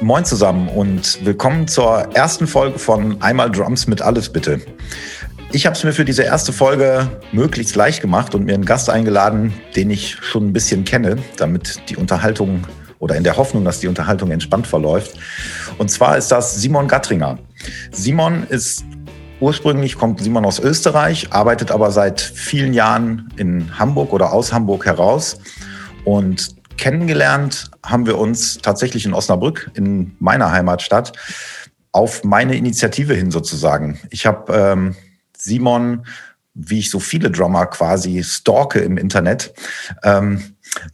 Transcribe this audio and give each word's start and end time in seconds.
Moin 0.00 0.24
zusammen 0.24 0.68
und 0.68 1.24
willkommen 1.24 1.68
zur 1.68 2.08
ersten 2.12 2.48
Folge 2.48 2.80
von 2.80 3.22
Einmal 3.22 3.52
Drums 3.52 3.86
mit 3.86 4.02
Alles 4.02 4.28
bitte. 4.32 4.60
Ich 5.52 5.66
habe 5.66 5.76
es 5.76 5.84
mir 5.84 5.92
für 5.92 6.04
diese 6.04 6.24
erste 6.24 6.52
Folge 6.52 7.08
möglichst 7.30 7.76
leicht 7.76 8.00
gemacht 8.00 8.34
und 8.34 8.44
mir 8.44 8.54
einen 8.54 8.64
Gast 8.64 8.90
eingeladen, 8.90 9.52
den 9.76 9.90
ich 9.90 10.16
schon 10.16 10.48
ein 10.48 10.52
bisschen 10.52 10.82
kenne, 10.82 11.18
damit 11.36 11.88
die 11.88 11.96
Unterhaltung 11.96 12.66
oder 12.98 13.14
in 13.14 13.22
der 13.22 13.36
Hoffnung, 13.36 13.64
dass 13.64 13.78
die 13.78 13.86
Unterhaltung 13.86 14.32
entspannt 14.32 14.66
verläuft. 14.66 15.16
Und 15.78 15.92
zwar 15.92 16.18
ist 16.18 16.32
das 16.32 16.56
Simon 16.56 16.88
Gattringer. 16.88 17.38
Simon 17.92 18.48
ist 18.48 18.84
ursprünglich 19.42 19.98
kommt 19.98 20.20
Simon 20.20 20.46
aus 20.46 20.60
Österreich, 20.60 21.32
arbeitet 21.32 21.70
aber 21.70 21.90
seit 21.90 22.20
vielen 22.20 22.72
Jahren 22.72 23.32
in 23.36 23.78
Hamburg 23.78 24.12
oder 24.12 24.32
aus 24.32 24.52
Hamburg 24.52 24.86
heraus 24.86 25.38
und 26.04 26.62
Kennengelernt 26.78 27.70
haben 27.84 28.06
wir 28.06 28.18
uns 28.18 28.58
tatsächlich 28.58 29.04
in 29.04 29.14
Osnabrück, 29.14 29.70
in 29.74 30.16
meiner 30.18 30.50
Heimatstadt, 30.50 31.12
auf 31.92 32.24
meine 32.24 32.56
Initiative 32.56 33.14
hin 33.14 33.30
sozusagen. 33.30 34.00
Ich 34.10 34.26
habe 34.26 34.52
ähm, 34.52 34.96
Simon, 35.36 36.06
wie 36.54 36.80
ich 36.80 36.90
so 36.90 36.98
viele 36.98 37.30
Drummer 37.30 37.66
quasi 37.66 38.22
stalke 38.24 38.80
im 38.80 38.96
Internet. 38.96 39.54
Ähm, 40.02 40.42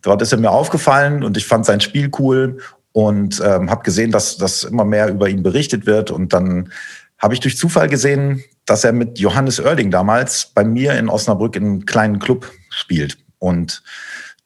dort 0.03 0.21
ist 0.21 0.33
er 0.33 0.39
mir 0.39 0.51
aufgefallen 0.51 1.23
und 1.23 1.37
ich 1.37 1.47
fand 1.47 1.65
sein 1.65 1.81
Spiel 1.81 2.11
cool 2.19 2.59
und 2.93 3.41
ähm, 3.45 3.71
habe 3.71 3.83
gesehen, 3.83 4.11
dass 4.11 4.37
das 4.37 4.65
immer 4.65 4.85
mehr 4.85 5.09
über 5.09 5.29
ihn 5.29 5.43
berichtet 5.43 5.87
wird. 5.87 6.11
Und 6.11 6.33
dann 6.33 6.71
habe 7.19 7.35
ich 7.35 7.41
durch 7.41 7.57
Zufall 7.57 7.89
gesehen, 7.89 8.45
dass 8.65 8.85
er 8.85 8.93
mit 8.93 9.19
Johannes 9.19 9.61
Oerding 9.61 9.91
damals 9.91 10.53
bei 10.55 10.65
mir 10.65 10.95
in 10.95 11.09
Osnabrück 11.09 11.57
in 11.57 11.65
einem 11.65 11.87
kleinen 11.87 12.19
Club 12.19 12.51
spielt. 12.71 13.19
Und 13.39 13.83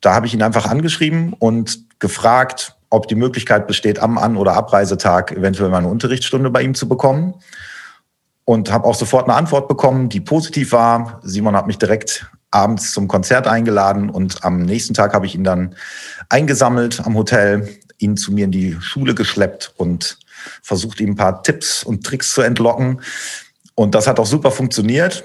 da 0.00 0.14
habe 0.14 0.26
ich 0.26 0.34
ihn 0.34 0.42
einfach 0.42 0.66
angeschrieben 0.66 1.32
und 1.32 1.84
gefragt, 1.98 2.76
ob 2.90 3.08
die 3.08 3.14
Möglichkeit 3.14 3.66
besteht, 3.66 3.98
am 3.98 4.18
An- 4.18 4.36
oder 4.36 4.54
Abreisetag 4.54 5.32
eventuell 5.32 5.70
mal 5.70 5.78
eine 5.78 5.88
Unterrichtsstunde 5.88 6.50
bei 6.50 6.62
ihm 6.62 6.74
zu 6.74 6.88
bekommen. 6.88 7.34
Und 8.44 8.72
habe 8.72 8.86
auch 8.86 8.96
sofort 8.96 9.28
eine 9.28 9.36
Antwort 9.36 9.68
bekommen, 9.68 10.08
die 10.08 10.20
positiv 10.20 10.72
war. 10.72 11.20
Simon 11.22 11.56
hat 11.56 11.68
mich 11.68 11.78
direkt 11.78 12.26
abends 12.50 12.92
zum 12.92 13.06
Konzert 13.06 13.46
eingeladen 13.46 14.10
und 14.10 14.44
am 14.44 14.62
nächsten 14.62 14.94
Tag 14.94 15.14
habe 15.14 15.26
ich 15.26 15.34
ihn 15.34 15.44
dann 15.44 15.76
eingesammelt 16.28 17.00
am 17.06 17.16
Hotel, 17.16 17.68
ihn 17.98 18.16
zu 18.16 18.32
mir 18.32 18.44
in 18.44 18.50
die 18.50 18.76
Schule 18.80 19.14
geschleppt 19.14 19.72
und 19.76 20.18
versucht, 20.62 21.00
ihm 21.00 21.10
ein 21.10 21.16
paar 21.16 21.42
Tipps 21.42 21.82
und 21.82 22.04
Tricks 22.04 22.32
zu 22.32 22.42
entlocken. 22.42 23.00
Und 23.74 23.94
das 23.94 24.06
hat 24.06 24.20
auch 24.20 24.26
super 24.26 24.50
funktioniert. 24.50 25.24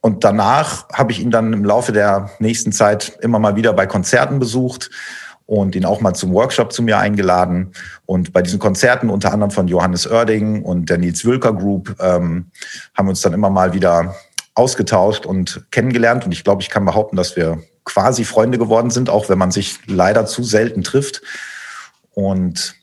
Und 0.00 0.22
danach 0.22 0.88
habe 0.92 1.12
ich 1.12 1.20
ihn 1.20 1.30
dann 1.30 1.52
im 1.52 1.64
Laufe 1.64 1.92
der 1.92 2.30
nächsten 2.38 2.72
Zeit 2.72 3.18
immer 3.22 3.38
mal 3.38 3.56
wieder 3.56 3.72
bei 3.72 3.86
Konzerten 3.86 4.38
besucht 4.38 4.90
und 5.46 5.74
ihn 5.74 5.84
auch 5.84 6.00
mal 6.00 6.14
zum 6.14 6.32
Workshop 6.32 6.72
zu 6.72 6.82
mir 6.82 6.98
eingeladen. 6.98 7.72
Und 8.04 8.32
bei 8.32 8.42
diesen 8.42 8.58
Konzerten, 8.58 9.10
unter 9.10 9.32
anderem 9.32 9.50
von 9.50 9.68
Johannes 9.68 10.06
Oerding 10.06 10.62
und 10.62 10.90
der 10.90 10.98
Nils 10.98 11.24
Wülker 11.24 11.52
Group, 11.52 11.96
ähm, 12.00 12.50
haben 12.94 13.06
wir 13.06 13.10
uns 13.10 13.20
dann 13.20 13.32
immer 13.32 13.50
mal 13.50 13.72
wieder 13.72 14.14
ausgetauscht 14.54 15.24
und 15.24 15.66
kennengelernt. 15.70 16.24
Und 16.24 16.32
ich 16.32 16.44
glaube, 16.44 16.62
ich 16.62 16.70
kann 16.70 16.84
behaupten, 16.84 17.16
dass 17.16 17.36
wir 17.36 17.62
quasi 17.84 18.24
Freunde 18.24 18.58
geworden 18.58 18.90
sind, 18.90 19.08
auch 19.08 19.28
wenn 19.28 19.38
man 19.38 19.52
sich 19.52 19.78
leider 19.86 20.26
zu 20.26 20.42
selten 20.42 20.82
trifft. 20.82 21.22
Und 22.12 22.74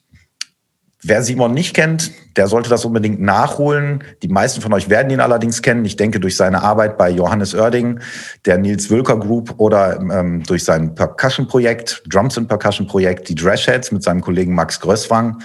Wer 1.05 1.21
Simon 1.21 1.53
nicht 1.53 1.75
kennt, 1.75 2.11
der 2.37 2.47
sollte 2.47 2.69
das 2.69 2.85
unbedingt 2.85 3.21
nachholen. 3.21 4.03
Die 4.21 4.29
meisten 4.29 4.61
von 4.61 4.71
euch 4.71 4.89
werden 4.89 5.09
ihn 5.09 5.19
allerdings 5.19 5.61
kennen. 5.61 5.83
Ich 5.83 5.97
denke 5.97 6.21
durch 6.21 6.37
seine 6.37 6.61
Arbeit 6.63 6.97
bei 6.97 7.09
Johannes 7.09 7.53
Oerding, 7.53 7.99
der 8.45 8.57
Nils 8.57 8.89
Wülker 8.89 9.19
Group 9.19 9.55
oder 9.57 9.99
ähm, 9.99 10.43
durch 10.43 10.63
sein 10.63 10.95
Percussion-Projekt, 10.95 12.03
Drums 12.07 12.37
and 12.37 12.47
Percussion-Projekt, 12.47 13.27
die 13.27 13.35
Drashheads 13.35 13.91
mit 13.91 14.01
seinem 14.01 14.21
Kollegen 14.21 14.55
Max 14.55 14.79
Größwang. 14.79 15.41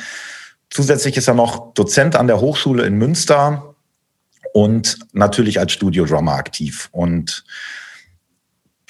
Zusätzlich 0.70 1.16
ist 1.16 1.26
er 1.26 1.34
noch 1.34 1.74
Dozent 1.74 2.14
an 2.14 2.28
der 2.28 2.40
Hochschule 2.40 2.84
in 2.84 2.94
Münster 2.96 3.74
und 4.52 4.98
natürlich 5.12 5.58
als 5.58 5.72
Studio-Drummer 5.72 6.34
aktiv. 6.34 6.88
Und 6.92 7.44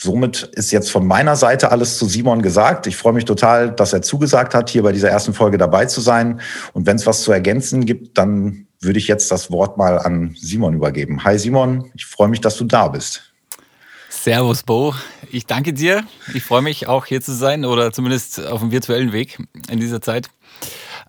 somit 0.00 0.44
ist 0.52 0.70
jetzt 0.70 0.90
von 0.90 1.06
meiner 1.06 1.36
Seite 1.36 1.70
alles 1.72 1.98
zu 1.98 2.06
Simon 2.06 2.40
gesagt. 2.40 2.86
Ich 2.86 2.96
freue 2.96 3.12
mich 3.12 3.24
total, 3.24 3.70
dass 3.72 3.92
er 3.92 4.02
zugesagt 4.02 4.54
hat, 4.54 4.70
hier 4.70 4.82
bei 4.82 4.92
dieser 4.92 5.10
ersten 5.10 5.34
Folge 5.34 5.58
dabei 5.58 5.86
zu 5.86 6.00
sein. 6.00 6.40
Und 6.72 6.86
wenn 6.86 6.96
es 6.96 7.06
was 7.06 7.22
zu 7.22 7.32
ergänzen 7.32 7.84
gibt, 7.84 8.16
dann 8.16 8.66
würde 8.80 8.98
ich 8.98 9.08
jetzt 9.08 9.30
das 9.32 9.50
Wort 9.50 9.76
mal 9.76 9.98
an 9.98 10.36
Simon 10.40 10.74
übergeben. 10.74 11.24
Hi 11.24 11.38
Simon, 11.38 11.90
ich 11.94 12.06
freue 12.06 12.28
mich, 12.28 12.40
dass 12.40 12.56
du 12.56 12.64
da 12.64 12.88
bist. 12.88 13.32
Servus 14.08 14.62
Bo, 14.62 14.94
ich 15.30 15.46
danke 15.46 15.72
dir. 15.72 16.04
Ich 16.32 16.42
freue 16.42 16.62
mich 16.62 16.86
auch 16.86 17.06
hier 17.06 17.20
zu 17.20 17.32
sein 17.32 17.64
oder 17.64 17.92
zumindest 17.92 18.44
auf 18.46 18.60
dem 18.60 18.70
virtuellen 18.70 19.12
Weg 19.12 19.38
in 19.68 19.80
dieser 19.80 20.00
Zeit. 20.00 20.28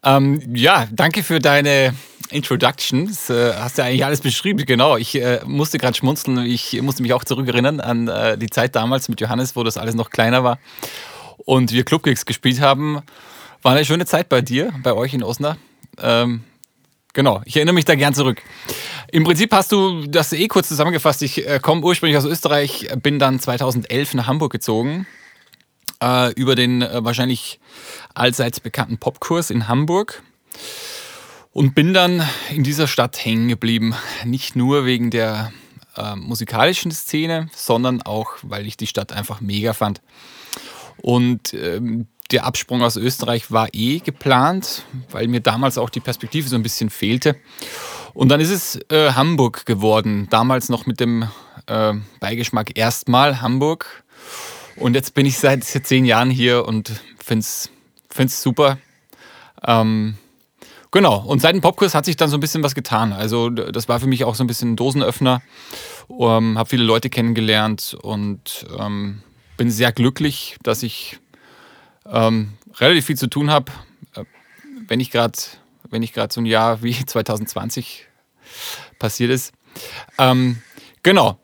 Ähm, 0.04 0.42
ja, 0.56 0.88
danke 0.92 1.24
für 1.24 1.40
deine 1.40 1.94
Introductions. 2.32 3.30
Äh, 3.30 3.54
hast 3.54 3.78
du 3.78 3.82
ja 3.82 3.88
eigentlich 3.88 4.06
alles 4.06 4.22
beschrieben, 4.22 4.66
genau. 4.66 4.98
Ich 4.98 5.16
äh, 5.16 5.42
musste 5.46 5.78
gerade 5.78 5.98
schmunzeln. 5.98 6.46
Ich 6.46 6.82
musste 6.82 7.02
mich 7.02 7.14
auch 7.14 7.24
zurückerinnern 7.24 7.80
an 7.80 8.08
äh, 8.08 8.38
die 8.38 8.50
Zeit 8.50 8.76
damals 8.76 9.10
mit 9.10 9.22
Johannes, 9.22 9.56
wo 9.56 9.64
das 9.64 9.78
alles 9.78 9.96
noch 9.96 10.10
kleiner 10.10 10.44
war 10.44 10.60
und 11.46 11.72
wir 11.72 11.84
Clubgigs 11.84 12.26
gespielt 12.26 12.62
haben. 12.62 13.02
War 13.62 13.74
eine 13.74 13.86
schöne 13.86 14.06
Zeit 14.06 14.30
bei 14.30 14.42
dir, 14.42 14.74
bei 14.84 14.94
euch 14.94 15.14
in 15.14 15.24
Osnabrück. 15.24 15.60
Ähm, 16.02 16.44
genau, 17.14 17.42
ich 17.46 17.56
erinnere 17.58 17.74
mich 17.74 17.86
da 17.86 17.96
gern 17.96 18.14
zurück. 18.14 18.42
Im 19.12 19.24
Prinzip 19.24 19.52
hast 19.52 19.72
du 19.72 20.06
das 20.08 20.32
eh 20.32 20.48
kurz 20.48 20.68
zusammengefasst. 20.68 21.22
Ich 21.24 21.46
äh, 21.46 21.60
komme 21.60 21.82
ursprünglich 21.82 22.18
aus 22.18 22.26
Österreich, 22.26 22.88
bin 23.02 23.20
dann 23.20 23.40
2011 23.40 24.14
nach 24.14 24.28
Hamburg 24.28 24.52
gezogen. 24.52 25.08
Äh, 26.02 26.32
über 26.34 26.56
den 26.56 26.82
äh, 26.82 27.04
wahrscheinlich 27.04 27.60
allseits 28.14 28.60
bekannten 28.60 28.98
Popkurs 28.98 29.50
in 29.50 29.68
Hamburg 29.68 30.24
und 31.52 31.76
bin 31.76 31.94
dann 31.94 32.28
in 32.52 32.64
dieser 32.64 32.88
Stadt 32.88 33.24
hängen 33.24 33.48
geblieben. 33.48 33.96
Nicht 34.26 34.56
nur 34.56 34.86
wegen 34.86 35.10
der 35.10 35.52
äh, 35.96 36.16
musikalischen 36.16 36.92
Szene, 36.92 37.50
sondern 37.56 38.02
auch, 38.02 38.32
weil 38.42 38.68
ich 38.68 38.78
die 38.78 38.88
Stadt 38.88 39.12
einfach 39.12 39.42
mega 39.42 39.74
fand. 39.74 40.02
Und 40.98 41.54
ähm, 41.54 42.08
der 42.32 42.46
Absprung 42.46 42.84
aus 42.84 42.96
Österreich 42.96 43.52
war 43.52 43.70
eh 43.74 44.00
geplant, 44.00 44.84
weil 45.10 45.28
mir 45.28 45.40
damals 45.40 45.78
auch 45.78 45.90
die 45.90 46.00
Perspektive 46.00 46.48
so 46.48 46.56
ein 46.56 46.64
bisschen 46.64 46.90
fehlte. 46.90 47.36
Und 48.14 48.30
dann 48.30 48.40
ist 48.40 48.52
es 48.52 48.80
äh, 48.92 49.14
Hamburg 49.14 49.66
geworden, 49.66 50.28
damals 50.30 50.70
noch 50.70 50.86
mit 50.86 51.00
dem 51.00 51.28
äh, 51.66 51.94
Beigeschmack 52.20 52.78
erstmal 52.78 53.42
Hamburg. 53.42 54.04
Und 54.76 54.94
jetzt 54.94 55.14
bin 55.14 55.26
ich 55.26 55.38
seit 55.38 55.64
zehn 55.64 56.06
Jahren 56.06 56.30
hier 56.30 56.66
und 56.66 56.92
finde 57.18 57.44
es 57.44 58.42
super. 58.42 58.78
Ähm, 59.66 60.16
Genau, 60.92 61.18
und 61.20 61.40
seit 61.40 61.54
dem 61.54 61.62
Popkurs 61.62 61.94
hat 61.94 62.06
sich 62.06 62.18
dann 62.18 62.30
so 62.30 62.38
ein 62.38 62.40
bisschen 62.40 62.64
was 62.64 62.74
getan. 62.74 63.14
Also 63.14 63.50
das 63.50 63.88
war 63.88 64.00
für 64.00 64.08
mich 64.08 64.24
auch 64.24 64.34
so 64.34 64.44
ein 64.44 64.48
bisschen 64.48 64.72
ein 64.72 64.76
Dosenöffner. 64.76 65.42
Ähm, 66.10 66.58
habe 66.58 66.70
viele 66.70 66.84
Leute 66.84 67.10
kennengelernt 67.10 67.96
und 68.02 68.66
ähm, 68.78 69.22
bin 69.58 69.70
sehr 69.70 69.92
glücklich, 69.92 70.58
dass 70.64 70.82
ich 70.82 71.20
ähm, 72.08 72.54
relativ 72.80 73.06
viel 73.06 73.18
zu 73.18 73.28
tun 73.28 73.52
habe. 73.52 73.72
Äh, 74.16 74.24
wenn 74.88 75.00
ich 75.00 75.12
gerade 75.12 75.38
wenn 75.92 76.02
ich 76.02 76.14
gerade 76.14 76.34
so 76.34 76.42
ein 76.42 76.46
Jahr 76.46 76.82
wie 76.82 76.94
2020 77.06 78.08
passiert 78.98 79.30
ist. 79.30 79.54
Ähm, 80.18 80.62
genau 81.04 81.40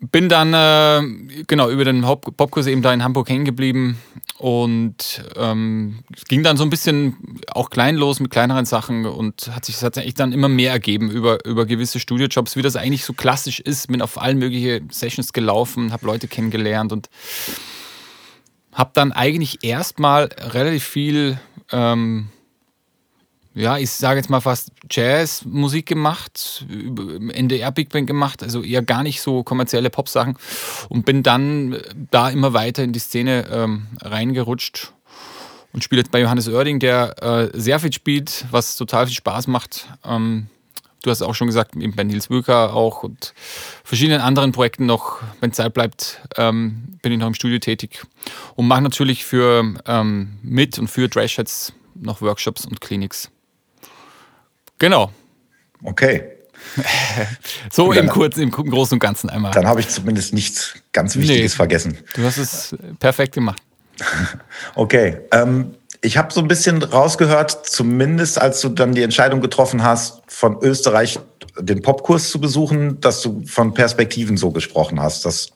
bin 0.00 0.28
dann 0.28 0.54
äh, 0.54 1.44
genau 1.46 1.70
über 1.70 1.84
den 1.84 2.02
Popkurs 2.02 2.66
eben 2.66 2.82
da 2.82 2.92
in 2.92 3.02
Hamburg 3.02 3.28
hängen 3.28 3.44
geblieben 3.44 3.98
und 4.38 5.24
ähm, 5.36 6.04
ging 6.28 6.44
dann 6.44 6.56
so 6.56 6.62
ein 6.62 6.70
bisschen 6.70 7.40
auch 7.50 7.70
kleinlos 7.70 8.20
mit 8.20 8.30
kleineren 8.30 8.64
Sachen 8.64 9.06
und 9.06 9.50
hat 9.52 9.64
sich 9.64 9.76
tatsächlich 9.76 10.14
dann 10.14 10.32
immer 10.32 10.48
mehr 10.48 10.70
ergeben 10.70 11.10
über, 11.10 11.44
über 11.44 11.66
gewisse 11.66 11.98
Studiojobs, 11.98 12.54
wie 12.54 12.62
das 12.62 12.76
eigentlich 12.76 13.04
so 13.04 13.12
klassisch 13.12 13.58
ist. 13.58 13.88
Bin 13.88 14.00
auf 14.00 14.20
allen 14.20 14.38
möglichen 14.38 14.88
Sessions 14.90 15.32
gelaufen, 15.32 15.92
habe 15.92 16.06
Leute 16.06 16.28
kennengelernt 16.28 16.92
und 16.92 17.10
habe 18.72 18.90
dann 18.94 19.10
eigentlich 19.10 19.64
erstmal 19.64 20.28
relativ 20.38 20.84
viel 20.84 21.40
ähm, 21.72 22.28
ja, 23.54 23.76
ich 23.78 23.90
sage 23.90 24.18
jetzt 24.18 24.30
mal 24.30 24.40
fast 24.40 24.70
Jazzmusik 24.90 25.86
gemacht, 25.86 26.64
NDR 26.68 27.72
Big 27.72 27.88
Band 27.90 28.06
gemacht, 28.06 28.42
also 28.42 28.62
eher 28.62 28.82
gar 28.82 29.02
nicht 29.02 29.20
so 29.20 29.42
kommerzielle 29.42 29.90
Popsachen 29.90 30.36
und 30.88 31.04
bin 31.04 31.22
dann 31.22 31.76
da 32.10 32.30
immer 32.30 32.52
weiter 32.52 32.84
in 32.84 32.92
die 32.92 33.00
Szene 33.00 33.46
ähm, 33.50 33.86
reingerutscht 34.00 34.92
und 35.72 35.82
spiele 35.82 36.02
jetzt 36.02 36.10
bei 36.10 36.20
Johannes 36.20 36.48
Oerding, 36.48 36.78
der 36.78 37.22
äh, 37.22 37.50
sehr 37.58 37.80
viel 37.80 37.92
spielt, 37.92 38.46
was 38.50 38.76
total 38.76 39.06
viel 39.06 39.16
Spaß 39.16 39.48
macht. 39.48 39.88
Ähm, 40.04 40.48
du 41.02 41.10
hast 41.10 41.22
auch 41.22 41.34
schon 41.34 41.46
gesagt, 41.46 41.76
eben 41.76 41.94
bei 41.94 42.04
Nils 42.04 42.30
Wülker 42.30 42.74
auch 42.74 43.02
und 43.02 43.34
verschiedenen 43.84 44.20
anderen 44.20 44.52
Projekten 44.52 44.86
noch, 44.86 45.20
wenn 45.40 45.52
Zeit 45.52 45.74
bleibt, 45.74 46.20
ähm, 46.36 46.98
bin 47.02 47.12
ich 47.12 47.18
noch 47.18 47.26
im 47.26 47.34
Studio 47.34 47.58
tätig 47.58 48.02
und 48.54 48.66
mache 48.66 48.82
natürlich 48.82 49.24
für 49.24 49.74
ähm, 49.86 50.38
mit 50.42 50.78
und 50.78 50.88
für 50.88 51.08
Drashheads 51.08 51.72
noch 51.94 52.20
Workshops 52.20 52.64
und 52.64 52.80
Clinics. 52.80 53.30
Genau. 54.78 55.10
Okay. 55.82 56.24
so 57.72 57.92
dann, 57.92 58.04
im 58.04 58.10
kurzen, 58.10 58.42
im 58.42 58.50
Großen 58.50 58.96
und 58.96 59.00
Ganzen 59.00 59.30
einmal. 59.30 59.52
Dann 59.52 59.66
habe 59.66 59.80
ich 59.80 59.88
zumindest 59.88 60.34
nichts 60.34 60.74
ganz 60.92 61.16
Wichtiges 61.16 61.52
nee, 61.52 61.56
vergessen. 61.56 61.98
Du 62.14 62.24
hast 62.24 62.36
es 62.36 62.76
perfekt 62.98 63.34
gemacht. 63.34 63.62
okay. 64.74 65.18
Ähm, 65.32 65.74
ich 66.00 66.16
habe 66.16 66.32
so 66.32 66.40
ein 66.40 66.48
bisschen 66.48 66.82
rausgehört, 66.82 67.66
zumindest 67.66 68.40
als 68.40 68.60
du 68.60 68.68
dann 68.68 68.92
die 68.92 69.02
Entscheidung 69.02 69.40
getroffen 69.40 69.82
hast, 69.82 70.22
von 70.28 70.58
Österreich 70.62 71.18
den 71.58 71.82
Popkurs 71.82 72.30
zu 72.30 72.40
besuchen, 72.40 73.00
dass 73.00 73.20
du 73.20 73.42
von 73.46 73.74
Perspektiven 73.74 74.36
so 74.36 74.52
gesprochen 74.52 75.00
hast. 75.00 75.24
Das 75.24 75.50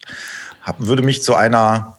würde 0.79 1.03
mich 1.03 1.23
zu 1.23 1.35
einer 1.37 1.99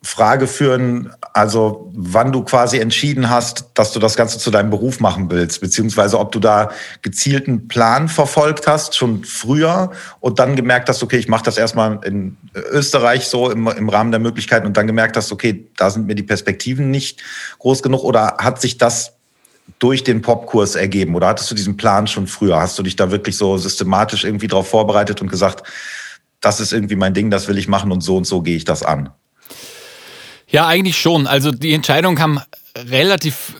Frage 0.00 0.46
führen, 0.46 1.12
also 1.32 1.90
wann 1.92 2.30
du 2.30 2.44
quasi 2.44 2.78
entschieden 2.78 3.30
hast, 3.30 3.66
dass 3.74 3.92
du 3.92 3.98
das 3.98 4.14
Ganze 4.14 4.38
zu 4.38 4.52
deinem 4.52 4.70
Beruf 4.70 5.00
machen 5.00 5.28
willst, 5.28 5.60
beziehungsweise 5.60 6.20
ob 6.20 6.30
du 6.30 6.38
da 6.38 6.70
gezielten 7.02 7.66
Plan 7.66 8.08
verfolgt 8.08 8.68
hast, 8.68 8.94
schon 8.94 9.24
früher 9.24 9.90
und 10.20 10.38
dann 10.38 10.54
gemerkt 10.54 10.88
hast, 10.88 11.02
okay, 11.02 11.16
ich 11.18 11.26
mache 11.26 11.42
das 11.42 11.58
erstmal 11.58 11.98
in 12.04 12.36
Österreich 12.54 13.26
so 13.26 13.50
im, 13.50 13.66
im 13.66 13.88
Rahmen 13.88 14.12
der 14.12 14.20
Möglichkeiten 14.20 14.66
und 14.66 14.76
dann 14.76 14.86
gemerkt 14.86 15.16
hast, 15.16 15.32
okay, 15.32 15.66
da 15.76 15.90
sind 15.90 16.06
mir 16.06 16.14
die 16.14 16.22
Perspektiven 16.22 16.92
nicht 16.92 17.20
groß 17.58 17.82
genug 17.82 18.04
oder 18.04 18.36
hat 18.38 18.60
sich 18.60 18.78
das 18.78 19.14
durch 19.80 20.04
den 20.04 20.22
Popkurs 20.22 20.76
ergeben 20.76 21.16
oder 21.16 21.26
hattest 21.26 21.50
du 21.50 21.56
diesen 21.56 21.76
Plan 21.76 22.06
schon 22.06 22.28
früher? 22.28 22.60
Hast 22.60 22.78
du 22.78 22.84
dich 22.84 22.94
da 22.94 23.10
wirklich 23.10 23.36
so 23.36 23.58
systematisch 23.58 24.24
irgendwie 24.24 24.46
darauf 24.46 24.68
vorbereitet 24.68 25.20
und 25.22 25.28
gesagt, 25.28 25.64
das 26.40 26.60
ist 26.60 26.72
irgendwie 26.72 26.96
mein 26.96 27.14
Ding, 27.14 27.30
das 27.30 27.48
will 27.48 27.58
ich 27.58 27.66
machen 27.66 27.90
und 27.90 28.00
so 28.00 28.16
und 28.16 28.26
so 28.26 28.42
gehe 28.42 28.56
ich 28.56 28.64
das 28.64 28.84
an? 28.84 29.10
Ja, 30.50 30.66
eigentlich 30.66 30.98
schon. 30.98 31.26
Also 31.26 31.50
die 31.50 31.74
Entscheidung 31.74 32.14
kam 32.14 32.40
relativ 32.76 33.54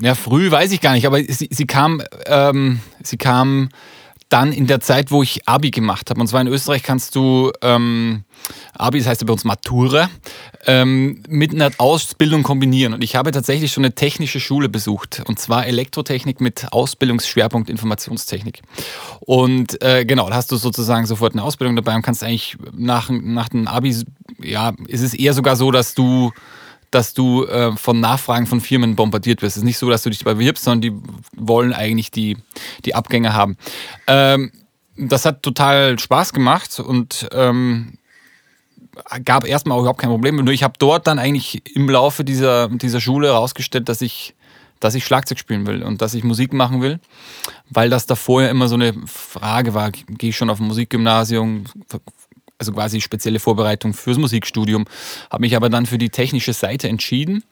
ja, 0.00 0.14
früh, 0.14 0.50
weiß 0.50 0.72
ich 0.72 0.80
gar 0.80 0.92
nicht, 0.92 1.06
aber 1.06 1.18
sie, 1.22 1.48
sie 1.50 1.66
kam, 1.66 2.02
ähm, 2.26 2.80
sie 3.02 3.16
kam 3.16 3.70
dann 4.28 4.52
in 4.52 4.66
der 4.66 4.80
Zeit, 4.80 5.10
wo 5.10 5.22
ich 5.22 5.46
Abi 5.46 5.70
gemacht 5.70 6.10
habe. 6.10 6.20
Und 6.20 6.26
zwar 6.26 6.40
in 6.40 6.48
Österreich 6.48 6.82
kannst 6.82 7.14
du 7.14 7.52
ähm, 7.62 8.24
Abi, 8.72 8.98
das 8.98 9.06
heißt 9.06 9.20
ja 9.20 9.26
bei 9.26 9.32
uns 9.32 9.44
Matura, 9.44 10.10
ähm, 10.66 11.22
mit 11.28 11.54
einer 11.54 11.70
Ausbildung 11.78 12.42
kombinieren. 12.42 12.92
Und 12.92 13.04
ich 13.04 13.14
habe 13.14 13.30
tatsächlich 13.30 13.72
schon 13.72 13.84
eine 13.84 13.94
technische 13.94 14.40
Schule 14.40 14.68
besucht. 14.68 15.22
Und 15.26 15.38
zwar 15.38 15.66
Elektrotechnik 15.66 16.40
mit 16.40 16.72
Ausbildungsschwerpunkt 16.72 17.70
Informationstechnik. 17.70 18.62
Und 19.20 19.80
äh, 19.82 20.04
genau, 20.04 20.28
da 20.28 20.34
hast 20.36 20.50
du 20.50 20.56
sozusagen 20.56 21.06
sofort 21.06 21.34
eine 21.34 21.44
Ausbildung 21.44 21.76
dabei 21.76 21.94
und 21.94 22.02
kannst 22.02 22.24
eigentlich 22.24 22.56
nach, 22.72 23.08
nach 23.10 23.48
dem 23.48 23.68
Abi, 23.68 23.94
ja, 24.42 24.72
ist 24.88 25.02
es 25.02 25.14
eher 25.14 25.34
sogar 25.34 25.54
so, 25.54 25.70
dass 25.70 25.94
du 25.94 26.32
dass 26.96 27.12
du 27.12 27.44
äh, 27.44 27.76
von 27.76 28.00
Nachfragen 28.00 28.46
von 28.46 28.62
Firmen 28.62 28.96
bombardiert 28.96 29.42
wirst. 29.42 29.56
Es 29.56 29.62
ist 29.62 29.66
nicht 29.66 29.76
so, 29.76 29.90
dass 29.90 30.02
du 30.02 30.08
dich 30.08 30.24
bewirbst, 30.24 30.64
sondern 30.64 30.80
die 30.80 30.92
wollen 31.36 31.74
eigentlich 31.74 32.10
die, 32.10 32.38
die 32.86 32.94
Abgänge 32.94 33.34
haben. 33.34 33.58
Ähm, 34.06 34.50
das 34.96 35.26
hat 35.26 35.42
total 35.42 35.98
Spaß 35.98 36.32
gemacht 36.32 36.80
und 36.80 37.28
ähm, 37.32 37.98
gab 39.26 39.46
erstmal 39.46 39.76
auch 39.76 39.82
überhaupt 39.82 40.00
kein 40.00 40.08
Problem. 40.08 40.36
Nur 40.36 40.54
ich 40.54 40.62
habe 40.62 40.72
dort 40.78 41.06
dann 41.06 41.18
eigentlich 41.18 41.76
im 41.76 41.90
Laufe 41.90 42.24
dieser, 42.24 42.68
dieser 42.68 43.02
Schule 43.02 43.28
herausgestellt, 43.28 43.90
dass 43.90 44.00
ich, 44.00 44.34
dass 44.80 44.94
ich 44.94 45.04
Schlagzeug 45.04 45.38
spielen 45.38 45.66
will 45.66 45.82
und 45.82 46.00
dass 46.00 46.14
ich 46.14 46.24
Musik 46.24 46.54
machen 46.54 46.80
will, 46.80 46.98
weil 47.68 47.90
das 47.90 48.06
davor 48.06 48.40
ja 48.40 48.48
immer 48.48 48.68
so 48.68 48.74
eine 48.74 48.94
Frage 49.04 49.74
war, 49.74 49.90
gehe 49.90 50.30
ich 50.30 50.36
schon 50.38 50.48
auf 50.48 50.60
ein 50.60 50.66
Musikgymnasium, 50.66 51.64
also 52.58 52.72
quasi 52.72 53.00
spezielle 53.00 53.38
Vorbereitung 53.38 53.94
fürs 53.94 54.18
Musikstudium, 54.18 54.86
habe 55.30 55.42
mich 55.42 55.56
aber 55.56 55.68
dann 55.68 55.86
für 55.86 55.98
die 55.98 56.10
technische 56.10 56.52
Seite 56.52 56.88
entschieden. 56.88 57.44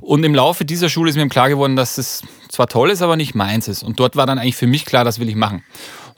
Und 0.00 0.24
im 0.24 0.34
Laufe 0.34 0.64
dieser 0.64 0.88
Schule 0.88 1.10
ist 1.10 1.16
mir 1.16 1.28
klar 1.28 1.48
geworden, 1.48 1.76
dass 1.76 1.98
es 1.98 2.22
zwar 2.48 2.66
toll 2.66 2.90
ist, 2.90 3.02
aber 3.02 3.16
nicht 3.16 3.34
meins 3.34 3.68
ist. 3.68 3.82
Und 3.82 4.00
dort 4.00 4.16
war 4.16 4.26
dann 4.26 4.38
eigentlich 4.38 4.56
für 4.56 4.66
mich 4.66 4.84
klar, 4.84 5.04
das 5.04 5.18
will 5.18 5.28
ich 5.28 5.36
machen. 5.36 5.62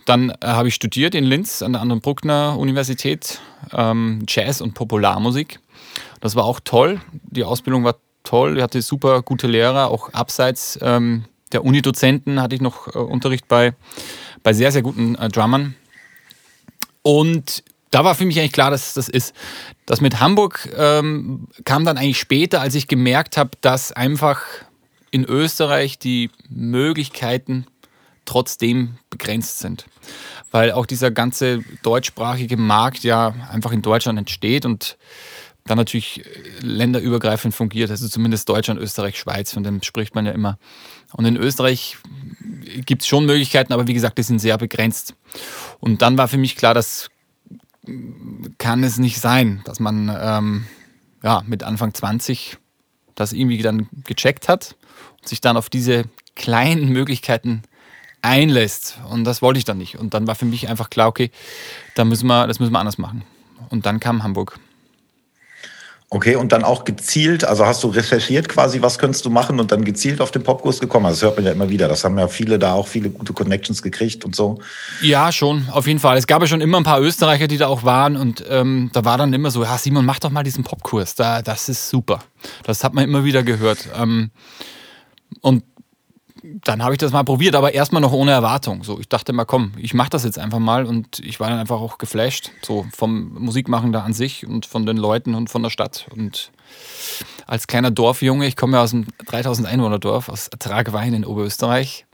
Dann 0.06 0.30
äh, 0.30 0.34
habe 0.42 0.68
ich 0.68 0.74
studiert 0.74 1.14
in 1.14 1.24
Linz 1.24 1.62
an 1.62 1.72
der 1.72 1.82
anderen 1.82 2.00
Bruckner 2.00 2.58
Universität 2.58 3.40
ähm, 3.72 4.24
Jazz 4.26 4.60
und 4.60 4.74
Popularmusik. 4.74 5.60
Das 6.20 6.36
war 6.36 6.44
auch 6.44 6.60
toll. 6.62 7.00
Die 7.12 7.44
Ausbildung 7.44 7.84
war 7.84 7.96
toll. 8.24 8.56
Ich 8.56 8.62
hatte 8.62 8.80
super 8.82 9.22
gute 9.22 9.46
Lehrer, 9.46 9.88
auch 9.88 10.12
abseits 10.12 10.78
ähm, 10.82 11.24
der 11.52 11.64
Unidozenten 11.64 12.40
hatte 12.40 12.54
ich 12.54 12.60
noch 12.60 12.94
äh, 12.94 12.98
Unterricht 12.98 13.48
bei, 13.48 13.74
bei 14.42 14.52
sehr, 14.52 14.72
sehr 14.72 14.82
guten 14.82 15.14
äh, 15.16 15.28
Drummern. 15.28 15.74
Und 17.02 17.64
da 17.90 18.04
war 18.04 18.14
für 18.14 18.24
mich 18.24 18.38
eigentlich 18.38 18.52
klar, 18.52 18.70
dass 18.70 18.94
das 18.94 19.08
ist. 19.08 19.34
Das 19.86 20.00
mit 20.00 20.20
Hamburg 20.20 20.68
ähm, 20.76 21.48
kam 21.64 21.84
dann 21.84 21.98
eigentlich 21.98 22.20
später, 22.20 22.60
als 22.60 22.74
ich 22.74 22.88
gemerkt 22.88 23.36
habe, 23.36 23.50
dass 23.60 23.92
einfach 23.92 24.42
in 25.10 25.24
Österreich 25.24 25.98
die 25.98 26.30
Möglichkeiten 26.48 27.66
trotzdem 28.24 28.96
begrenzt 29.10 29.58
sind. 29.58 29.86
Weil 30.52 30.72
auch 30.72 30.86
dieser 30.86 31.10
ganze 31.10 31.64
deutschsprachige 31.82 32.56
Markt 32.56 33.02
ja 33.02 33.34
einfach 33.50 33.72
in 33.72 33.82
Deutschland 33.82 34.18
entsteht 34.18 34.64
und 34.64 34.96
dann 35.66 35.78
natürlich 35.78 36.24
länderübergreifend 36.60 37.54
fungiert, 37.54 37.90
also 37.90 38.08
zumindest 38.08 38.48
Deutschland, 38.48 38.80
Österreich, 38.80 39.18
Schweiz, 39.18 39.52
von 39.52 39.62
dem 39.62 39.82
spricht 39.82 40.14
man 40.14 40.26
ja 40.26 40.32
immer. 40.32 40.58
Und 41.12 41.24
in 41.26 41.36
Österreich 41.36 41.96
gibt 42.86 43.02
es 43.02 43.08
schon 43.08 43.26
Möglichkeiten, 43.26 43.72
aber 43.72 43.86
wie 43.86 43.94
gesagt, 43.94 44.18
die 44.18 44.22
sind 44.22 44.38
sehr 44.38 44.58
begrenzt. 44.58 45.14
Und 45.78 46.02
dann 46.02 46.16
war 46.18 46.28
für 46.28 46.38
mich 46.38 46.56
klar, 46.56 46.74
dass 46.74 47.10
kann 48.58 48.82
es 48.84 48.98
nicht 48.98 49.20
sein, 49.20 49.62
dass 49.64 49.80
man 49.80 50.14
ähm, 50.20 50.66
ja, 51.22 51.42
mit 51.46 51.62
Anfang 51.62 51.94
20 51.94 52.58
das 53.14 53.32
irgendwie 53.32 53.60
dann 53.62 53.88
gecheckt 54.04 54.48
hat 54.48 54.76
und 55.20 55.28
sich 55.28 55.40
dann 55.40 55.56
auf 55.56 55.68
diese 55.68 56.04
kleinen 56.34 56.88
Möglichkeiten 56.88 57.62
einlässt. 58.22 58.98
Und 59.10 59.24
das 59.24 59.42
wollte 59.42 59.58
ich 59.58 59.64
dann 59.64 59.78
nicht. 59.78 59.98
Und 59.98 60.14
dann 60.14 60.26
war 60.26 60.34
für 60.34 60.44
mich 60.44 60.68
einfach 60.68 60.90
klar, 60.90 61.08
okay, 61.08 61.30
da 61.94 62.04
müssen 62.04 62.26
wir, 62.26 62.46
das 62.46 62.60
müssen 62.60 62.72
wir 62.72 62.78
anders 62.78 62.98
machen. 62.98 63.24
Und 63.68 63.86
dann 63.86 64.00
kam 64.00 64.22
Hamburg. 64.22 64.58
Okay, 66.12 66.34
und 66.34 66.50
dann 66.50 66.64
auch 66.64 66.82
gezielt, 66.82 67.44
also 67.44 67.64
hast 67.64 67.84
du 67.84 67.88
recherchiert 67.88 68.48
quasi, 68.48 68.82
was 68.82 68.98
könntest 68.98 69.24
du 69.24 69.30
machen 69.30 69.60
und 69.60 69.70
dann 69.70 69.84
gezielt 69.84 70.20
auf 70.20 70.32
den 70.32 70.42
Popkurs 70.42 70.80
gekommen? 70.80 71.06
Also 71.06 71.20
das 71.20 71.22
hört 71.22 71.36
man 71.36 71.46
ja 71.46 71.52
immer 71.52 71.70
wieder. 71.70 71.86
Das 71.86 72.02
haben 72.02 72.18
ja 72.18 72.26
viele 72.26 72.58
da 72.58 72.72
auch 72.72 72.88
viele 72.88 73.10
gute 73.10 73.32
Connections 73.32 73.80
gekriegt 73.80 74.24
und 74.24 74.34
so. 74.34 74.58
Ja, 75.02 75.30
schon, 75.30 75.68
auf 75.70 75.86
jeden 75.86 76.00
Fall. 76.00 76.16
Es 76.16 76.26
gab 76.26 76.42
ja 76.42 76.48
schon 76.48 76.60
immer 76.60 76.78
ein 76.78 76.84
paar 76.84 77.00
Österreicher, 77.00 77.46
die 77.46 77.58
da 77.58 77.68
auch 77.68 77.84
waren 77.84 78.16
und 78.16 78.44
ähm, 78.48 78.90
da 78.92 79.04
war 79.04 79.18
dann 79.18 79.32
immer 79.32 79.52
so, 79.52 79.62
ja 79.62 79.78
Simon, 79.78 80.04
mach 80.04 80.18
doch 80.18 80.30
mal 80.30 80.42
diesen 80.42 80.64
Popkurs, 80.64 81.14
da, 81.14 81.42
das 81.42 81.68
ist 81.68 81.88
super. 81.88 82.18
Das 82.64 82.82
hat 82.82 82.92
man 82.92 83.04
immer 83.04 83.22
wieder 83.22 83.44
gehört. 83.44 83.88
Ähm, 83.96 84.32
und 85.42 85.62
dann 86.42 86.82
habe 86.82 86.94
ich 86.94 86.98
das 86.98 87.12
mal 87.12 87.24
probiert, 87.24 87.54
aber 87.54 87.74
erstmal 87.74 88.02
noch 88.02 88.12
ohne 88.12 88.30
Erwartung. 88.30 88.84
So, 88.84 88.98
ich 88.98 89.08
dachte 89.08 89.32
mal, 89.32 89.44
komm, 89.44 89.72
ich 89.76 89.94
mache 89.94 90.10
das 90.10 90.24
jetzt 90.24 90.38
einfach 90.38 90.58
mal 90.58 90.86
und 90.86 91.18
ich 91.20 91.40
war 91.40 91.48
dann 91.48 91.58
einfach 91.58 91.80
auch 91.80 91.98
geflasht, 91.98 92.50
so 92.62 92.86
vom 92.94 93.32
Musikmachen 93.34 93.92
da 93.92 94.00
an 94.00 94.12
sich 94.12 94.46
und 94.46 94.66
von 94.66 94.86
den 94.86 94.96
Leuten 94.96 95.34
und 95.34 95.50
von 95.50 95.62
der 95.62 95.70
Stadt. 95.70 96.06
Und 96.10 96.52
als 97.46 97.66
kleiner 97.66 97.90
Dorfjunge, 97.90 98.46
ich 98.46 98.56
komme 98.56 98.76
ja 98.76 98.82
aus 98.82 98.94
einem 98.94 99.06
3000 99.26 99.68
Einwohner 99.68 99.98
Dorf 99.98 100.28
aus 100.28 100.50
Tragwein 100.58 101.14
in 101.14 101.24
Oberösterreich, 101.24 102.06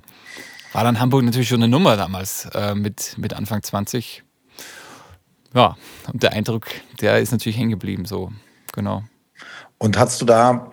war 0.73 0.85
dann 0.85 1.01
Hamburg 1.01 1.25
natürlich 1.25 1.49
schon 1.49 1.63
eine 1.63 1.69
Nummer 1.69 1.97
damals 1.97 2.47
äh, 2.55 2.75
mit, 2.75 3.15
mit 3.17 3.35
Anfang 3.35 3.63
20. 3.63 4.23
Ja, 5.55 5.77
und 6.13 6.23
der 6.23 6.33
Eindruck, 6.33 6.67
der 7.01 7.19
ist 7.21 7.33
natürlich 7.33 7.57
hängen 7.57 7.71
geblieben, 7.71 8.05
so, 8.05 8.31
genau. 8.73 9.05
Und 9.79 9.99
hast 9.99 10.21
du 10.21 10.27
da 10.27 10.71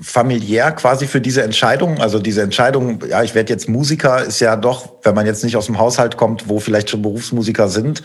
familiär 0.00 0.72
quasi 0.72 1.06
für 1.06 1.20
diese 1.20 1.42
Entscheidung? 1.42 2.00
Also 2.00 2.18
diese 2.18 2.42
Entscheidung, 2.42 3.00
ja, 3.08 3.22
ich 3.22 3.34
werde 3.34 3.52
jetzt 3.52 3.68
Musiker, 3.68 4.24
ist 4.24 4.40
ja 4.40 4.56
doch, 4.56 4.94
wenn 5.02 5.14
man 5.14 5.26
jetzt 5.26 5.44
nicht 5.44 5.56
aus 5.56 5.66
dem 5.66 5.78
Haushalt 5.78 6.16
kommt, 6.16 6.48
wo 6.48 6.58
vielleicht 6.60 6.90
schon 6.90 7.02
Berufsmusiker 7.02 7.68
sind, 7.68 8.02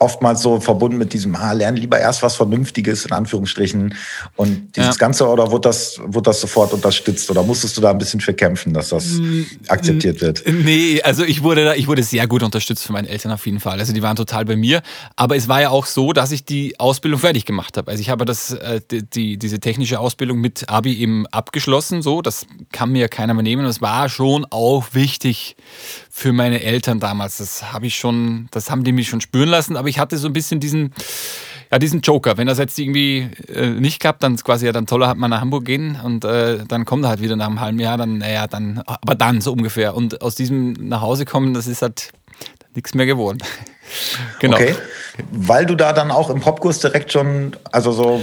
oftmals 0.00 0.40
so 0.40 0.58
verbunden 0.60 0.96
mit 0.96 1.12
diesem, 1.12 1.36
ah, 1.36 1.52
lern 1.52 1.76
lieber 1.76 2.00
erst 2.00 2.22
was 2.22 2.34
Vernünftiges, 2.34 3.04
in 3.04 3.12
Anführungsstrichen. 3.12 3.94
Und 4.34 4.74
dieses 4.74 4.96
ja. 4.96 4.98
Ganze, 4.98 5.28
oder 5.28 5.50
wurde 5.50 5.68
das, 5.68 6.00
wurde 6.02 6.30
das 6.30 6.40
sofort 6.40 6.72
unterstützt? 6.72 7.30
Oder 7.30 7.42
musstest 7.42 7.76
du 7.76 7.82
da 7.82 7.90
ein 7.90 7.98
bisschen 7.98 8.20
für 8.20 8.32
kämpfen, 8.32 8.72
dass 8.72 8.88
das 8.88 9.18
mm, 9.18 9.42
akzeptiert 9.68 10.22
wird? 10.22 10.42
Nee, 10.46 11.02
also 11.02 11.22
ich 11.22 11.42
wurde 11.42 11.66
da, 11.66 11.74
ich 11.74 11.86
wurde 11.86 12.02
sehr 12.02 12.26
gut 12.26 12.42
unterstützt 12.42 12.84
von 12.84 12.94
meinen 12.94 13.06
Eltern 13.06 13.30
auf 13.30 13.44
jeden 13.44 13.60
Fall. 13.60 13.78
Also 13.78 13.92
die 13.92 14.02
waren 14.02 14.16
total 14.16 14.46
bei 14.46 14.56
mir. 14.56 14.80
Aber 15.16 15.36
es 15.36 15.48
war 15.48 15.60
ja 15.60 15.68
auch 15.68 15.84
so, 15.84 16.14
dass 16.14 16.32
ich 16.32 16.46
die 16.46 16.80
Ausbildung 16.80 17.20
fertig 17.20 17.44
gemacht 17.44 17.76
habe. 17.76 17.90
Also 17.90 18.00
ich 18.00 18.08
habe 18.08 18.24
das, 18.24 18.52
äh, 18.52 18.80
die, 18.90 19.02
die, 19.02 19.38
diese 19.38 19.60
technische 19.60 20.00
Ausbildung 20.00 20.38
mit 20.38 20.70
Abi 20.70 20.98
eben 20.98 21.26
abgeschlossen, 21.26 22.00
so. 22.00 22.22
Das 22.22 22.46
kann 22.72 22.90
mir 22.90 23.08
keiner 23.08 23.34
mehr 23.34 23.42
nehmen. 23.42 23.64
Und 23.64 23.70
es 23.70 23.82
war 23.82 24.08
schon 24.08 24.46
auch 24.48 24.86
wichtig 24.94 25.56
für 26.10 26.32
meine 26.32 26.62
Eltern 26.62 26.98
damals. 26.98 27.38
Das 27.38 27.72
habe 27.72 27.86
ich 27.86 27.94
schon, 27.94 28.48
das 28.50 28.70
haben 28.70 28.84
die 28.84 28.92
mich 28.92 29.08
schon 29.08 29.20
spüren 29.20 29.48
lassen, 29.48 29.76
aber 29.76 29.88
ich 29.88 29.98
hatte 29.98 30.18
so 30.18 30.26
ein 30.26 30.32
bisschen 30.32 30.58
diesen, 30.58 30.92
ja, 31.70 31.78
diesen 31.78 32.00
Joker. 32.00 32.36
Wenn 32.36 32.48
das 32.48 32.58
jetzt 32.58 32.78
irgendwie 32.78 33.30
äh, 33.48 33.70
nicht 33.70 34.00
klappt, 34.00 34.24
dann 34.24 34.34
ist 34.34 34.44
quasi 34.44 34.66
ja 34.66 34.72
dann 34.72 34.86
toller, 34.86 35.06
hat 35.06 35.16
man 35.16 35.30
nach 35.30 35.40
Hamburg 35.40 35.64
gehen 35.64 35.98
und 36.02 36.24
äh, 36.24 36.64
dann 36.66 36.84
kommt 36.84 37.04
er 37.04 37.10
halt 37.10 37.22
wieder 37.22 37.36
nach 37.36 37.46
einem 37.46 37.60
halben 37.60 37.78
Jahr, 37.78 37.96
dann, 37.96 38.18
naja, 38.18 38.48
dann, 38.48 38.82
aber 38.84 39.14
dann 39.14 39.40
so 39.40 39.52
ungefähr. 39.52 39.94
Und 39.94 40.20
aus 40.20 40.34
diesem 40.34 40.72
nach 40.72 41.00
Hause 41.00 41.24
kommen, 41.24 41.54
das 41.54 41.68
ist 41.68 41.80
halt, 41.80 42.12
nichts 42.74 42.94
mehr 42.94 43.06
geworden. 43.06 43.38
genau. 44.40 44.56
Okay. 44.56 44.74
Weil 45.32 45.66
du 45.66 45.74
da 45.74 45.92
dann 45.92 46.10
auch 46.10 46.30
im 46.30 46.40
Popkurs 46.40 46.78
direkt 46.78 47.12
schon, 47.12 47.56
also 47.72 47.92
so 47.92 48.22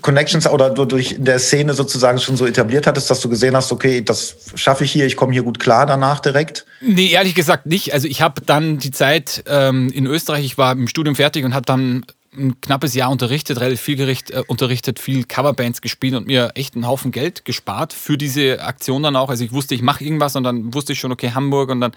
Connections 0.00 0.46
oder 0.46 0.70
du 0.70 0.84
durch 0.84 1.12
in 1.12 1.24
der 1.24 1.38
Szene 1.38 1.74
sozusagen 1.74 2.18
schon 2.18 2.36
so 2.36 2.46
etabliert 2.46 2.86
hattest, 2.86 3.10
dass 3.10 3.20
du 3.20 3.28
gesehen 3.28 3.54
hast, 3.56 3.72
okay, 3.72 4.00
das 4.02 4.36
schaffe 4.54 4.84
ich 4.84 4.92
hier, 4.92 5.06
ich 5.06 5.16
komme 5.16 5.32
hier 5.32 5.42
gut 5.42 5.58
klar 5.58 5.86
danach 5.86 6.20
direkt? 6.20 6.64
Nee, 6.80 7.10
ehrlich 7.10 7.34
gesagt 7.34 7.66
nicht. 7.66 7.92
Also 7.92 8.08
ich 8.08 8.22
habe 8.22 8.40
dann 8.40 8.78
die 8.78 8.90
Zeit 8.90 9.44
ähm, 9.46 9.90
in 9.92 10.06
Österreich, 10.06 10.44
ich 10.44 10.56
war 10.56 10.72
im 10.72 10.88
Studium 10.88 11.16
fertig 11.16 11.44
und 11.44 11.52
habe 11.52 11.66
dann 11.66 12.06
ein 12.36 12.60
knappes 12.60 12.94
Jahr 12.94 13.10
unterrichtet, 13.10 13.60
relativ 13.60 13.80
viel 13.80 13.96
gericht, 13.96 14.30
äh, 14.30 14.42
unterrichtet, 14.46 14.98
viel 14.98 15.24
Coverbands 15.24 15.82
gespielt 15.82 16.14
und 16.14 16.26
mir 16.26 16.52
echt 16.54 16.74
einen 16.74 16.86
Haufen 16.86 17.10
Geld 17.10 17.44
gespart 17.44 17.92
für 17.92 18.16
diese 18.16 18.62
Aktion 18.62 19.02
dann 19.02 19.16
auch. 19.16 19.30
Also 19.30 19.44
ich 19.44 19.52
wusste, 19.52 19.74
ich 19.74 19.82
mache 19.82 20.04
irgendwas 20.04 20.36
und 20.36 20.44
dann 20.44 20.72
wusste 20.72 20.92
ich 20.92 21.00
schon, 21.00 21.12
okay, 21.12 21.32
Hamburg 21.34 21.70
und 21.70 21.80
dann 21.80 21.92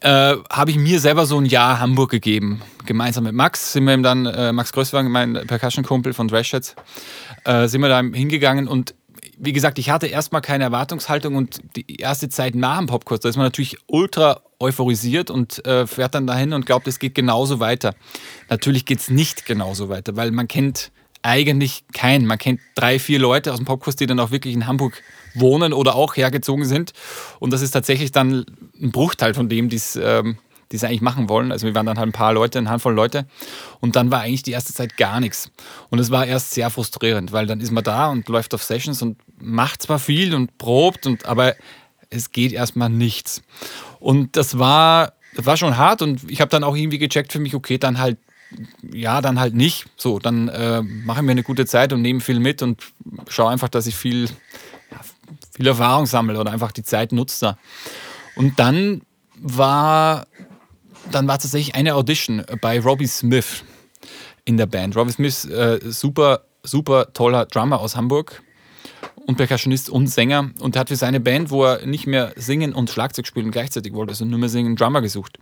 äh, 0.00 0.36
habe 0.50 0.70
ich 0.70 0.76
mir 0.76 1.00
selber 1.00 1.26
so 1.26 1.38
ein 1.38 1.46
Jahr 1.46 1.80
Hamburg 1.80 2.10
gegeben. 2.10 2.62
Gemeinsam 2.86 3.24
mit 3.24 3.34
Max 3.34 3.72
sind 3.72 3.84
wir 3.84 3.96
dann, 3.98 4.26
äh, 4.26 4.52
Max 4.52 4.72
Größwagen, 4.72 5.10
mein 5.10 5.34
Percussion-Kumpel 5.46 6.12
von 6.12 6.28
Drashheads, 6.28 6.74
äh, 7.44 7.68
sind 7.68 7.80
wir 7.80 7.88
da 7.88 8.00
hingegangen 8.00 8.68
und 8.68 8.94
wie 9.40 9.52
gesagt, 9.52 9.78
ich 9.78 9.90
hatte 9.90 10.06
erstmal 10.08 10.42
keine 10.42 10.64
Erwartungshaltung 10.64 11.36
und 11.36 11.60
die 11.76 12.00
erste 12.00 12.28
Zeit 12.28 12.54
nach 12.54 12.78
dem 12.78 12.86
Popkurs, 12.86 13.20
da 13.20 13.28
ist 13.28 13.36
man 13.36 13.46
natürlich 13.46 13.76
ultra 13.86 14.42
euphorisiert 14.58 15.30
und 15.30 15.64
äh, 15.64 15.86
fährt 15.86 16.14
dann 16.14 16.26
dahin 16.26 16.52
und 16.52 16.66
glaubt, 16.66 16.88
es 16.88 16.98
geht 16.98 17.14
genauso 17.14 17.60
weiter. 17.60 17.94
Natürlich 18.50 18.84
geht 18.84 18.98
es 18.98 19.10
nicht 19.10 19.46
genauso 19.46 19.88
weiter, 19.88 20.16
weil 20.16 20.32
man 20.32 20.48
kennt 20.48 20.90
eigentlich 21.22 21.84
keinen. 21.92 22.26
Man 22.26 22.38
kennt 22.38 22.60
drei, 22.74 22.98
vier 22.98 23.18
Leute 23.18 23.52
aus 23.52 23.58
dem 23.58 23.66
Popkurs, 23.66 23.96
die 23.96 24.06
dann 24.06 24.20
auch 24.20 24.30
wirklich 24.30 24.54
in 24.54 24.66
Hamburg 24.66 25.02
wohnen 25.34 25.72
oder 25.72 25.94
auch 25.94 26.16
hergezogen 26.16 26.64
sind. 26.64 26.92
Und 27.38 27.52
das 27.52 27.62
ist 27.62 27.72
tatsächlich 27.72 28.12
dann 28.12 28.44
ein 28.80 28.90
Bruchteil 28.92 29.34
von 29.34 29.48
dem, 29.48 29.68
die 29.68 29.76
es 29.76 29.96
ähm, 29.96 30.38
eigentlich 30.72 31.00
machen 31.00 31.28
wollen. 31.28 31.50
Also 31.50 31.66
wir 31.66 31.74
waren 31.74 31.86
dann 31.86 31.98
halt 31.98 32.08
ein 32.08 32.12
paar 32.12 32.32
Leute, 32.32 32.58
eine 32.58 32.70
Handvoll 32.70 32.94
Leute. 32.94 33.26
Und 33.80 33.96
dann 33.96 34.10
war 34.10 34.20
eigentlich 34.20 34.42
die 34.42 34.52
erste 34.52 34.74
Zeit 34.74 34.96
gar 34.96 35.20
nichts. 35.20 35.50
Und 35.90 35.98
es 35.98 36.10
war 36.10 36.26
erst 36.26 36.52
sehr 36.52 36.70
frustrierend, 36.70 37.32
weil 37.32 37.46
dann 37.46 37.60
ist 37.60 37.70
man 37.70 37.84
da 37.84 38.08
und 38.08 38.28
läuft 38.28 38.54
auf 38.54 38.62
Sessions 38.62 39.00
und 39.02 39.18
macht 39.40 39.82
zwar 39.82 39.98
viel 39.98 40.34
und 40.34 40.58
probt, 40.58 41.06
und, 41.06 41.26
aber 41.26 41.54
es 42.10 42.32
geht 42.32 42.52
erstmal 42.52 42.90
nichts. 42.90 43.42
Und 43.98 44.36
das 44.36 44.58
war, 44.58 45.14
das 45.36 45.46
war 45.46 45.56
schon 45.56 45.76
hart 45.76 46.02
und 46.02 46.30
ich 46.30 46.40
habe 46.40 46.50
dann 46.50 46.64
auch 46.64 46.76
irgendwie 46.76 46.98
gecheckt 46.98 47.32
für 47.32 47.38
mich, 47.38 47.54
okay, 47.54 47.78
dann 47.78 47.98
halt 47.98 48.18
ja, 48.92 49.20
dann 49.20 49.38
halt 49.38 49.54
nicht. 49.54 49.86
So, 49.96 50.18
dann 50.18 50.48
äh, 50.48 50.82
mache 50.82 51.20
ich 51.20 51.26
mir 51.26 51.32
eine 51.32 51.42
gute 51.42 51.66
Zeit 51.66 51.92
und 51.92 52.02
nehme 52.02 52.20
viel 52.20 52.40
mit 52.40 52.62
und 52.62 52.82
schaue 53.28 53.50
einfach, 53.50 53.68
dass 53.68 53.86
ich 53.86 53.96
viel, 53.96 54.24
ja, 54.90 55.00
viel 55.52 55.66
Erfahrung 55.66 56.06
sammle 56.06 56.38
oder 56.38 56.50
einfach 56.50 56.72
die 56.72 56.82
Zeit 56.82 57.12
nutze. 57.12 57.56
Und 58.38 58.58
dann 58.60 59.02
war, 59.36 60.26
dann 61.10 61.26
war 61.26 61.38
tatsächlich 61.38 61.74
eine 61.74 61.96
Audition 61.96 62.44
bei 62.60 62.80
Robbie 62.80 63.08
Smith 63.08 63.64
in 64.44 64.56
der 64.56 64.66
Band. 64.66 64.96
Robbie 64.96 65.10
Smith, 65.12 65.44
äh, 65.44 65.80
super, 65.82 66.44
super 66.62 67.12
toller 67.12 67.46
Drummer 67.46 67.80
aus 67.80 67.96
Hamburg 67.96 68.40
und 69.26 69.36
Percussionist 69.36 69.90
und 69.90 70.06
Sänger 70.06 70.52
und 70.60 70.76
hat 70.76 70.88
für 70.88 70.94
seine 70.96 71.18
Band, 71.18 71.50
wo 71.50 71.64
er 71.64 71.84
nicht 71.84 72.06
mehr 72.06 72.32
singen 72.36 72.72
und 72.72 72.90
Schlagzeug 72.90 73.26
spielen 73.26 73.50
gleichzeitig 73.50 73.92
wollte, 73.92 74.12
also 74.12 74.24
nur 74.24 74.38
mehr 74.38 74.48
singen, 74.48 74.76
Drummer 74.76 75.02
gesucht. 75.02 75.38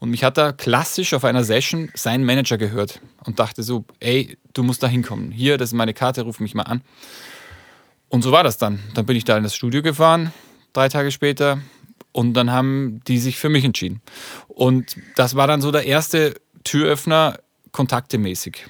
Und 0.00 0.10
mich 0.10 0.24
hat 0.24 0.36
er 0.36 0.52
klassisch 0.52 1.14
auf 1.14 1.24
einer 1.24 1.44
Session 1.44 1.90
seinen 1.94 2.24
Manager 2.24 2.58
gehört 2.58 3.00
und 3.24 3.38
dachte 3.38 3.62
so, 3.62 3.84
ey, 4.00 4.36
du 4.52 4.64
musst 4.64 4.82
da 4.82 4.88
hinkommen. 4.88 5.30
Hier, 5.30 5.58
das 5.58 5.70
ist 5.70 5.74
meine 5.74 5.94
Karte, 5.94 6.22
ruf 6.22 6.40
mich 6.40 6.56
mal 6.56 6.64
an. 6.64 6.82
Und 8.08 8.22
so 8.22 8.32
war 8.32 8.42
das 8.42 8.58
dann. 8.58 8.80
Dann 8.94 9.06
bin 9.06 9.16
ich 9.16 9.24
da 9.24 9.36
in 9.36 9.44
das 9.44 9.54
Studio 9.54 9.80
gefahren, 9.80 10.32
drei 10.72 10.88
Tage 10.88 11.12
später, 11.12 11.60
und 12.12 12.34
dann 12.34 12.50
haben 12.50 13.00
die 13.08 13.18
sich 13.18 13.38
für 13.38 13.48
mich 13.48 13.64
entschieden. 13.64 14.00
Und 14.48 14.96
das 15.16 15.34
war 15.34 15.46
dann 15.46 15.60
so 15.60 15.70
der 15.70 15.86
erste 15.86 16.34
Türöffner 16.64 17.38
kontaktemäßig. 17.72 18.66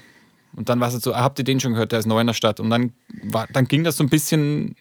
Und 0.55 0.69
dann 0.69 0.79
war 0.79 0.87
es 0.87 1.01
so, 1.01 1.15
habt 1.15 1.39
ihr 1.39 1.45
den 1.45 1.59
schon 1.59 1.73
gehört, 1.73 1.91
der 1.91 1.99
ist 1.99 2.05
neu 2.05 2.21
in 2.21 2.27
der 2.27 2.33
Stadt. 2.33 2.59
Und 2.59 2.69
dann, 2.69 2.93
war, 3.23 3.47
dann 3.47 3.65
ging 3.65 3.83
das 3.83 3.97
so 3.97 4.03
ein 4.03 4.09
bisschen 4.09 4.75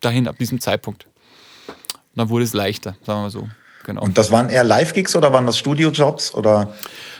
dahin 0.00 0.28
ab 0.28 0.36
diesem 0.38 0.60
Zeitpunkt. 0.60 1.06
Und 1.06 2.16
dann 2.16 2.28
wurde 2.28 2.44
es 2.44 2.52
leichter, 2.52 2.96
sagen 3.02 3.20
wir 3.20 3.22
mal 3.22 3.30
so. 3.30 3.48
Genau. 3.84 4.02
Und 4.02 4.18
das 4.18 4.30
waren 4.30 4.50
eher 4.50 4.62
Live-Gigs 4.62 5.16
oder 5.16 5.32
waren 5.32 5.46
das 5.46 5.58
Studio-Jobs? 5.58 6.34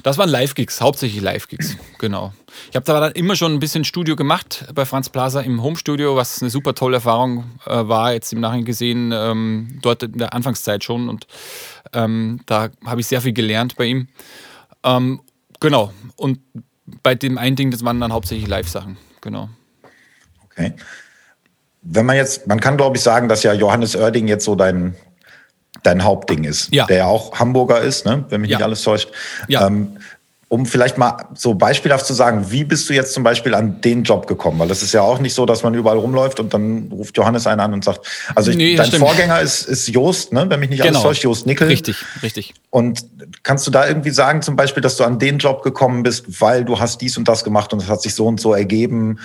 Das 0.02 0.18
waren 0.18 0.28
Live-Gigs, 0.28 0.80
hauptsächlich 0.80 1.22
Live-Gigs, 1.22 1.76
genau. 1.98 2.32
Ich 2.68 2.76
habe 2.76 2.84
da 2.84 3.00
dann 3.00 3.12
immer 3.12 3.34
schon 3.36 3.54
ein 3.54 3.60
bisschen 3.60 3.84
Studio 3.84 4.14
gemacht 4.14 4.66
bei 4.74 4.84
Franz 4.84 5.08
Plaza 5.08 5.40
im 5.40 5.62
Homestudio, 5.62 6.16
was 6.16 6.42
eine 6.42 6.50
super 6.50 6.74
tolle 6.74 6.96
Erfahrung 6.96 7.44
äh, 7.66 7.88
war, 7.88 8.12
jetzt 8.12 8.32
im 8.32 8.40
Nachhinein 8.40 8.64
gesehen, 8.64 9.12
ähm, 9.14 9.78
dort 9.82 10.02
in 10.02 10.18
der 10.18 10.34
Anfangszeit 10.34 10.84
schon. 10.84 11.08
Und 11.08 11.26
ähm, 11.92 12.40
da 12.46 12.68
habe 12.84 13.00
ich 13.00 13.06
sehr 13.06 13.20
viel 13.20 13.32
gelernt 13.32 13.76
bei 13.76 13.84
ihm. 13.84 14.08
Ähm, 14.84 15.20
genau. 15.60 15.92
Und 16.16 16.40
bei 17.02 17.14
dem 17.14 17.38
einen 17.38 17.56
Ding, 17.56 17.70
das 17.70 17.84
waren 17.84 18.00
dann 18.00 18.12
hauptsächlich 18.12 18.48
Live-Sachen, 18.48 18.96
genau. 19.20 19.48
Okay. 20.44 20.74
Wenn 21.82 22.04
man 22.04 22.16
jetzt, 22.16 22.46
man 22.46 22.60
kann 22.60 22.76
glaube 22.76 22.96
ich 22.96 23.02
sagen, 23.02 23.28
dass 23.28 23.42
ja 23.42 23.54
Johannes 23.54 23.96
Oerding 23.96 24.28
jetzt 24.28 24.44
so 24.44 24.54
dein, 24.54 24.94
dein 25.82 26.04
Hauptding 26.04 26.44
ist, 26.44 26.72
ja. 26.72 26.86
der 26.86 26.96
ja 26.98 27.06
auch 27.06 27.38
Hamburger 27.38 27.80
ist, 27.80 28.06
ne? 28.06 28.24
wenn 28.28 28.40
mich 28.40 28.50
ja. 28.50 28.58
nicht 28.58 28.64
alles 28.64 28.82
täuscht. 28.82 29.10
Ja. 29.48 29.66
Ähm, 29.66 29.96
um 30.50 30.66
vielleicht 30.66 30.98
mal 30.98 31.28
so 31.34 31.54
beispielhaft 31.54 32.04
zu 32.04 32.12
sagen, 32.12 32.46
wie 32.50 32.64
bist 32.64 32.88
du 32.88 32.92
jetzt 32.92 33.14
zum 33.14 33.22
Beispiel 33.22 33.54
an 33.54 33.80
den 33.82 34.02
Job 34.02 34.26
gekommen? 34.26 34.58
Weil 34.58 34.66
das 34.66 34.82
ist 34.82 34.92
ja 34.92 35.00
auch 35.00 35.20
nicht 35.20 35.32
so, 35.32 35.46
dass 35.46 35.62
man 35.62 35.74
überall 35.74 35.96
rumläuft 35.96 36.40
und 36.40 36.52
dann 36.52 36.88
ruft 36.90 37.16
Johannes 37.16 37.46
einen 37.46 37.60
an 37.60 37.72
und 37.72 37.84
sagt, 37.84 38.04
also 38.34 38.50
ich, 38.50 38.56
nee, 38.56 38.74
dein 38.74 38.86
stimmt. 38.86 39.04
Vorgänger 39.04 39.40
ist, 39.40 39.68
ist 39.68 39.86
Jost, 39.86 40.32
ne? 40.32 40.46
wenn 40.48 40.58
mich 40.58 40.70
nicht 40.70 40.82
genau. 40.82 40.90
alles 40.90 41.02
täuscht, 41.02 41.22
Jost 41.22 41.46
Nickel. 41.46 41.68
Richtig, 41.68 42.04
richtig. 42.24 42.54
Und 42.70 43.04
kannst 43.44 43.64
du 43.68 43.70
da 43.70 43.86
irgendwie 43.86 44.10
sagen 44.10 44.42
zum 44.42 44.56
Beispiel, 44.56 44.82
dass 44.82 44.96
du 44.96 45.04
an 45.04 45.20
den 45.20 45.38
Job 45.38 45.62
gekommen 45.62 46.02
bist, 46.02 46.40
weil 46.40 46.64
du 46.64 46.80
hast 46.80 47.00
dies 47.00 47.16
und 47.16 47.28
das 47.28 47.44
gemacht 47.44 47.72
und 47.72 47.80
es 47.80 47.88
hat 47.88 48.02
sich 48.02 48.16
so 48.16 48.26
und 48.26 48.40
so 48.40 48.52
ergeben? 48.52 49.20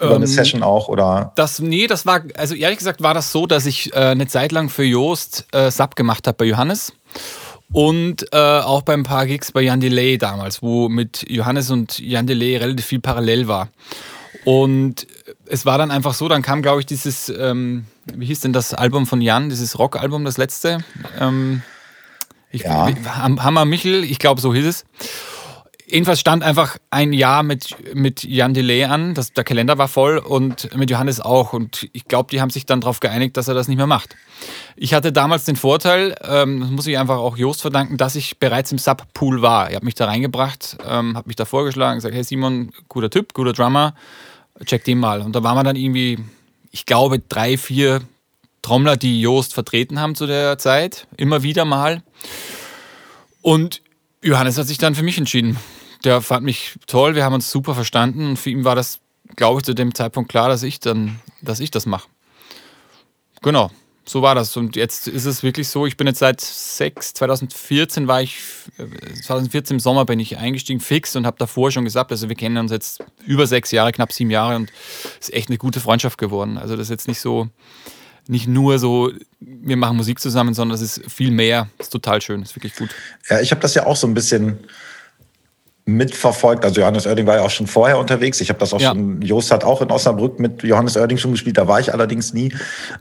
Über 0.00 0.16
eine 0.16 0.24
ähm, 0.24 0.26
Session 0.26 0.62
auch 0.62 0.88
oder? 0.88 1.32
Das, 1.36 1.58
nee, 1.60 1.86
das 1.86 2.06
war, 2.06 2.22
also 2.36 2.54
ehrlich 2.54 2.78
gesagt 2.78 3.02
war 3.02 3.14
das 3.14 3.32
so, 3.32 3.46
dass 3.46 3.66
ich 3.66 3.92
äh, 3.94 3.98
eine 3.98 4.26
Zeit 4.26 4.52
lang 4.52 4.68
für 4.68 4.84
Jost 4.84 5.46
äh, 5.52 5.70
Sub 5.70 5.96
gemacht 5.96 6.26
habe 6.26 6.36
bei 6.36 6.44
Johannes. 6.44 6.92
Und 7.70 8.32
äh, 8.32 8.36
auch 8.36 8.82
beim 8.82 9.02
paar 9.02 9.26
Gigs 9.26 9.52
bei 9.52 9.60
Jan 9.60 9.80
Delay 9.80 10.16
damals, 10.16 10.62
wo 10.62 10.88
mit 10.88 11.28
Johannes 11.28 11.70
und 11.70 11.98
Jan 11.98 12.26
Delay 12.26 12.56
relativ 12.56 12.86
viel 12.86 13.00
parallel 13.00 13.46
war. 13.46 13.68
Und 14.44 15.06
es 15.46 15.66
war 15.66 15.76
dann 15.76 15.90
einfach 15.90 16.14
so, 16.14 16.28
dann 16.28 16.40
kam, 16.40 16.62
glaube 16.62 16.80
ich, 16.80 16.86
dieses, 16.86 17.28
ähm, 17.28 17.84
wie 18.06 18.26
hieß 18.26 18.40
denn 18.40 18.54
das 18.54 18.72
Album 18.72 19.06
von 19.06 19.20
Jan, 19.20 19.50
dieses 19.50 19.78
Rock-Album, 19.78 20.24
das 20.24 20.38
letzte? 20.38 20.78
Ähm, 21.20 21.62
ich, 22.50 22.62
ja. 22.62 22.88
Hammer 23.04 23.64
Michel, 23.66 24.04
ich 24.04 24.18
glaube, 24.18 24.40
so 24.40 24.54
hieß 24.54 24.64
es. 24.64 24.84
Jedenfalls 25.90 26.20
stand 26.20 26.42
einfach 26.42 26.76
ein 26.90 27.14
Jahr 27.14 27.42
mit, 27.42 27.74
mit 27.94 28.22
Jan 28.22 28.52
Delay 28.52 28.84
an, 28.84 29.14
das, 29.14 29.32
der 29.32 29.42
Kalender 29.42 29.78
war 29.78 29.88
voll 29.88 30.18
und 30.18 30.76
mit 30.76 30.90
Johannes 30.90 31.18
auch. 31.18 31.54
Und 31.54 31.88
ich 31.94 32.04
glaube, 32.04 32.30
die 32.30 32.42
haben 32.42 32.50
sich 32.50 32.66
dann 32.66 32.82
darauf 32.82 33.00
geeinigt, 33.00 33.38
dass 33.38 33.48
er 33.48 33.54
das 33.54 33.68
nicht 33.68 33.78
mehr 33.78 33.86
macht. 33.86 34.14
Ich 34.76 34.92
hatte 34.92 35.12
damals 35.12 35.46
den 35.46 35.56
Vorteil, 35.56 36.14
ähm, 36.22 36.60
das 36.60 36.70
muss 36.70 36.86
ich 36.86 36.98
einfach 36.98 37.16
auch 37.16 37.38
Jost 37.38 37.62
verdanken, 37.62 37.96
dass 37.96 38.16
ich 38.16 38.38
bereits 38.38 38.70
im 38.70 38.76
Sub-Pool 38.76 39.40
war. 39.40 39.70
Er 39.70 39.76
hat 39.76 39.82
mich 39.82 39.94
da 39.94 40.04
reingebracht, 40.04 40.76
ähm, 40.86 41.16
hat 41.16 41.26
mich 41.26 41.36
da 41.36 41.46
vorgeschlagen, 41.46 41.96
gesagt, 41.96 42.14
hey 42.14 42.22
Simon, 42.22 42.70
guter 42.88 43.08
Typ, 43.08 43.32
guter 43.32 43.54
Drummer, 43.54 43.94
check 44.66 44.84
den 44.84 44.98
mal. 44.98 45.22
Und 45.22 45.34
da 45.34 45.42
waren 45.42 45.56
wir 45.56 45.64
dann 45.64 45.76
irgendwie, 45.76 46.18
ich 46.70 46.84
glaube, 46.84 47.18
drei, 47.18 47.56
vier 47.56 48.02
Trommler, 48.60 48.98
die 48.98 49.22
Jost 49.22 49.54
vertreten 49.54 49.98
haben 49.98 50.14
zu 50.14 50.26
der 50.26 50.58
Zeit, 50.58 51.06
immer 51.16 51.42
wieder 51.42 51.64
mal. 51.64 52.02
Und 53.40 53.80
Johannes 54.22 54.58
hat 54.58 54.66
sich 54.66 54.76
dann 54.76 54.94
für 54.94 55.02
mich 55.02 55.16
entschieden 55.16 55.56
der 56.04 56.20
fand 56.20 56.44
mich 56.44 56.76
toll, 56.86 57.14
wir 57.14 57.24
haben 57.24 57.34
uns 57.34 57.50
super 57.50 57.74
verstanden 57.74 58.30
und 58.30 58.36
für 58.36 58.50
ihn 58.50 58.64
war 58.64 58.74
das, 58.74 59.00
glaube 59.36 59.60
ich, 59.60 59.64
zu 59.64 59.74
dem 59.74 59.94
Zeitpunkt 59.94 60.30
klar, 60.30 60.48
dass 60.48 60.62
ich 60.62 60.80
dann, 60.80 61.20
dass 61.42 61.60
ich 61.60 61.70
das 61.70 61.86
mache. 61.86 62.08
Genau, 63.42 63.70
so 64.04 64.22
war 64.22 64.34
das. 64.34 64.56
Und 64.56 64.76
jetzt 64.76 65.06
ist 65.06 65.24
es 65.24 65.42
wirklich 65.42 65.68
so, 65.68 65.86
ich 65.86 65.96
bin 65.96 66.06
jetzt 66.06 66.18
seit 66.18 66.40
sechs, 66.40 67.14
2014 67.14 68.08
war 68.08 68.22
ich, 68.22 68.40
2014 69.24 69.76
im 69.76 69.80
Sommer 69.80 70.04
bin 70.04 70.18
ich 70.20 70.38
eingestiegen, 70.38 70.80
fix 70.80 71.14
und 71.16 71.26
habe 71.26 71.36
davor 71.38 71.70
schon 71.70 71.84
gesagt, 71.84 72.10
also 72.10 72.28
wir 72.28 72.36
kennen 72.36 72.58
uns 72.58 72.70
jetzt 72.70 73.04
über 73.26 73.46
sechs 73.46 73.70
Jahre, 73.70 73.92
knapp 73.92 74.12
sieben 74.12 74.30
Jahre 74.30 74.56
und 74.56 74.72
es 75.20 75.28
ist 75.28 75.34
echt 75.34 75.48
eine 75.48 75.58
gute 75.58 75.80
Freundschaft 75.80 76.18
geworden. 76.18 76.58
Also 76.58 76.76
das 76.76 76.86
ist 76.86 76.90
jetzt 76.90 77.08
nicht 77.08 77.20
so, 77.20 77.48
nicht 78.26 78.46
nur 78.46 78.78
so, 78.78 79.10
wir 79.40 79.76
machen 79.76 79.96
Musik 79.96 80.20
zusammen, 80.20 80.54
sondern 80.54 80.74
es 80.74 80.82
ist 80.82 81.10
viel 81.10 81.30
mehr. 81.30 81.68
Das 81.78 81.86
ist 81.86 81.92
total 81.92 82.20
schön, 82.20 82.40
das 82.40 82.50
ist 82.50 82.56
wirklich 82.56 82.76
gut. 82.76 82.90
Ja, 83.28 83.40
ich 83.40 83.50
habe 83.50 83.60
das 83.60 83.74
ja 83.74 83.86
auch 83.86 83.96
so 83.96 84.06
ein 84.06 84.14
bisschen 84.14 84.58
mitverfolgt. 85.88 86.66
Also 86.66 86.82
Johannes 86.82 87.06
Oerding 87.06 87.26
war 87.26 87.36
ja 87.36 87.42
auch 87.42 87.50
schon 87.50 87.66
vorher 87.66 87.98
unterwegs. 87.98 88.42
Ich 88.42 88.50
habe 88.50 88.58
das 88.58 88.74
auch 88.74 88.80
ja. 88.80 88.90
schon, 88.90 89.22
Jost 89.22 89.50
hat 89.50 89.64
auch 89.64 89.80
in 89.80 89.90
Osnabrück 89.90 90.38
mit 90.38 90.62
Johannes 90.62 90.98
Oerding 90.98 91.16
schon 91.16 91.30
gespielt, 91.32 91.56
da 91.56 91.66
war 91.66 91.80
ich 91.80 91.94
allerdings 91.94 92.34
nie, 92.34 92.52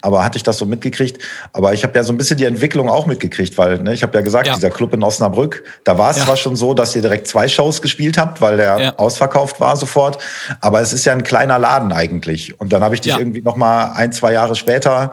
aber 0.01 0.23
hatte 0.23 0.37
ich 0.37 0.43
das 0.43 0.57
so 0.57 0.65
mitgekriegt. 0.65 1.21
Aber 1.51 1.73
ich 1.73 1.83
habe 1.83 1.93
ja 1.95 2.03
so 2.05 2.13
ein 2.13 2.17
bisschen 2.17 2.37
die 2.37 2.45
Entwicklung 2.45 2.89
auch 2.89 3.05
mitgekriegt, 3.05 3.57
weil 3.57 3.79
ne, 3.79 3.93
ich 3.93 4.03
habe 4.03 4.17
ja 4.17 4.23
gesagt, 4.23 4.47
ja. 4.47 4.55
dieser 4.55 4.69
Club 4.69 4.93
in 4.93 5.03
Osnabrück, 5.03 5.65
da 5.83 5.97
war 5.97 6.11
es 6.11 6.17
ja. 6.17 6.23
zwar 6.23 6.37
schon 6.37 6.55
so, 6.55 6.73
dass 6.73 6.95
ihr 6.95 7.01
direkt 7.01 7.27
zwei 7.27 7.49
Shows 7.49 7.81
gespielt 7.81 8.17
habt, 8.17 8.39
weil 8.39 8.55
der 8.55 8.97
ausverkauft 8.97 9.59
war 9.59 9.75
sofort, 9.75 10.23
aber 10.61 10.79
es 10.79 10.93
ist 10.93 11.03
ja 11.03 11.11
ein 11.11 11.23
kleiner 11.23 11.59
Laden 11.59 11.91
eigentlich. 11.91 12.57
Und 12.57 12.71
dann 12.71 12.83
habe 12.83 12.95
ich 12.95 13.01
dich 13.01 13.17
irgendwie 13.17 13.41
noch 13.41 13.57
mal 13.57 13.91
ein, 13.95 14.13
zwei 14.13 14.31
Jahre 14.31 14.55
später 14.55 15.11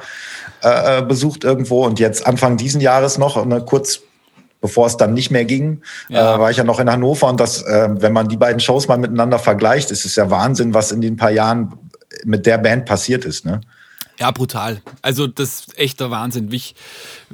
äh, 0.63 0.99
äh, 0.99 1.03
besucht 1.03 1.43
irgendwo 1.43 1.85
und 1.85 1.99
jetzt 1.99 2.25
Anfang 2.25 2.57
diesen 2.57 2.81
Jahres 2.81 3.19
noch, 3.19 3.45
ne, 3.45 3.65
kurz 3.67 4.01
bevor 4.65 4.87
es 4.87 4.97
dann 4.97 5.13
nicht 5.13 5.31
mehr 5.31 5.45
ging, 5.45 5.83
Ja. 6.09 6.37
äh, 6.37 6.39
war 6.39 6.51
ich 6.51 6.57
ja 6.57 6.65
noch 6.65 6.81
in 6.81 6.91
Hannover 6.91 7.29
und 7.29 7.39
das, 7.39 7.61
äh, 7.61 7.89
wenn 7.91 8.15
man 8.15 8.29
die 8.29 8.39
beiden 8.39 8.61
Shows 8.61 8.89
mal 8.89 8.97
miteinander 8.97 9.39
vergleicht, 9.39 9.91
ist 9.91 10.07
es 10.07 10.17
ja 10.17 10.31
Wahnsinn, 10.31 10.73
was 10.73 10.91
in 10.91 11.03
den 11.03 11.17
paar 11.17 11.31
Jahren 11.31 11.75
mit 12.25 12.47
der 12.47 12.57
Band 12.57 12.87
passiert 12.87 13.27
ist. 13.27 13.45
Ne? 13.45 13.61
Ja, 14.19 14.31
brutal. 14.31 14.81
Also 15.03 15.27
das 15.27 15.49
ist 15.61 15.79
echt 15.79 16.01
der 16.01 16.11
Wahnsinn. 16.11 16.51
Wie 16.51 16.57
ich, 16.57 16.75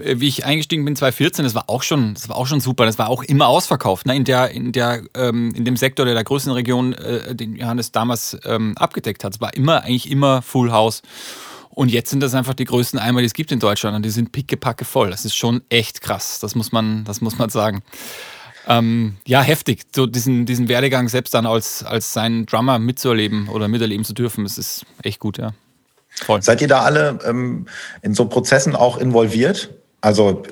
äh, 0.03 0.17
wie 0.19 0.27
ich 0.27 0.45
eingestiegen 0.45 0.85
bin 0.85 0.97
2014, 0.97 1.45
das 1.45 1.55
war 1.55 1.65
auch 1.69 1.85
schon, 1.85 2.15
das 2.15 2.29
war 2.29 2.37
auch 2.37 2.49
schon 2.49 2.59
super. 2.59 2.85
Das 2.85 2.99
war 2.99 3.09
auch 3.11 3.23
immer 3.23 3.47
ausverkauft. 3.47 4.07
Ne? 4.07 4.17
In 4.17 4.25
der, 4.25 4.51
in 4.51 4.73
der, 4.73 5.03
ähm, 5.15 5.53
in 5.55 5.65
dem 5.65 5.77
Sektor 5.77 6.07
der, 6.07 6.15
der 6.15 6.25
Größenregion, 6.25 6.95
äh, 6.95 7.33
den 7.37 7.55
Johannes 7.55 7.93
damals 7.93 8.37
ähm, 8.45 8.77
abgedeckt 8.77 9.23
hat. 9.23 9.35
Es 9.35 9.41
war 9.41 9.55
immer 9.55 9.85
eigentlich 9.85 10.11
immer 10.11 10.43
Full 10.43 10.73
House. 10.73 11.03
Und 11.73 11.91
jetzt 11.91 12.11
sind 12.11 12.21
das 12.21 12.35
einfach 12.35 12.55
die 12.55 12.65
größten 12.65 12.99
Eimer, 12.99 13.21
die 13.21 13.27
es 13.27 13.33
gibt 13.33 13.53
in 13.53 13.61
Deutschland. 13.61 13.97
Und 13.97 14.03
die 14.03 14.11
sind 14.11 14.33
pickepacke 14.33 14.85
voll. 14.85 15.11
Das 15.11 15.25
ist 15.25 15.37
schon 15.37 15.63
echt 15.69 16.01
krass. 16.01 16.39
Das 16.41 16.55
muss 16.55 16.73
man, 16.73 17.05
das 17.05 17.21
muss 17.21 17.39
man 17.39 17.49
sagen. 17.49 17.83
Ähm, 18.67 19.17
ja, 19.27 19.41
heftig, 19.41 19.83
so 19.95 20.07
diesen, 20.07 20.47
diesen 20.47 20.69
Werdegang 20.69 21.09
selbst 21.09 21.33
dann 21.35 21.47
als, 21.47 21.83
als 21.83 22.13
seinen 22.13 22.47
Drummer 22.47 22.79
mitzuerleben 22.79 23.49
oder 23.49 23.69
miterleben 23.69 24.05
zu 24.05 24.13
dürfen. 24.13 24.45
Das 24.45 24.59
ist 24.59 24.85
echt 25.03 25.21
gut, 25.21 25.39
ja. 25.39 25.53
Voll. 26.09 26.43
Seid 26.43 26.61
ihr 26.61 26.69
da 26.69 26.83
alle 26.83 27.19
ähm, 27.25 27.67
in 28.03 28.15
so 28.15 28.27
Prozessen 28.27 28.77
auch 28.77 28.99
involviert? 28.99 29.71
Also 30.01 30.43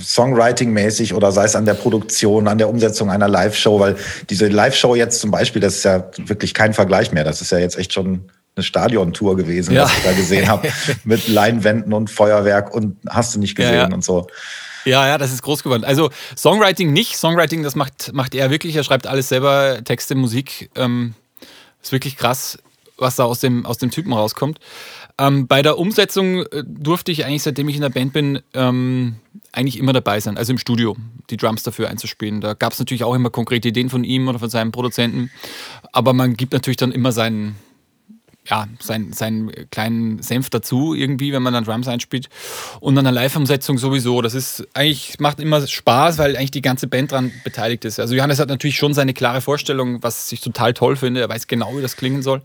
Songwriting-mäßig 0.00 1.14
oder 1.14 1.32
sei 1.32 1.44
es 1.44 1.56
an 1.56 1.66
der 1.66 1.74
Produktion, 1.74 2.48
an 2.48 2.58
der 2.58 2.68
Umsetzung 2.68 3.10
einer 3.10 3.28
Live-Show, 3.28 3.80
weil 3.80 3.96
diese 4.28 4.48
Live-Show 4.48 4.94
jetzt 4.94 5.20
zum 5.20 5.30
Beispiel, 5.30 5.60
das 5.60 5.76
ist 5.76 5.84
ja 5.84 6.10
wirklich 6.18 6.54
kein 6.54 6.74
Vergleich 6.74 7.12
mehr. 7.12 7.24
Das 7.24 7.40
ist 7.40 7.52
ja 7.52 7.58
jetzt 7.58 7.78
echt 7.78 7.92
schon 7.92 8.30
eine 8.58 8.64
Stadiontour 8.64 9.36
gewesen, 9.36 9.74
Ja. 9.74 9.84
was 9.84 9.96
ich 9.96 10.04
da 10.04 10.12
gesehen 10.12 10.48
habe, 10.48 10.68
mit 11.04 11.28
Leinwänden 11.28 11.92
und 11.92 12.10
Feuerwerk 12.10 12.74
und 12.74 12.96
hast 13.08 13.34
du 13.34 13.38
nicht 13.38 13.54
gesehen 13.54 13.74
Ja, 13.74 13.88
ja. 13.88 13.94
und 13.94 14.04
so. 14.04 14.26
Ja, 14.84 15.06
ja, 15.06 15.18
das 15.18 15.32
ist 15.32 15.42
groß 15.42 15.62
geworden. 15.62 15.84
Also 15.84 16.10
Songwriting 16.36 16.92
nicht. 16.92 17.16
Songwriting, 17.16 17.62
das 17.62 17.74
macht, 17.74 18.12
macht 18.12 18.34
er 18.34 18.50
wirklich. 18.50 18.74
Er 18.76 18.84
schreibt 18.84 19.06
alles 19.06 19.28
selber, 19.28 19.80
Texte, 19.84 20.14
Musik. 20.14 20.70
Ähm, 20.76 21.14
ist 21.82 21.92
wirklich 21.92 22.16
krass, 22.16 22.58
was 22.96 23.16
da 23.16 23.24
aus 23.24 23.40
dem, 23.40 23.66
aus 23.66 23.78
dem 23.78 23.90
Typen 23.90 24.12
rauskommt. 24.12 24.58
Ähm, 25.18 25.46
bei 25.46 25.62
der 25.62 25.78
Umsetzung 25.78 26.42
äh, 26.46 26.62
durfte 26.66 27.12
ich 27.12 27.24
eigentlich, 27.26 27.42
seitdem 27.42 27.68
ich 27.68 27.74
in 27.76 27.82
der 27.82 27.90
Band 27.90 28.12
bin, 28.12 28.40
ähm, 28.54 29.16
eigentlich 29.52 29.78
immer 29.78 29.92
dabei 29.92 30.20
sein. 30.20 30.38
Also 30.38 30.52
im 30.52 30.58
Studio, 30.58 30.96
die 31.28 31.36
Drums 31.36 31.64
dafür 31.64 31.88
einzuspielen. 31.90 32.40
Da 32.40 32.54
gab 32.54 32.72
es 32.72 32.78
natürlich 32.78 33.04
auch 33.04 33.14
immer 33.14 33.28
konkrete 33.30 33.68
Ideen 33.68 33.90
von 33.90 34.04
ihm 34.04 34.28
oder 34.28 34.38
von 34.38 34.48
seinem 34.48 34.72
Produzenten. 34.72 35.30
Aber 35.92 36.12
man 36.12 36.34
gibt 36.34 36.52
natürlich 36.52 36.76
dann 36.76 36.92
immer 36.92 37.12
seinen, 37.12 37.56
ja, 38.50 38.66
seinen, 38.80 39.12
seinen 39.12 39.52
kleinen 39.70 40.22
Senf 40.22 40.50
dazu, 40.50 40.94
irgendwie, 40.94 41.32
wenn 41.32 41.42
man 41.42 41.52
dann 41.52 41.64
Drums 41.64 41.88
einspielt. 41.88 42.28
Und 42.80 42.96
an 42.96 43.04
der 43.04 43.12
Live-Umsetzung 43.12 43.78
sowieso. 43.78 44.22
Das 44.22 44.34
ist 44.34 44.66
eigentlich, 44.74 45.18
macht 45.20 45.40
immer 45.40 45.66
Spaß, 45.66 46.18
weil 46.18 46.36
eigentlich 46.36 46.50
die 46.50 46.62
ganze 46.62 46.86
Band 46.86 47.12
dran 47.12 47.30
beteiligt 47.44 47.84
ist. 47.84 48.00
Also 48.00 48.14
Johannes 48.14 48.38
hat 48.38 48.48
natürlich 48.48 48.76
schon 48.76 48.94
seine 48.94 49.12
klare 49.12 49.40
Vorstellung, 49.40 50.02
was 50.02 50.32
ich 50.32 50.40
total 50.40 50.72
toll 50.72 50.96
finde. 50.96 51.20
Er 51.20 51.28
weiß 51.28 51.46
genau, 51.46 51.76
wie 51.76 51.82
das 51.82 51.96
klingen 51.96 52.22
soll. 52.22 52.42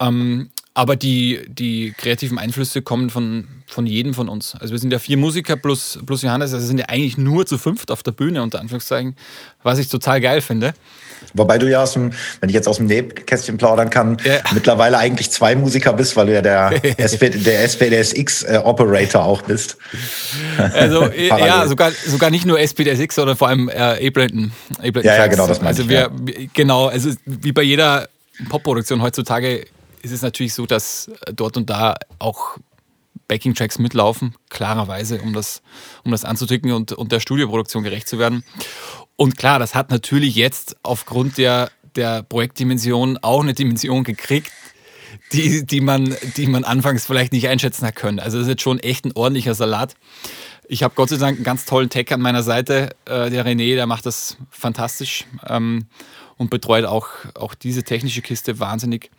Ähm, 0.00 0.50
aber 0.78 0.94
die, 0.94 1.40
die 1.48 1.92
kreativen 1.98 2.38
Einflüsse 2.38 2.82
kommen 2.82 3.10
von, 3.10 3.48
von 3.66 3.84
jedem 3.84 4.14
von 4.14 4.28
uns. 4.28 4.54
Also 4.54 4.72
wir 4.72 4.78
sind 4.78 4.92
ja 4.92 5.00
vier 5.00 5.16
Musiker 5.16 5.56
plus, 5.56 5.98
plus 6.06 6.22
Johannes, 6.22 6.54
also 6.54 6.64
sind 6.64 6.78
ja 6.78 6.86
eigentlich 6.88 7.18
nur 7.18 7.46
zu 7.46 7.58
fünft 7.58 7.90
auf 7.90 8.04
der 8.04 8.12
Bühne, 8.12 8.44
unter 8.44 8.60
Anführungszeichen, 8.60 9.16
was 9.64 9.80
ich 9.80 9.88
total 9.88 10.20
geil 10.20 10.40
finde. 10.40 10.74
Wobei 11.34 11.58
du 11.58 11.68
ja 11.68 11.82
aus 11.82 11.92
dem, 11.92 12.12
wenn 12.40 12.48
ich 12.48 12.54
jetzt 12.54 12.68
aus 12.68 12.78
dem 12.78 12.86
Nähkästchen 12.86 13.56
plaudern 13.56 13.90
kann, 13.90 14.18
Ja. 14.24 14.40
mittlerweile 14.52 14.98
eigentlich 14.98 15.30
zwei 15.30 15.54
Musiker 15.54 15.92
bist, 15.92 16.16
weil 16.16 16.26
du 16.26 16.34
ja 16.34 16.42
der, 16.42 16.72
SP, 16.98 17.30
der 17.30 17.64
SPDSX-Operator 17.64 19.22
äh, 19.22 19.24
auch 19.24 19.42
bist. 19.42 19.76
Also 20.74 21.02
äh, 21.10 21.28
ja, 21.28 21.66
sogar, 21.66 21.92
sogar 22.06 22.30
nicht 22.30 22.46
nur 22.46 22.58
SPDSX, 22.60 23.14
sondern 23.14 23.36
vor 23.36 23.48
allem 23.48 23.68
äh, 23.68 24.06
Ableton. 24.06 24.52
Ableton 24.78 25.04
Ja, 25.04 25.16
ja, 25.16 25.26
genau, 25.26 25.46
das 25.46 25.60
meinte 25.60 25.68
also 25.68 25.82
ich, 25.82 25.88
wir, 25.88 25.98
ja. 25.98 26.48
Genau, 26.54 26.86
also 26.86 27.10
wie 27.24 27.52
bei 27.52 27.62
jeder 27.62 28.08
Popproduktion 28.48 29.02
heutzutage 29.02 29.66
ist 30.02 30.12
es 30.12 30.22
natürlich 30.22 30.54
so, 30.54 30.66
dass 30.66 31.10
dort 31.34 31.56
und 31.56 31.68
da 31.70 31.96
auch 32.18 32.56
Backing-Tracks 33.28 33.78
mitlaufen, 33.78 34.34
klarerweise, 34.48 35.20
um 35.20 35.34
das, 35.34 35.62
um 36.04 36.10
das 36.10 36.24
anzudrücken 36.24 36.72
und, 36.72 36.92
und 36.92 37.12
der 37.12 37.20
Studioproduktion 37.20 37.82
gerecht 37.84 38.08
zu 38.08 38.18
werden. 38.18 38.42
Und 39.20 39.36
klar, 39.36 39.58
das 39.58 39.74
hat 39.74 39.90
natürlich 39.90 40.36
jetzt 40.36 40.76
aufgrund 40.84 41.38
der, 41.38 41.72
der 41.96 42.22
Projektdimension 42.22 43.18
auch 43.20 43.42
eine 43.42 43.52
Dimension 43.52 44.04
gekriegt, 44.04 44.52
die, 45.32 45.66
die, 45.66 45.80
man, 45.80 46.14
die 46.36 46.46
man 46.46 46.62
anfangs 46.62 47.04
vielleicht 47.04 47.32
nicht 47.32 47.48
einschätzen 47.48 47.84
hat 47.84 47.96
können. 47.96 48.20
Also 48.20 48.38
das 48.38 48.46
ist 48.46 48.50
jetzt 48.52 48.62
schon 48.62 48.78
echt 48.78 49.04
ein 49.04 49.12
ordentlicher 49.16 49.54
Salat. 49.54 49.96
Ich 50.68 50.84
habe 50.84 50.94
Gott 50.94 51.08
sei 51.08 51.16
Dank 51.16 51.38
einen 51.38 51.44
ganz 51.44 51.64
tollen 51.64 51.90
Tech 51.90 52.12
an 52.12 52.20
meiner 52.20 52.44
Seite. 52.44 52.90
Äh, 53.06 53.30
der 53.30 53.44
René, 53.44 53.74
der 53.74 53.88
macht 53.88 54.06
das 54.06 54.36
fantastisch 54.50 55.26
ähm, 55.48 55.86
und 56.36 56.48
betreut 56.48 56.84
auch, 56.84 57.08
auch 57.34 57.54
diese 57.56 57.82
technische 57.82 58.22
Kiste 58.22 58.60
wahnsinnig. 58.60 59.10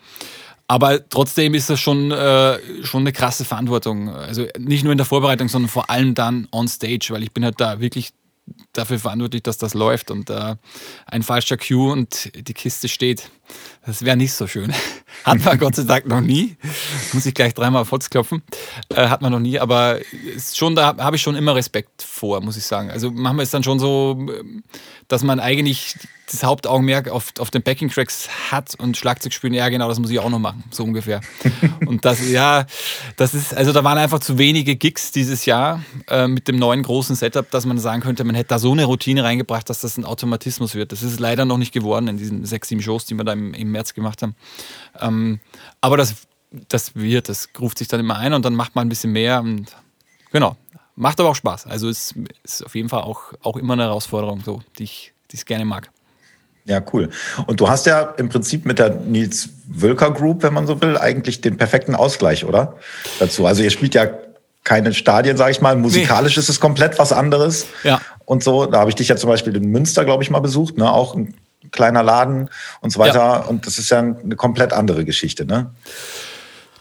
Aber 0.69 1.09
trotzdem 1.09 1.55
ist 1.55 1.69
das 1.69 1.81
schon, 1.81 2.12
äh, 2.12 2.57
schon 2.85 3.01
eine 3.01 3.12
krasse 3.12 3.43
Verantwortung. 3.43 4.07
Also 4.07 4.45
nicht 4.57 4.85
nur 4.85 4.93
in 4.93 4.97
der 4.97 5.05
Vorbereitung, 5.05 5.49
sondern 5.49 5.67
vor 5.67 5.89
allem 5.89 6.15
dann 6.15 6.47
on 6.53 6.69
stage, 6.69 7.07
weil 7.09 7.23
ich 7.23 7.33
bin 7.33 7.43
halt 7.43 7.59
da 7.59 7.81
wirklich 7.81 8.13
dafür 8.73 8.99
verantwortlich, 8.99 9.43
dass 9.43 9.57
das 9.57 9.73
läuft 9.73 10.12
und 10.12 10.29
äh, 10.29 10.55
ein 11.05 11.23
falscher 11.23 11.57
Cue 11.57 11.91
und 11.91 12.31
die 12.35 12.53
Kiste 12.53 12.88
steht. 12.88 13.29
Das 13.85 14.05
wäre 14.05 14.17
nicht 14.17 14.33
so 14.33 14.47
schön. 14.47 14.73
Hat 15.23 15.43
man 15.43 15.57
Gott 15.57 15.75
sei 15.75 15.83
Dank 15.83 16.07
noch 16.07 16.21
nie. 16.21 16.55
Muss 17.13 17.25
ich 17.25 17.33
gleich 17.33 17.53
dreimal 17.53 17.81
auf 17.81 17.91
Holz 17.91 18.09
klopfen. 18.09 18.43
Äh, 18.89 19.07
hat 19.07 19.21
man 19.21 19.31
noch 19.31 19.39
nie, 19.39 19.59
aber 19.59 19.99
ist 20.35 20.57
schon, 20.57 20.75
da 20.75 20.95
habe 20.97 21.15
ich 21.15 21.21
schon 21.21 21.35
immer 21.35 21.55
Respekt 21.55 22.01
vor, 22.01 22.41
muss 22.41 22.57
ich 22.57 22.63
sagen. 22.63 22.89
Also 22.91 23.12
machen 23.12 23.38
wir 23.38 23.43
es 23.43 23.51
dann 23.51 23.63
schon 23.63 23.79
so, 23.79 24.15
ähm, 24.19 24.63
dass 25.07 25.23
man 25.23 25.39
eigentlich 25.39 25.95
das 26.31 26.43
Hauptaugenmerk 26.43 27.09
auf, 27.09 27.33
auf 27.39 27.49
den 27.49 27.63
Backing-Tracks 27.63 28.29
hat 28.51 28.75
und 28.77 28.97
Schlagzeug 28.97 29.33
spielen, 29.33 29.53
ja 29.53 29.69
genau, 29.69 29.87
das 29.87 29.99
muss 29.99 30.09
ich 30.09 30.19
auch 30.19 30.29
noch 30.29 30.39
machen, 30.39 30.63
so 30.71 30.83
ungefähr. 30.83 31.21
Und 31.85 32.05
das, 32.05 32.29
ja, 32.29 32.65
das 33.15 33.33
ist, 33.33 33.53
also 33.53 33.73
da 33.73 33.83
waren 33.83 33.97
einfach 33.97 34.19
zu 34.19 34.37
wenige 34.37 34.75
Gigs 34.75 35.11
dieses 35.11 35.45
Jahr 35.45 35.83
äh, 36.07 36.27
mit 36.27 36.47
dem 36.47 36.57
neuen 36.57 36.83
großen 36.83 37.15
Setup, 37.15 37.49
dass 37.49 37.65
man 37.65 37.77
sagen 37.77 38.01
könnte, 38.01 38.23
man 38.23 38.35
hätte 38.35 38.49
da 38.49 38.59
so 38.59 38.71
eine 38.71 38.85
Routine 38.85 39.23
reingebracht, 39.23 39.69
dass 39.69 39.81
das 39.81 39.97
ein 39.97 40.05
Automatismus 40.05 40.75
wird. 40.75 40.91
Das 40.91 41.03
ist 41.03 41.19
leider 41.19 41.45
noch 41.45 41.57
nicht 41.57 41.73
geworden 41.73 42.07
in 42.07 42.17
diesen 42.17 42.45
sechs, 42.45 42.67
sieben 42.67 42.81
Shows, 42.81 43.05
die 43.05 43.15
wir 43.15 43.23
da 43.23 43.33
im, 43.33 43.53
im 43.53 43.71
März 43.71 43.93
gemacht 43.93 44.21
haben. 44.21 44.35
Ähm, 44.99 45.39
aber 45.81 45.97
das, 45.97 46.15
das 46.51 46.95
wird, 46.95 47.29
das 47.29 47.49
ruft 47.59 47.79
sich 47.79 47.87
dann 47.87 47.99
immer 47.99 48.17
ein 48.17 48.33
und 48.33 48.45
dann 48.45 48.55
macht 48.55 48.75
man 48.75 48.87
ein 48.87 48.89
bisschen 48.89 49.11
mehr 49.11 49.41
und 49.41 49.75
genau. 50.31 50.55
Macht 50.95 51.17
aber 51.21 51.29
auch 51.29 51.35
Spaß. 51.35 51.65
Also 51.65 51.87
es 51.87 52.13
ist 52.43 52.65
auf 52.65 52.75
jeden 52.75 52.89
Fall 52.89 53.03
auch, 53.03 53.31
auch 53.41 53.55
immer 53.55 53.71
eine 53.71 53.83
Herausforderung, 53.83 54.41
so, 54.43 54.61
die 54.77 54.83
ich, 54.83 55.13
die 55.31 55.37
ich 55.37 55.45
gerne 55.45 55.63
mag. 55.63 55.89
Ja, 56.69 56.82
cool. 56.93 57.10
Und 57.47 57.60
du 57.60 57.67
hast 57.67 57.88
ja 57.88 58.01
im 58.17 58.29
Prinzip 58.29 58.65
mit 58.65 58.77
der 58.77 58.91
Nils 58.91 59.49
Wölker 59.67 60.12
Group, 60.12 60.43
wenn 60.43 60.53
man 60.53 60.67
so 60.67 60.79
will, 60.82 60.97
eigentlich 60.97 61.41
den 61.41 61.58
perfekten 61.58 61.95
Ausgleich, 61.95 62.45
oder? 62.45 62.75
Dazu. 63.19 63.47
Also 63.47 63.63
ihr 63.63 63.71
spielt 63.71 63.95
ja 63.95 64.08
keine 64.63 64.93
Stadien, 64.93 65.36
sage 65.36 65.51
ich 65.51 65.62
mal. 65.62 65.75
Musikalisch 65.75 66.38
ist 66.38 66.47
es 66.47 66.60
komplett 66.60 66.99
was 66.99 67.12
anderes. 67.12 67.65
Ja. 67.84 67.99
Und 68.25 68.43
so, 68.43 68.67
da 68.67 68.82
habe 68.82 68.91
ich 68.91 68.95
dich 68.95 69.08
ja 69.08 69.15
zum 69.15 69.32
Beispiel 69.32 69.55
in 69.55 69.71
Münster, 69.71 70.05
glaube 70.05 70.21
ich, 70.21 70.29
mal 70.29 70.41
besucht, 70.41 70.77
ne? 70.77 70.91
Auch 70.91 71.15
ein 71.15 71.34
kleiner 71.71 72.03
Laden 72.03 72.49
und 72.82 72.91
so 72.91 72.99
weiter. 72.99 73.19
Ja. 73.19 73.38
Und 73.38 73.65
das 73.65 73.79
ist 73.79 73.89
ja 73.89 73.97
eine 73.97 74.36
komplett 74.36 74.71
andere 74.71 75.05
Geschichte, 75.05 75.45
ne? 75.45 75.71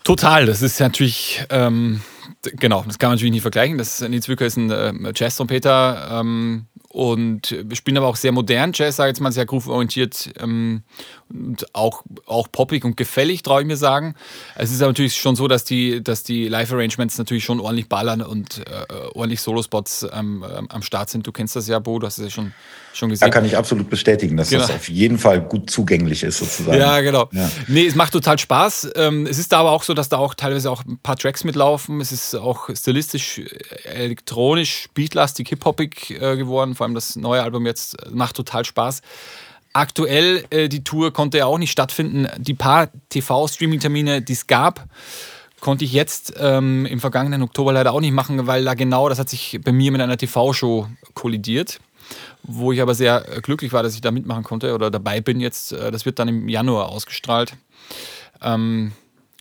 Total, 0.04 0.44
das 0.44 0.60
ist 0.60 0.80
natürlich, 0.80 1.44
ähm, 1.48 2.02
genau, 2.42 2.82
das 2.86 2.98
kann 2.98 3.10
man 3.10 3.16
natürlich 3.16 3.32
nicht 3.32 3.42
vergleichen. 3.42 3.78
Das 3.78 4.00
Nils 4.00 4.28
Wücker 4.28 4.46
ist 4.46 4.56
ein 4.56 4.70
äh, 4.70 5.12
Jazz-Trompeter 5.14 6.20
ähm, 6.20 6.66
und 6.88 7.56
wir 7.64 7.76
spielen 7.76 7.96
aber 7.96 8.06
auch 8.06 8.16
sehr 8.16 8.32
modern 8.32 8.72
Jazz, 8.74 8.96
sage 8.96 9.10
ich 9.10 9.16
jetzt 9.16 9.20
mal, 9.20 9.32
sehr 9.32 9.46
groove-orientiert 9.46 10.32
ähm, 10.40 10.82
und 11.30 11.74
auch, 11.74 12.02
auch 12.26 12.48
poppig 12.50 12.84
und 12.84 12.96
gefällig, 12.96 13.42
traue 13.42 13.60
ich 13.62 13.66
mir 13.66 13.76
sagen. 13.76 14.14
Es 14.56 14.70
ist 14.70 14.80
natürlich 14.80 15.16
schon 15.16 15.36
so, 15.36 15.48
dass 15.48 15.64
die, 15.64 16.02
dass 16.02 16.22
die 16.22 16.48
Live-Arrangements 16.48 17.18
natürlich 17.18 17.44
schon 17.44 17.60
ordentlich 17.60 17.88
ballern 17.88 18.22
und 18.22 18.58
äh, 18.66 18.86
ordentlich 19.14 19.40
Solospots 19.40 20.06
ähm, 20.12 20.44
am 20.68 20.82
Start 20.82 21.10
sind. 21.10 21.26
Du 21.26 21.32
kennst 21.32 21.54
das 21.56 21.68
ja, 21.68 21.78
Bo, 21.78 21.98
du 21.98 22.06
hast 22.06 22.18
es 22.18 22.24
ja 22.24 22.30
schon, 22.30 22.52
schon 22.94 23.08
Da 23.10 23.12
gesehen. 23.14 23.30
kann 23.30 23.44
ich 23.44 23.56
absolut 23.56 23.90
bestätigen, 23.90 24.36
dass 24.36 24.50
das 24.50 24.66
Genau. 24.66 24.76
auf 24.76 24.88
jeden 24.88 25.18
Fall 25.18 25.40
gut 25.42 25.70
zugänglich 25.70 26.22
ist, 26.22 26.38
sozusagen. 26.38 26.78
Ja, 26.78 27.00
genau. 27.00 27.28
Ja. 27.32 27.50
Nee, 27.66 27.86
es 27.86 27.94
macht 27.94 28.12
total 28.12 28.38
Spaß. 28.38 28.92
Ähm, 28.96 29.26
es 29.26 29.38
ist 29.38 29.52
da 29.52 29.58
aber 29.60 29.72
auch 29.72 29.82
so, 29.82 29.94
dass 29.94 30.08
da 30.08 30.16
auch 30.18 30.34
teilweise 30.34 30.70
auch 30.70 30.84
ein 30.84 30.98
paar 30.98 31.16
Tracks 31.16 31.44
mitlaufen. 31.44 32.00
Es 32.00 32.12
ist 32.12 32.34
auch 32.34 32.70
stilistisch, 32.74 33.38
äh, 33.38 33.44
elektronisch, 33.84 34.88
beatlastig, 34.94 35.48
hip-hoppig 35.48 36.10
äh, 36.20 36.36
geworden. 36.36 36.74
Vor 36.74 36.86
allem 36.86 36.94
das 36.94 37.16
neue 37.16 37.42
Album 37.42 37.66
jetzt 37.66 38.02
äh, 38.02 38.10
macht 38.10 38.36
total 38.36 38.64
Spaß. 38.64 39.02
Aktuell, 39.78 40.44
äh, 40.50 40.68
die 40.68 40.82
Tour 40.82 41.12
konnte 41.12 41.38
ja 41.38 41.46
auch 41.46 41.58
nicht 41.58 41.70
stattfinden. 41.70 42.26
Die 42.38 42.54
paar 42.54 42.88
TV-Streaming-Termine, 43.10 44.22
die 44.22 44.32
es 44.32 44.48
gab, 44.48 44.86
konnte 45.60 45.84
ich 45.84 45.92
jetzt 45.92 46.34
ähm, 46.36 46.84
im 46.86 46.98
vergangenen 46.98 47.42
Oktober 47.42 47.72
leider 47.72 47.92
auch 47.92 48.00
nicht 48.00 48.12
machen, 48.12 48.48
weil 48.48 48.64
da 48.64 48.74
genau, 48.74 49.08
das 49.08 49.20
hat 49.20 49.28
sich 49.28 49.60
bei 49.62 49.70
mir 49.70 49.92
mit 49.92 50.00
einer 50.00 50.16
TV-Show 50.16 50.88
kollidiert 51.14 51.78
wo 52.42 52.72
ich 52.72 52.80
aber 52.80 52.94
sehr 52.94 53.36
äh, 53.36 53.40
glücklich 53.40 53.72
war, 53.72 53.82
dass 53.82 53.94
ich 53.94 54.00
da 54.00 54.10
mitmachen 54.10 54.42
konnte 54.42 54.74
oder 54.74 54.90
dabei 54.90 55.20
bin 55.20 55.40
jetzt. 55.40 55.72
Äh, 55.72 55.90
Das 55.90 56.06
wird 56.06 56.18
dann 56.18 56.28
im 56.28 56.48
Januar 56.48 56.88
ausgestrahlt. 56.88 57.54
Ähm, 58.40 58.92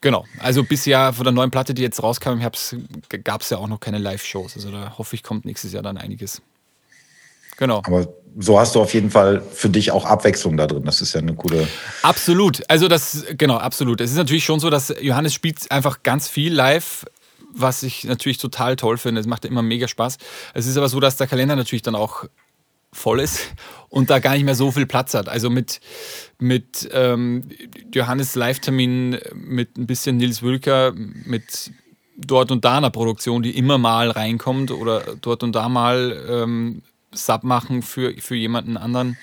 genau, 0.02 0.26
also 0.40 0.64
bisher 0.64 1.14
von 1.14 1.24
der 1.24 1.32
neuen 1.32 1.50
Platte, 1.52 1.74
die 1.74 1.82
jetzt 1.82 2.04
rauskam 2.04 2.32
im 2.32 2.40
Herbst, 2.40 2.76
gab 3.24 3.42
es 3.42 3.50
ja 3.50 3.58
auch 3.58 3.68
noch 3.68 3.80
keine 3.80 3.98
Live-Shows. 4.00 4.56
Also 4.56 4.72
da 4.72 4.98
hoffe 4.98 5.16
ich, 5.16 5.24
kommt 5.24 5.46
nächstes 5.46 5.72
Jahr 5.72 5.84
dann 5.84 5.98
einiges. 5.98 6.42
Genau. 7.58 7.82
Aber 7.86 8.08
so 8.40 8.60
hast 8.60 8.76
du 8.76 8.82
auf 8.82 8.94
jeden 8.94 9.10
Fall 9.10 9.42
für 9.52 9.70
dich 9.70 9.92
auch 9.92 10.06
Abwechslung 10.06 10.58
da 10.58 10.68
drin. 10.68 10.84
Das 10.86 11.02
ist 11.02 11.14
ja 11.14 11.22
eine 11.22 11.34
coole. 11.34 11.68
Absolut. 12.04 12.62
Also 12.70 12.88
das, 12.88 13.26
genau, 13.36 13.58
absolut. 13.58 14.00
Es 14.00 14.12
ist 14.12 14.18
natürlich 14.18 14.46
schon 14.46 14.60
so, 14.60 14.70
dass 14.70 14.94
Johannes 15.02 15.34
spielt 15.34 15.72
einfach 15.72 16.04
ganz 16.04 16.28
viel 16.28 16.54
live, 16.54 17.06
was 17.54 17.82
ich 17.82 18.04
natürlich 18.04 18.38
total 18.38 18.76
toll 18.76 18.98
finde. 18.98 19.22
Es 19.22 19.28
macht 19.28 19.44
immer 19.44 19.64
mega 19.64 19.88
Spaß. 19.88 20.18
Es 20.54 20.68
ist 20.68 20.78
aber 20.78 20.88
so, 20.88 21.00
dass 21.00 21.18
der 21.18 21.26
Kalender 21.26 21.56
natürlich 21.56 21.82
dann 21.82 21.96
auch 21.96 22.26
voll 22.94 23.20
ist 23.20 23.40
und 23.90 24.12
da 24.12 24.20
gar 24.20 24.34
nicht 24.34 24.44
mehr 24.44 24.56
so 24.56 24.72
viel 24.72 24.86
Platz 24.86 25.16
hat. 25.16 25.30
Also 25.30 25.50
mit, 25.50 25.80
mit 26.38 26.88
ähm, 26.94 27.50
Johannes 27.92 28.36
Live-Termin, 28.36 29.18
mit 29.34 29.78
ein 29.78 29.88
bisschen 29.88 30.18
Nils 30.18 30.44
Wülker, 30.44 30.94
mit 30.94 31.72
dort 32.18 32.52
und 32.52 32.66
da 32.66 32.78
einer 32.78 32.92
Produktion, 32.92 33.42
die 33.42 33.58
immer 33.58 33.78
mal 33.80 34.12
reinkommt 34.12 34.72
oder 34.72 35.04
dort 35.22 35.44
und 35.44 35.56
da 35.56 35.70
mal 35.70 36.26
ähm, 36.30 36.82
Sub 37.18 37.44
machen 37.44 37.82
für, 37.82 38.14
für 38.20 38.36
jemanden 38.36 38.78
anderen, 38.78 39.18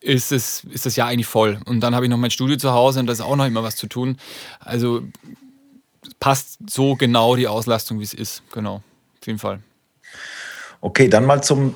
ist, 0.00 0.32
es, 0.32 0.64
ist 0.64 0.86
das 0.86 0.96
Jahr 0.96 1.08
eigentlich 1.08 1.26
voll. 1.26 1.60
Und 1.66 1.80
dann 1.80 1.94
habe 1.94 2.06
ich 2.06 2.10
noch 2.10 2.16
mein 2.16 2.30
Studio 2.30 2.56
zu 2.56 2.72
Hause 2.72 3.00
und 3.00 3.06
da 3.06 3.12
ist 3.12 3.20
auch 3.20 3.36
noch 3.36 3.46
immer 3.46 3.62
was 3.62 3.76
zu 3.76 3.86
tun. 3.86 4.16
Also 4.58 5.02
passt 6.18 6.58
so 6.68 6.96
genau 6.96 7.36
die 7.36 7.48
Auslastung, 7.48 8.00
wie 8.00 8.04
es 8.04 8.14
ist. 8.14 8.42
Genau, 8.52 8.76
auf 8.76 9.26
jeden 9.26 9.38
Fall. 9.38 9.60
Okay, 10.80 11.08
dann 11.08 11.26
mal 11.26 11.42
zum, 11.42 11.74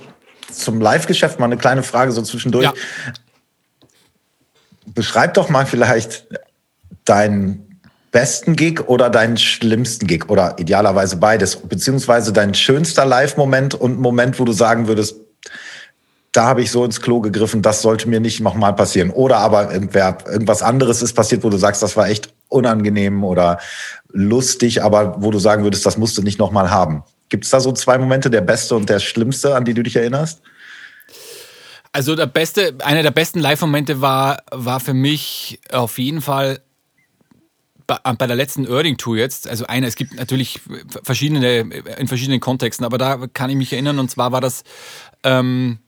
zum 0.50 0.80
Live-Geschäft 0.80 1.38
mal 1.38 1.46
eine 1.46 1.58
kleine 1.58 1.82
Frage 1.82 2.12
so 2.12 2.22
zwischendurch. 2.22 2.64
Ja. 2.64 2.72
Beschreib 4.86 5.34
doch 5.34 5.48
mal 5.50 5.66
vielleicht 5.66 6.26
deinen 7.04 7.63
besten 8.14 8.54
Gig 8.54 8.86
oder 8.86 9.10
deinen 9.10 9.36
schlimmsten 9.36 10.06
Gig 10.06 10.30
oder 10.30 10.56
idealerweise 10.60 11.16
beides, 11.16 11.56
beziehungsweise 11.56 12.32
dein 12.32 12.54
schönster 12.54 13.04
Live-Moment 13.04 13.74
und 13.74 13.98
Moment, 13.98 14.38
wo 14.38 14.44
du 14.44 14.52
sagen 14.52 14.86
würdest, 14.86 15.16
da 16.30 16.44
habe 16.44 16.62
ich 16.62 16.70
so 16.70 16.84
ins 16.84 17.00
Klo 17.00 17.20
gegriffen, 17.20 17.60
das 17.60 17.82
sollte 17.82 18.08
mir 18.08 18.20
nicht 18.20 18.40
nochmal 18.40 18.72
passieren. 18.72 19.10
Oder 19.10 19.38
aber 19.38 19.72
irgendwer, 19.72 20.18
irgendwas 20.30 20.62
anderes 20.62 21.02
ist 21.02 21.14
passiert, 21.14 21.42
wo 21.42 21.50
du 21.50 21.56
sagst, 21.56 21.82
das 21.82 21.96
war 21.96 22.08
echt 22.08 22.32
unangenehm 22.48 23.24
oder 23.24 23.58
lustig, 24.12 24.84
aber 24.84 25.16
wo 25.18 25.32
du 25.32 25.40
sagen 25.40 25.64
würdest, 25.64 25.84
das 25.84 25.98
musst 25.98 26.16
du 26.16 26.22
nicht 26.22 26.38
nochmal 26.38 26.70
haben. 26.70 27.02
Gibt 27.30 27.44
es 27.44 27.50
da 27.50 27.58
so 27.58 27.72
zwei 27.72 27.98
Momente, 27.98 28.30
der 28.30 28.42
beste 28.42 28.76
und 28.76 28.88
der 28.88 29.00
schlimmste, 29.00 29.56
an 29.56 29.64
die 29.64 29.74
du 29.74 29.82
dich 29.82 29.96
erinnerst? 29.96 30.40
Also 31.90 32.14
der 32.14 32.26
beste, 32.26 32.76
einer 32.84 33.02
der 33.02 33.10
besten 33.10 33.40
Live-Momente 33.40 34.00
war, 34.00 34.42
war 34.52 34.78
für 34.78 34.94
mich 34.94 35.58
auf 35.72 35.98
jeden 35.98 36.20
Fall 36.20 36.60
bei 37.86 38.26
der 38.26 38.36
letzten 38.36 38.66
Erding 38.66 38.96
Tour 38.96 39.16
jetzt, 39.16 39.48
also 39.48 39.66
einer, 39.66 39.86
es 39.86 39.96
gibt 39.96 40.14
natürlich 40.14 40.60
verschiedene, 41.02 41.60
in 41.60 42.08
verschiedenen 42.08 42.40
Kontexten, 42.40 42.84
aber 42.84 42.98
da 42.98 43.26
kann 43.32 43.50
ich 43.50 43.56
mich 43.56 43.72
erinnern 43.72 43.98
und 43.98 44.10
zwar 44.10 44.32
war 44.32 44.40
das 44.40 44.64
ähm, 45.22 45.78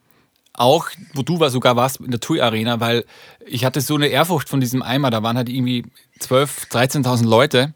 auch, 0.52 0.88
wo 1.14 1.22
du 1.22 1.38
war, 1.40 1.50
sogar 1.50 1.76
warst 1.76 2.00
in 2.00 2.10
der 2.10 2.20
Tour 2.20 2.42
Arena, 2.42 2.80
weil 2.80 3.04
ich 3.46 3.64
hatte 3.64 3.80
so 3.80 3.94
eine 3.94 4.08
Ehrfurcht 4.08 4.48
von 4.48 4.60
diesem 4.60 4.82
Eimer, 4.82 5.10
da 5.10 5.22
waren 5.22 5.36
halt 5.36 5.48
irgendwie 5.48 5.84
12.000, 6.20 7.02
13.000 7.02 7.26
Leute. 7.26 7.74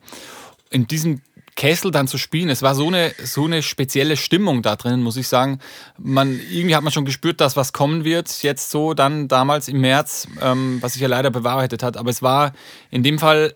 In 0.71 0.87
diesem 0.87 1.21
Kessel 1.57 1.91
dann 1.91 2.09
zu 2.09 2.17
spielen, 2.17 2.49
es 2.49 2.63
war 2.63 2.75
so 2.75 2.87
eine, 2.87 3.13
so 3.23 3.45
eine 3.45 3.63
spezielle 3.63 4.17
Stimmung 4.17 4.63
da 4.63 4.77
drin, 4.77 5.03
muss 5.03 5.19
ich 5.19 5.29
sagen. 5.29 5.59
Man, 5.99 6.41
irgendwie 6.51 6.75
hat 6.75 6.83
man 6.83 6.93
schon 6.93 7.05
gespürt, 7.05 7.41
dass 7.41 7.57
was 7.57 7.75
kommen 7.75 8.05
wird, 8.05 8.43
jetzt 8.43 8.71
so 8.71 8.95
dann 8.95 9.29
damals 9.29 9.69
im 9.69 9.81
März, 9.81 10.27
ähm, 10.41 10.79
was 10.81 10.95
sich 10.95 11.03
ja 11.03 11.09
leider 11.09 11.31
bewahrheitet 11.31 11.83
hat. 11.83 11.99
Aber 11.99 12.09
es 12.09 12.23
war 12.23 12.53
in 12.91 13.03
dem 13.03 13.19
Fall 13.19 13.55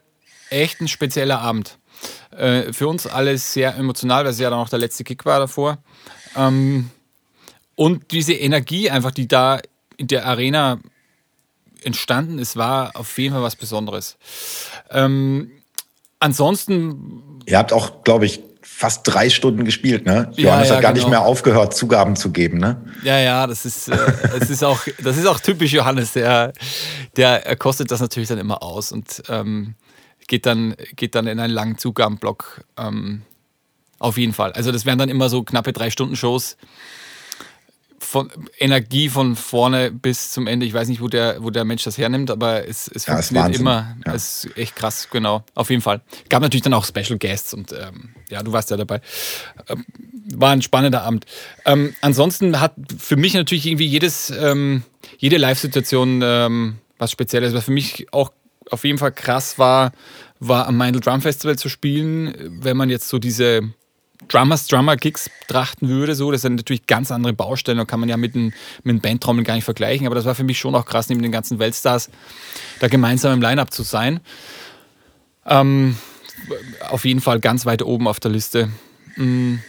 echt 0.55 0.81
ein 0.81 0.89
spezieller 0.89 1.41
Abend. 1.41 1.79
Äh, 2.31 2.73
für 2.73 2.89
uns 2.89 3.07
alle 3.07 3.37
sehr 3.39 3.77
emotional, 3.77 4.25
weil 4.25 4.33
es 4.33 4.39
ja 4.39 4.51
dann 4.51 4.59
auch 4.59 4.69
der 4.69 4.79
letzte 4.79 5.05
Kick 5.05 5.25
war 5.25 5.39
davor. 5.39 5.79
Ähm, 6.37 6.91
und 7.77 8.11
diese 8.13 8.35
Energie 8.35 8.91
einfach, 8.91 9.11
die 9.11 9.29
da 9.29 9.61
in 9.97 10.07
der 10.07 10.27
Arena 10.27 10.79
entstanden 11.83 12.39
ist, 12.39 12.57
war 12.57 12.93
auf 12.95 13.19
jeden 13.19 13.35
Fall 13.35 13.43
was 13.43 13.57
Besonderes. 13.57 14.17
Ähm, 14.91 15.51
ansonsten. 16.19 17.41
Ihr 17.47 17.59
habt 17.59 17.73
auch, 17.73 18.05
glaube 18.05 18.27
ich, 18.27 18.41
fast 18.63 19.03
drei 19.05 19.31
Stunden 19.31 19.65
gespielt, 19.65 20.07
ne? 20.07 20.33
Johannes 20.37 20.69
ja, 20.69 20.75
ja, 20.75 20.77
hat 20.77 20.83
gar 20.83 20.93
genau. 20.93 21.05
nicht 21.05 21.09
mehr 21.11 21.23
aufgehört, 21.23 21.75
Zugaben 21.75 22.17
zu 22.17 22.31
geben, 22.33 22.59
ne? 22.59 22.83
Ja, 23.05 23.19
ja, 23.19 23.47
das 23.47 23.65
ist, 23.65 23.89
äh, 23.89 23.97
das 24.39 24.51
ist, 24.51 24.65
auch, 24.65 24.81
das 25.03 25.17
ist 25.17 25.27
auch 25.27 25.39
typisch 25.39 25.73
Johannes. 25.73 26.13
Der, 26.13 26.53
der 27.17 27.57
kostet 27.57 27.91
das 27.91 28.01
natürlich 28.01 28.29
dann 28.29 28.39
immer 28.39 28.63
aus. 28.63 28.91
Und 28.91 29.23
ähm, 29.29 29.75
geht 30.27 30.47
dann, 30.47 30.75
geht 30.97 31.15
dann 31.15 31.27
in 31.27 31.39
einen 31.39 31.53
langen 31.53 31.79
Zugabenblock. 31.79 32.65
Ähm, 32.77 33.23
auf 33.99 34.19
jeden 34.19 34.33
Fall. 34.33 34.53
Also 34.53 34.73
das 34.73 34.85
wären 34.87 34.99
dann 34.99 35.09
immer 35.09 35.29
so 35.29 35.43
knappe 35.43 35.73
drei 35.73 35.91
Stunden 35.91 36.17
Shows. 36.17 36.57
Von 37.99 38.31
Energie 38.59 39.09
von 39.09 39.35
vorne 39.35 39.91
bis 39.91 40.31
zum 40.31 40.47
Ende. 40.47 40.67
Ich 40.67 40.75
weiß 40.75 40.89
nicht, 40.89 41.01
wo 41.01 41.09
der, 41.09 41.43
wo 41.43 41.49
der 41.49 41.65
Mensch 41.65 41.85
das 41.85 41.97
hernimmt, 41.97 42.31
aber 42.31 42.69
es, 42.69 42.87
es 42.89 43.07
ja, 43.07 43.15
funktioniert 43.15 43.59
immer. 43.59 43.97
Ja. 44.05 44.15
Es 44.15 44.45
ist 44.45 44.59
echt 44.59 44.77
krass, 44.77 45.09
genau. 45.11 45.43
Auf 45.55 45.71
jeden 45.71 45.81
Fall. 45.81 46.03
Gab 46.29 46.43
natürlich 46.43 46.63
dann 46.63 46.75
auch 46.75 46.85
Special 46.85 47.19
Guests 47.19 47.55
und 47.55 47.73
ähm, 47.73 48.11
ja, 48.29 48.43
du 48.43 48.53
warst 48.53 48.71
ja 48.71 48.77
dabei. 48.77 49.01
Ähm, 49.69 49.87
war 50.35 50.51
ein 50.51 50.61
spannender 50.61 51.03
Abend. 51.03 51.25
Ähm, 51.65 51.95
ansonsten 52.03 52.61
hat 52.61 52.75
für 52.99 53.17
mich 53.17 53.35
natürlich 53.35 53.67
irgendwie 53.67 53.87
jedes, 53.87 54.31
ähm, 54.31 54.83
jede 55.17 55.39
Live-Situation 55.39 56.21
ähm, 56.23 56.77
was 56.99 57.11
Spezielles. 57.11 57.55
Was 57.55 57.65
für 57.65 57.73
mich 57.73 58.13
auch 58.13 58.33
auf 58.71 58.85
jeden 58.85 58.99
Fall 58.99 59.13
krass 59.13 59.59
war, 59.59 59.93
war 60.41 60.67
am 60.67 60.77
Meindl 60.77 61.01
Drum 61.01 61.21
Festival 61.21 61.57
zu 61.57 61.69
spielen, 61.69 62.35
wenn 62.63 62.77
man 62.77 62.91
jetzt 62.91 63.09
so 63.09 63.19
diese 63.19 63.63
Drummers, 64.29 64.67
Drummer-Gigs 64.69 65.31
betrachten 65.47 65.89
würde, 65.89 66.15
so, 66.15 66.31
das 66.31 66.43
sind 66.43 66.57
natürlich 66.57 66.87
ganz 66.87 67.11
andere 67.11 67.33
Baustellen, 67.33 67.79
da 67.79 67.85
kann 67.85 68.01
man 68.01 68.09
ja 68.09 68.17
mit 68.17 68.35
einem, 68.35 68.53
mit 68.83 69.03
Bandtrommeln 69.03 69.45
gar 69.45 69.55
nicht 69.55 69.65
vergleichen, 69.65 70.07
aber 70.07 70.15
das 70.15 70.25
war 70.25 70.35
für 70.35 70.45
mich 70.45 70.59
schon 70.59 70.75
auch 70.75 70.87
krass, 70.87 71.09
neben 71.09 71.23
den 71.23 71.33
ganzen 71.33 71.59
Weltstars 71.59 72.11
da 72.81 72.89
gemeinsam 72.89 73.35
im 73.35 73.43
Line-Up 73.43 73.73
zu 73.73 73.83
sein. 73.83 74.21
Ähm, 75.47 75.97
auf 76.89 77.05
jeden 77.05 77.21
Fall 77.21 77.41
ganz 77.41 77.67
weit 77.67 77.83
oben 77.83 78.09
auf 78.09 78.21
der 78.21 78.31
Liste. 78.31 78.71
Mhm. 79.17 79.61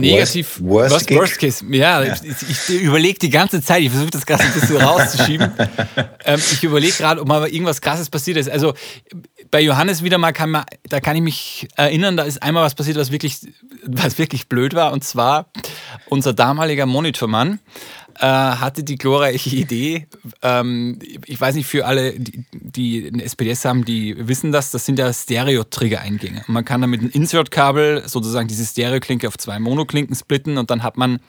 Negativ. 0.00 0.60
Worst, 0.60 0.92
worst, 0.92 1.10
worst 1.14 1.38
Case. 1.38 1.64
Ja, 1.70 2.02
ja. 2.02 2.14
ich, 2.14 2.68
ich 2.68 2.82
überlege 2.82 3.18
die 3.18 3.30
ganze 3.30 3.62
Zeit, 3.62 3.82
ich 3.82 3.90
versuche 3.90 4.10
das 4.10 4.26
gerade 4.26 4.42
ein 4.42 4.52
bisschen 4.52 4.76
rauszuschieben. 4.76 5.52
ähm, 6.24 6.40
ich 6.52 6.64
überlege 6.64 6.92
gerade, 6.92 7.20
ob 7.20 7.28
mal 7.28 7.46
irgendwas 7.48 7.80
Krasses 7.80 8.10
passiert 8.10 8.36
ist. 8.36 8.50
Also 8.50 8.74
bei 9.50 9.60
Johannes 9.60 10.02
wieder 10.02 10.18
mal 10.18 10.32
kann 10.32 10.50
man, 10.50 10.64
da 10.88 11.00
kann 11.00 11.16
ich 11.16 11.22
mich 11.22 11.68
erinnern, 11.76 12.16
da 12.16 12.24
ist 12.24 12.42
einmal 12.42 12.64
was 12.64 12.74
passiert, 12.74 12.96
was 12.96 13.12
wirklich, 13.12 13.40
was 13.84 14.18
wirklich 14.18 14.48
blöd 14.48 14.74
war. 14.74 14.92
Und 14.92 15.04
zwar 15.04 15.50
unser 16.08 16.32
damaliger 16.32 16.86
Monitormann 16.86 17.60
äh, 18.18 18.26
hatte 18.26 18.84
die 18.84 18.96
glorreiche 18.96 19.50
Idee, 19.56 20.06
ähm, 20.42 20.98
ich 21.26 21.40
weiß 21.40 21.54
nicht, 21.54 21.66
für 21.66 21.86
alle, 21.86 22.18
die, 22.18 22.44
die 22.52 23.22
SPS 23.22 23.64
haben, 23.64 23.84
die 23.84 24.16
wissen 24.28 24.52
das, 24.52 24.70
das 24.70 24.86
sind 24.86 24.98
ja 24.98 25.12
Stereo-Trigger-Eingänge. 25.12 26.44
man 26.46 26.64
kann 26.64 26.80
damit 26.80 27.02
ein 27.02 27.10
Insert-Kabel, 27.10 28.08
sozusagen 28.08 28.48
diese 28.48 28.64
Stereo-Klinke 28.64 29.28
auf 29.28 29.38
zwei 29.38 29.58
Mono-Klinken 29.58 30.14
splitten 30.14 30.58
und 30.58 30.70
dann 30.70 30.82
hat 30.82 30.96
man 30.96 31.20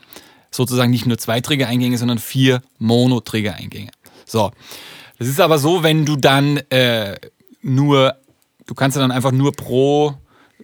sozusagen 0.50 0.90
nicht 0.90 1.06
nur 1.06 1.18
zwei 1.18 1.40
Trigger-Eingänge, 1.40 1.98
sondern 1.98 2.18
vier 2.18 2.62
Mono-Trigger-Eingänge. 2.78 3.90
So. 4.24 4.52
Das 5.18 5.28
ist 5.28 5.40
aber 5.40 5.58
so, 5.58 5.82
wenn 5.82 6.04
du 6.04 6.16
dann 6.16 6.58
äh, 6.70 7.16
nur, 7.62 8.16
du 8.66 8.74
kannst 8.74 8.96
dann 8.96 9.10
einfach 9.10 9.32
nur 9.32 9.52
pro 9.52 10.14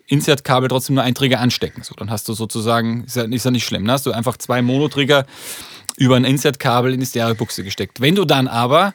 Insert-Kabel 0.07 0.69
trotzdem 0.69 0.95
nur 0.95 1.05
einen 1.05 1.15
Trigger 1.15 1.41
anstecken. 1.41 1.83
So, 1.83 1.95
dann 1.95 2.11
hast 2.11 2.29
du 2.29 2.35
sozusagen, 2.35 3.05
ist 3.05 3.17
ja, 3.17 3.23
ist 3.23 3.45
ja 3.45 3.51
nicht 3.51 3.65
schlimm, 3.65 3.85
ne? 3.85 3.93
hast 3.93 4.07
du 4.07 4.13
einfach 4.13 4.37
zwei 4.37 4.61
Mono-Trigger 4.61 5.25
über 6.01 6.17
ein 6.17 6.25
Insert-Kabel 6.25 6.95
in 6.95 7.01
die 7.01 7.07
Stereobuchse 7.07 7.63
gesteckt. 7.63 8.01
Wenn 8.01 8.15
du 8.15 8.25
dann 8.25 8.49
aber 8.49 8.95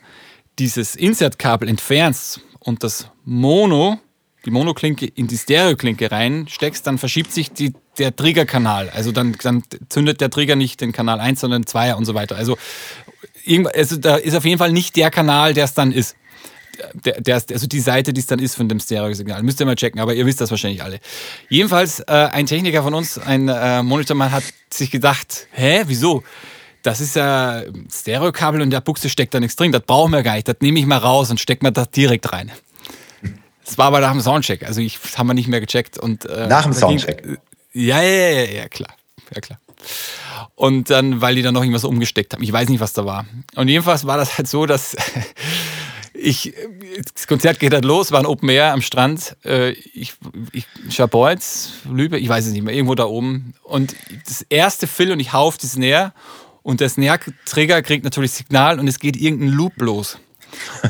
dieses 0.58 0.96
Insert-Kabel 0.96 1.70
entfernst 1.70 2.42
und 2.60 2.84
das 2.84 3.12
Mono, 3.24 4.00
die 4.44 4.50
Monoklinke 4.50 5.06
in 5.06 5.28
die 5.28 5.38
Stereoklinke 5.38 6.12
reinsteckst, 6.12 6.86
dann 6.88 6.98
verschiebt 6.98 7.32
sich 7.32 7.52
die, 7.52 7.74
der 8.00 8.16
Triggerkanal. 8.16 8.90
Also 8.90 9.12
dann, 9.12 9.38
dann 9.44 9.62
zündet 9.88 10.20
der 10.20 10.32
Trigger 10.32 10.56
nicht 10.56 10.82
den 10.82 10.94
Kanal 10.94 11.20
1, 11.20 11.42
sondern 11.42 11.68
2 11.68 11.94
und 11.94 12.06
so 12.06 12.16
weiter. 12.16 12.38
Also, 12.38 12.58
also 13.76 13.98
da 13.98 14.16
ist 14.16 14.36
auf 14.36 14.46
jeden 14.46 14.58
Fall 14.58 14.72
nicht 14.72 14.96
der 14.96 15.12
Kanal, 15.12 15.54
der 15.54 15.66
es 15.66 15.76
dann 15.76 15.92
ist. 15.92 16.16
Der, 17.06 17.22
der, 17.22 17.36
also 17.36 17.68
die 17.68 17.80
Seite, 17.82 18.14
die 18.14 18.20
es 18.20 18.26
dann 18.26 18.40
ist 18.40 18.56
von 18.56 18.68
dem 18.68 18.80
Stereo-Signal. 18.80 19.44
Müsst 19.44 19.60
ihr 19.60 19.68
mal 19.68 19.76
checken, 19.76 20.02
aber 20.02 20.16
ihr 20.16 20.26
wisst 20.26 20.42
das 20.42 20.50
wahrscheinlich 20.50 20.82
alle. 20.82 21.00
Jedenfalls, 21.50 22.00
äh, 22.00 22.30
ein 22.32 22.48
Techniker 22.48 22.82
von 22.82 22.96
uns, 22.96 23.20
ein 23.20 23.48
äh, 23.48 23.84
Monitormann, 23.84 24.32
hat 24.32 24.44
sich 24.74 24.90
gedacht, 24.90 25.48
hä, 25.52 25.84
wieso? 25.86 26.24
Das 26.86 27.02
ist 27.02 27.16
ja 27.16 27.64
Stereokabel 27.92 28.62
und 28.62 28.70
der 28.70 28.82
Buchse 28.82 29.10
steckt 29.10 29.34
da 29.34 29.40
nichts 29.40 29.56
drin. 29.56 29.72
Das 29.72 29.82
brauchen 29.82 30.12
wir 30.12 30.22
gar 30.22 30.36
nicht. 30.36 30.48
Das 30.48 30.58
nehme 30.60 30.78
ich 30.80 30.86
mal 30.86 30.98
raus 30.98 31.32
und 31.32 31.40
stecke 31.40 31.66
mir 31.66 31.72
das 31.72 31.90
direkt 31.90 32.32
rein. 32.32 32.52
Das 33.66 33.80
war 33.80 33.88
aber 33.88 34.00
nach 34.00 34.12
dem 34.12 34.22
Soundcheck. 34.22 34.64
Also 34.64 34.82
ich, 34.82 35.00
das 35.02 35.18
haben 35.18 35.26
wir 35.26 35.34
nicht 35.34 35.48
mehr 35.48 35.60
gecheckt. 35.60 35.98
Und, 35.98 36.26
äh, 36.26 36.46
nach 36.48 36.64
dem 36.64 36.74
Soundcheck? 36.74 37.24
Ging, 37.24 37.38
ja, 37.74 38.02
ja, 38.04 38.30
ja, 38.30 38.52
ja, 38.52 38.70
klar. 38.70 38.94
Ja, 39.34 39.42
klar. 39.42 39.60
Und 40.54 40.92
dann, 40.92 41.22
weil 41.22 41.34
die 41.34 41.42
da 41.42 41.52
noch 41.52 41.62
irgendwas 41.62 41.84
umgesteckt 41.84 42.34
haben. 42.34 42.44
Ich 42.44 42.54
weiß 42.54 42.70
nicht, 42.70 42.80
was 42.80 42.94
da 42.94 43.06
war. 43.06 43.26
Und 43.56 43.68
jedenfalls 43.68 44.06
war 44.06 44.18
das 44.18 44.38
halt 44.38 44.48
so, 44.48 44.68
dass 44.68 44.96
ich 46.14 46.54
das 47.16 47.26
Konzert 47.26 47.60
geht 47.60 47.74
halt 47.74 47.84
los, 47.84 48.12
war 48.12 48.20
ein 48.20 48.28
Open 48.28 48.48
Air 48.50 48.74
am 48.74 48.84
Strand. 48.84 49.36
Äh, 49.44 49.72
ich, 49.72 50.14
ich 50.52 50.68
Scharbeutz, 50.90 51.72
Lübe, 51.90 52.20
ich 52.20 52.30
weiß 52.30 52.46
es 52.46 52.54
nicht 52.54 52.62
mehr, 52.62 52.76
irgendwo 52.76 52.94
da 52.94 53.06
oben. 53.06 53.56
Und 53.64 53.96
das 54.28 54.44
erste 54.44 54.86
Fill 54.86 55.12
und 55.12 55.20
ich 55.20 55.34
hau 55.34 55.48
auf 55.48 55.58
die 55.58 55.68
Snare 55.68 56.14
und 56.66 56.80
der 56.80 56.90
Snare-Trigger 56.90 57.84
kriegt 57.84 58.04
natürlich 58.04 58.32
Signal 58.32 58.80
und 58.80 58.88
es 58.88 58.98
geht 58.98 59.16
irgendein 59.16 59.50
Loop 59.50 59.80
los. 59.80 60.18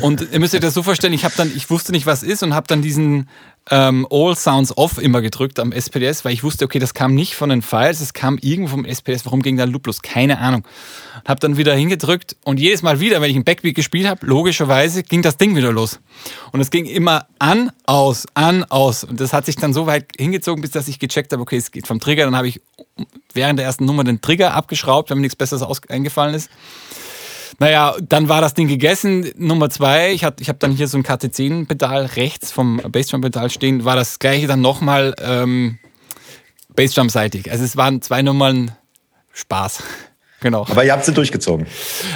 Und 0.02 0.28
ihr 0.32 0.40
müsst 0.40 0.54
euch 0.54 0.62
das 0.62 0.74
so 0.74 0.84
vorstellen, 0.84 1.14
ich 1.14 1.26
habe 1.26 1.34
dann, 1.38 1.52
ich 1.56 1.70
wusste 1.70 1.92
nicht, 1.92 2.06
was 2.06 2.24
ist 2.24 2.44
und 2.44 2.54
habe 2.54 2.68
dann 2.68 2.82
diesen 2.82 3.28
ähm, 3.72 4.06
All 4.12 4.36
Sounds 4.36 4.78
Off 4.78 5.00
immer 5.00 5.22
gedrückt 5.22 5.60
am 5.60 5.72
SPDS, 5.72 6.24
weil 6.24 6.34
ich 6.34 6.44
wusste, 6.44 6.66
okay, 6.66 6.80
das 6.80 6.94
kam 6.94 7.16
nicht 7.16 7.36
von 7.36 7.50
den 7.50 7.62
Files, 7.62 8.02
es 8.02 8.14
kam 8.14 8.38
irgendwo 8.40 8.72
vom 8.72 8.86
SPDS. 8.86 9.26
Warum 9.26 9.42
ging 9.42 9.58
da 9.58 9.64
Loop 9.64 9.88
los? 9.88 10.02
Keine 10.02 10.40
Ahnung. 10.40 10.64
Habe 11.28 11.40
dann 11.40 11.58
wieder 11.58 11.74
hingedrückt 11.74 12.36
und 12.44 12.60
jedes 12.60 12.84
Mal 12.84 13.00
wieder, 13.00 13.22
wenn 13.22 13.30
ich 13.30 13.36
einen 13.36 13.46
Backbeat 13.46 13.76
gespielt 13.76 14.08
habe, 14.08 14.26
logischerweise 14.26 15.02
ging 15.04 15.22
das 15.22 15.38
Ding 15.38 15.56
wieder 15.56 15.72
los. 15.72 16.00
Und 16.52 16.62
es 16.62 16.70
ging 16.70 16.86
immer 16.86 17.26
an, 17.40 17.72
aus, 17.86 18.26
an, 18.36 18.64
aus. 18.66 19.04
Und 19.04 19.20
das 19.20 19.34
hat 19.34 19.46
sich 19.46 19.56
dann 19.56 19.74
so 19.74 19.88
weit 19.88 20.06
hingezogen, 20.18 20.62
bis 20.62 20.72
dass 20.72 20.88
ich 20.88 21.00
gecheckt 21.00 21.32
habe, 21.32 21.42
okay, 21.42 21.58
es 21.58 21.72
geht 21.72 21.88
vom 21.88 22.00
Trigger. 22.00 22.26
Dann 22.26 22.36
habe 22.36 22.48
ich 22.48 22.62
während 23.34 23.58
der 23.58 23.66
ersten 23.66 23.86
Nummer 23.86 24.04
den 24.04 24.22
Trigger 24.22 24.54
abgeschraubt, 24.54 25.10
wenn 25.10 25.18
mir 25.18 25.24
nichts 25.24 25.36
Besseres 25.36 25.64
eingefallen 25.90 26.36
ist. 26.36 26.50
Naja, 27.60 27.96
dann 28.02 28.28
war 28.28 28.42
das 28.42 28.54
Ding 28.54 28.68
gegessen. 28.68 29.32
Nummer 29.38 29.70
zwei, 29.70 30.12
ich 30.12 30.24
habe 30.24 30.38
ich 30.42 30.50
hab 30.50 30.60
dann 30.60 30.72
hier 30.72 30.88
so 30.88 30.98
ein 30.98 31.04
KT10-Pedal 31.04 32.06
rechts 32.18 32.52
vom 32.52 32.78
Bassdrum-Pedal 32.78 33.50
stehen, 33.50 33.86
war 33.86 33.96
das 33.96 34.20
gleiche 34.20 34.48
dann 34.48 34.62
nochmal 34.62 35.16
ähm, 35.22 35.80
Bassdrum-seitig. 36.76 37.52
Also 37.52 37.64
es 37.64 37.78
waren 37.78 38.02
zwei 38.02 38.22
Nummern 38.22 38.72
Spaß. 39.34 39.84
Genau. 40.42 40.64
Aber 40.70 40.84
ihr 40.84 40.92
habt 40.92 41.04
sie 41.04 41.14
durchgezogen. 41.14 41.66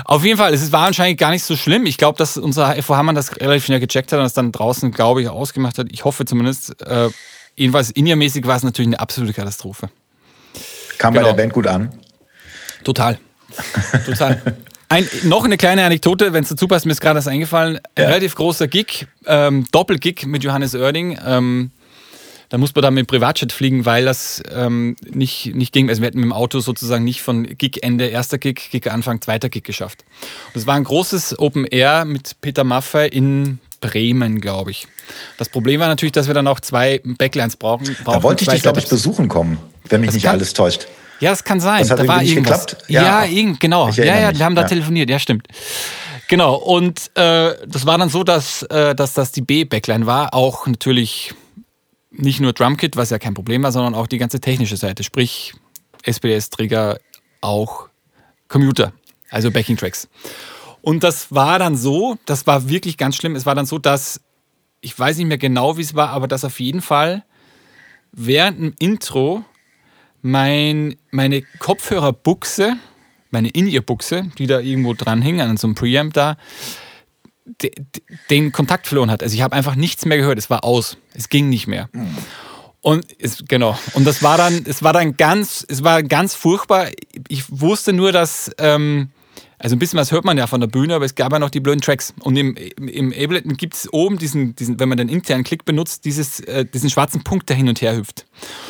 Auf 0.06 0.24
jeden 0.24 0.38
Fall, 0.38 0.54
es 0.54 0.72
war 0.72 0.86
anscheinend 0.86 1.18
gar 1.18 1.32
nicht 1.32 1.44
so 1.44 1.56
schlimm. 1.56 1.88
Ich 1.88 1.98
glaube, 1.98 2.16
dass 2.20 2.38
unser 2.38 2.76
FO 2.84 2.96
Hammann 2.96 3.16
das 3.16 3.36
relativ 3.38 3.66
schnell 3.66 3.80
gecheckt 3.80 4.12
hat 4.12 4.20
und 4.20 4.26
es 4.26 4.34
dann 4.34 4.52
draußen, 4.52 4.92
glaube 4.92 5.24
ich, 5.24 5.30
ausgemacht 5.30 5.80
hat. 5.80 5.88
Ich 5.90 6.06
hoffe 6.06 6.26
zumindest. 6.26 6.80
Äh, 6.86 7.10
jedenfalls 7.56 7.90
in-ear-mäßig 7.90 8.46
war 8.46 8.56
es 8.56 8.62
natürlich 8.62 8.90
eine 8.90 9.00
absolute 9.00 9.34
Katastrophe. 9.34 9.90
Kam 11.00 11.14
genau. 11.14 11.26
bei 11.26 11.32
der 11.32 11.38
Band 11.38 11.54
gut 11.54 11.66
an? 11.66 11.92
Total. 12.84 13.18
Total. 14.06 14.40
Ein, 14.92 15.08
noch 15.24 15.46
eine 15.46 15.58
kleine 15.58 15.86
Anekdote, 15.86 16.34
wenn 16.34 16.44
es 16.44 16.50
dazu 16.50 16.68
passt, 16.68 16.88
mir 16.88 16.92
ist 16.92 17.02
gerade 17.02 17.16
das 17.16 17.28
eingefallen. 17.28 17.80
Ein 17.94 18.06
relativ 18.06 18.34
großer 18.34 18.68
Gig, 18.68 19.06
ähm, 19.28 19.66
Doppelgig 19.72 20.26
mit 20.26 20.44
Johannes 20.44 20.74
Oerding. 20.74 21.20
Ähm, 21.24 21.72
da 22.50 22.58
musste 22.58 22.78
man 22.78 22.84
dann 22.84 22.94
mit 22.96 23.08
Privatjet 23.08 23.52
fliegen, 23.52 23.86
weil 23.86 24.06
das 24.06 24.42
ähm, 24.52 24.96
nicht, 25.08 25.54
nicht 25.54 25.72
ging. 25.72 25.88
Also 25.90 26.02
wir 26.02 26.08
hätten 26.08 26.18
mit 26.18 26.26
dem 26.26 26.34
Auto 26.34 26.60
sozusagen 26.60 27.04
nicht 27.04 27.22
von 27.22 27.44
Gig-Ende, 27.44 28.08
erster 28.08 28.40
Gig, 28.40 28.72
Gig-Anfang, 28.72 29.22
zweiter 29.22 29.50
Gig 29.50 29.64
geschafft. 29.64 30.04
Und 30.48 30.60
es 30.60 30.66
war 30.66 30.74
ein 30.74 30.84
großes 30.84 31.38
Open 31.38 31.66
Air 31.66 32.06
mit 32.06 32.42
Peter 32.42 32.64
Maffei 32.64 33.06
in 33.06 33.60
Bremen, 33.82 34.42
glaube 34.42 34.72
ich. 34.72 34.88
Das 35.38 35.50
Problem 35.50 35.80
war 35.80 35.88
natürlich, 35.88 36.14
dass 36.14 36.26
wir 36.26 36.34
dann 36.34 36.48
auch 36.48 36.60
zwei 36.60 37.00
Backlines 37.04 37.58
brauchen. 37.58 37.86
brauchen 38.04 38.18
da 38.18 38.24
wollte 38.24 38.44
ich 38.44 38.50
dich, 38.50 38.64
glaube 38.64 38.80
ich, 38.80 38.88
besuchen 38.88 39.28
kommen, 39.28 39.60
wenn 39.88 40.02
mich 40.02 40.08
das 40.08 40.16
nicht 40.16 40.30
alles 40.30 40.54
täuscht. 40.54 40.88
Ja, 41.20 41.32
das 41.32 41.44
kann 41.44 41.60
sein. 41.60 41.82
Das 41.82 41.92
hat 41.92 42.00
da 42.00 42.08
war 42.08 42.22
nicht 42.22 42.34
irgendwas. 42.34 42.66
geklappt? 42.66 42.90
Ja, 42.90 43.24
ja 43.24 43.54
genau. 43.60 43.90
Ja, 43.90 44.04
ja, 44.04 44.38
wir 44.38 44.46
haben 44.46 44.56
da 44.56 44.64
ja. 44.64 44.68
telefoniert, 44.68 45.10
ja, 45.10 45.20
stimmt. 45.20 45.48
Genau, 46.28 46.56
und 46.56 47.10
äh, 47.16 47.56
das 47.68 47.86
war 47.86 47.98
dann 47.98 48.10
so, 48.10 48.24
dass, 48.24 48.62
äh, 48.64 48.94
dass 48.94 49.14
das 49.14 49.32
die 49.32 49.42
B-Backline 49.42 50.06
war, 50.06 50.34
auch 50.34 50.68
natürlich 50.68 51.34
nicht 52.12 52.40
nur 52.40 52.54
Drumkit, 52.54 52.98
was 52.98 53.10
ja 53.10 53.18
kein 53.18 53.34
Problem 53.34 53.64
war, 53.64 53.72
sondern 53.72 53.96
auch 53.96 54.08
die 54.08 54.20
ganze 54.20 54.40
technische 54.40 54.78
Seite, 54.78 55.04
sprich 55.04 55.54
SPS-Trigger, 56.04 57.00
auch 57.42 57.90
Commuter, 58.48 58.94
also 59.32 59.50
Backing-Tracks. 59.52 60.08
Und 60.82 61.04
das 61.04 61.34
war 61.34 61.60
dann 61.60 61.76
so, 61.76 62.18
das 62.26 62.48
war 62.48 62.70
wirklich 62.70 62.98
ganz 62.98 63.16
schlimm, 63.16 63.36
es 63.36 63.46
war 63.46 63.56
dann 63.56 63.66
so, 63.66 63.80
dass, 63.80 64.22
ich 64.82 64.98
weiß 64.98 65.18
nicht 65.18 65.28
mehr 65.28 65.38
genau, 65.38 65.78
wie 65.78 65.82
es 65.82 65.96
war, 65.96 66.10
aber 66.10 66.28
dass 66.28 66.46
auf 66.46 66.60
jeden 66.60 66.82
Fall 66.82 67.24
während 68.12 68.60
dem 68.60 68.74
Intro 68.80 69.44
mein, 70.22 70.96
meine 71.12 71.42
Kopfhörerbuchse, 71.60 72.76
meine 73.32 73.50
In-Ear-Buchse, 73.50 74.32
die 74.38 74.48
da 74.48 74.60
irgendwo 74.60 74.94
dran 74.94 75.22
hing, 75.22 75.42
an 75.42 75.58
so 75.58 75.68
einem 75.68 75.76
Preamp 75.76 76.14
da, 76.14 76.38
de, 77.62 77.72
de, 77.72 78.04
den 78.30 78.52
Kontakt 78.52 78.88
verloren 78.88 79.12
hat. 79.12 79.24
Also 79.24 79.36
ich 79.36 79.42
habe 79.42 79.56
einfach 79.56 79.76
nichts 79.76 80.06
mehr 80.06 80.18
gehört. 80.18 80.38
Es 80.38 80.50
war 80.50 80.64
aus. 80.64 80.98
Es 81.14 81.30
ging 81.30 81.50
nicht 81.50 81.68
mehr. 81.68 81.90
Und 82.82 83.06
es, 83.20 83.44
genau. 83.48 83.78
Und 83.94 84.06
das 84.06 84.24
war 84.24 84.38
dann, 84.38 84.64
es 84.66 84.84
war 84.84 84.94
dann 84.94 85.18
ganz, 85.18 85.66
es 85.68 85.84
war 85.84 86.02
ganz 86.04 86.34
furchtbar. 86.34 86.88
Ich 87.28 87.44
wusste 87.50 87.94
nur, 87.94 88.12
dass 88.12 88.52
ähm, 88.58 89.10
also 89.60 89.76
ein 89.76 89.80
bisschen 89.80 90.00
was 90.00 90.12
hört 90.12 90.24
man 90.24 90.38
ja 90.38 90.48
von 90.48 90.62
der 90.62 90.68
Bühne, 90.68 90.96
aber 90.96 91.06
es 91.06 91.16
gab 91.16 91.34
ja 91.34 91.40
noch 91.40 91.50
die 91.50 91.60
blöden 91.60 91.82
Tracks. 91.82 92.14
Und 92.22 92.38
im, 92.38 92.56
im 92.56 93.12
Ableton 93.12 93.58
gibt 93.58 93.76
es 93.76 93.92
oben 93.92 94.18
diesen, 94.18 94.56
diesen, 94.56 94.80
wenn 94.80 94.88
man 94.88 94.98
den 94.98 95.10
internen 95.10 95.44
Klick 95.44 95.66
benutzt, 95.66 96.06
dieses, 96.06 96.40
äh, 96.40 96.66
diesen 96.66 96.90
schwarzen 96.90 97.24
Punkt, 97.24 97.50
der 97.50 97.58
hin 97.58 97.68
und 97.68 97.82
her 97.82 97.96
hüpft. 97.96 98.26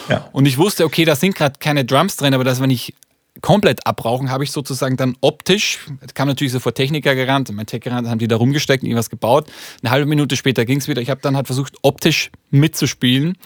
Ja. 0.10 0.28
Und 0.34 0.48
ich 0.48 0.58
wusste, 0.58 0.86
okay, 0.86 1.06
da 1.06 1.16
sind 1.16 1.36
gerade 1.36 1.60
keine 1.60 1.86
Drums 1.86 2.18
drin, 2.18 2.34
aber 2.34 2.44
das, 2.44 2.60
wenn 2.60 2.72
ich 2.72 2.96
komplett 3.42 3.86
abrauchen, 3.86 4.32
habe 4.32 4.44
ich 4.44 4.52
sozusagen 4.52 4.98
dann 4.98 5.16
optisch, 5.22 5.80
kam 6.14 6.28
natürlich 6.28 6.52
sofort 6.54 6.76
Techniker 6.76 7.16
gerannt, 7.16 7.52
mein 7.54 7.68
Tech 7.68 7.82
gerannt, 7.82 8.08
haben 8.08 8.20
die 8.20 8.28
da 8.28 8.36
rumgesteckt 8.36 8.84
und 8.84 8.90
irgendwas 8.90 9.10
gebaut. 9.10 9.50
Eine 9.82 9.92
halbe 9.92 10.08
Minute 10.08 10.36
später 10.36 10.66
ging 10.66 10.80
es 10.80 10.88
wieder. 10.88 11.02
Ich 11.02 11.10
habe 11.10 11.22
dann 11.22 11.36
halt 11.36 11.46
versucht, 11.46 11.76
optisch 11.84 12.32
mitzuspielen, 12.50 13.38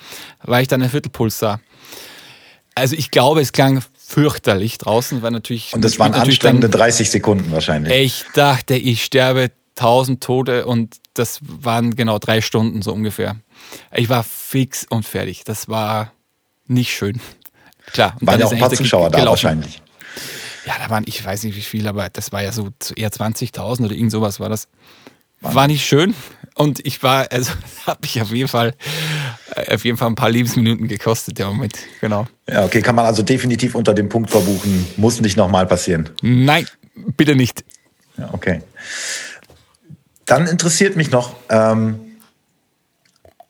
weil 0.44 0.62
ich 0.62 0.68
dann 0.68 0.82
einen 0.82 0.90
Viertelpuls 0.90 1.40
sah. 1.40 1.60
Also 2.76 2.96
ich 2.96 3.12
glaube, 3.12 3.42
es 3.42 3.52
klang 3.52 3.84
fürchterlich 4.14 4.78
draußen, 4.78 5.22
weil 5.22 5.32
natürlich. 5.32 5.74
Und 5.74 5.84
das 5.84 5.98
waren 5.98 6.14
anstrengende 6.14 6.70
30 6.70 7.10
Sekunden 7.10 7.52
wahrscheinlich. 7.52 7.94
Ich 7.94 8.26
dachte, 8.34 8.76
ich 8.76 9.04
sterbe 9.04 9.52
tausend 9.76 10.24
Tote 10.24 10.66
und 10.66 10.98
das 11.16 11.40
waren 11.42 11.96
genau 11.96 12.20
drei 12.20 12.42
Stunden 12.42 12.82
so 12.82 12.94
ungefähr. 12.94 13.38
Ich 13.92 14.10
war 14.10 14.24
fix 14.24 14.86
und 14.88 15.04
fertig. 15.04 15.44
Das 15.46 15.68
war 15.68 16.12
nicht 16.68 16.94
schön. 16.94 17.20
Klar. 17.92 18.16
Waren 18.22 18.40
ja 18.40 18.46
auch 18.46 18.52
ein 18.52 18.60
paar 18.60 18.72
Zuschauer 18.72 19.10
da 19.10 19.26
wahrscheinlich. 19.26 19.82
Ja, 20.66 20.76
da 20.78 20.90
waren, 20.90 21.04
ich 21.08 21.24
weiß 21.24 21.44
nicht 21.44 21.58
wie 21.58 21.62
viel, 21.62 21.88
aber 21.88 22.10
das 22.10 22.32
war 22.32 22.42
ja 22.42 22.52
so 22.52 22.70
eher 22.96 23.12
20.000 23.12 23.86
oder 23.86 23.96
irgend 23.96 24.12
sowas 24.12 24.40
war 24.40 24.48
das. 24.48 24.70
War 25.44 25.68
nicht 25.68 25.86
schön 25.86 26.16
und 26.56 26.86
ich 26.86 27.04
war, 27.04 27.28
also 27.32 27.52
hat 27.86 28.02
mich 28.02 28.22
auf 28.22 28.32
jeden 28.32 28.48
Fall, 28.48 28.74
auf 29.70 29.84
jeden 29.86 29.98
Fall 29.98 30.08
ein 30.10 30.16
paar 30.16 30.30
Lebensminuten 30.30 30.88
gekostet, 30.88 31.38
der 31.40 31.48
Moment, 31.48 31.78
genau. 32.02 32.28
Ja, 32.50 32.64
okay, 32.66 32.82
kann 32.82 32.96
man 32.96 33.06
also 33.06 33.24
definitiv 33.24 33.76
unter 33.76 33.94
dem 33.94 34.10
Punkt 34.10 34.32
verbuchen, 34.32 34.88
muss 34.98 35.22
nicht 35.22 35.38
nochmal 35.38 35.66
passieren. 35.66 36.10
Nein, 36.22 36.66
bitte 37.18 37.36
nicht. 37.36 37.64
Ja, 38.18 38.30
okay. 38.32 38.62
Dann 40.26 40.48
interessiert 40.48 40.96
mich 40.96 41.12
noch 41.12 41.36
ähm, 41.50 42.00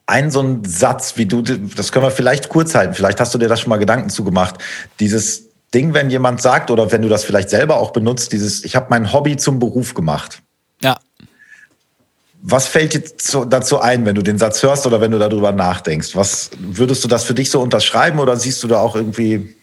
ein 0.05 0.31
so 0.31 0.41
ein 0.41 0.63
Satz, 0.65 1.17
wie 1.17 1.25
du, 1.25 1.41
das 1.41 1.91
können 1.91 2.05
wir 2.05 2.11
vielleicht 2.11 2.49
kurz 2.49 2.75
halten, 2.75 2.93
vielleicht 2.93 3.19
hast 3.19 3.33
du 3.33 3.37
dir 3.37 3.47
das 3.47 3.61
schon 3.61 3.69
mal 3.69 3.77
Gedanken 3.77 4.09
zugemacht. 4.09 4.55
Dieses 4.99 5.49
Ding, 5.73 5.93
wenn 5.93 6.09
jemand 6.09 6.41
sagt 6.41 6.71
oder 6.71 6.91
wenn 6.91 7.01
du 7.01 7.09
das 7.09 7.23
vielleicht 7.23 7.49
selber 7.49 7.77
auch 7.77 7.91
benutzt, 7.91 8.31
dieses, 8.31 8.63
ich 8.63 8.75
habe 8.75 8.87
mein 8.89 9.11
Hobby 9.11 9.37
zum 9.37 9.59
Beruf 9.59 9.93
gemacht. 9.93 10.41
Was 12.45 12.67
fällt 12.67 12.93
dir 12.93 13.45
dazu 13.45 13.79
ein, 13.79 14.05
wenn 14.05 14.15
du 14.15 14.21
den 14.21 14.37
Satz 14.37 14.61
hörst 14.63 14.85
oder 14.85 14.99
wenn 14.99 15.11
du 15.11 15.17
darüber 15.17 15.53
nachdenkst? 15.53 16.13
Was 16.13 16.51
würdest 16.59 17.01
du 17.01 17.07
das 17.07 17.23
für 17.23 17.33
dich 17.33 17.49
so 17.49 17.61
unterschreiben 17.61 18.19
oder 18.19 18.35
siehst 18.35 18.61
du 18.63 18.67
da 18.67 18.79
auch 18.79 18.97
irgendwie 18.97 19.55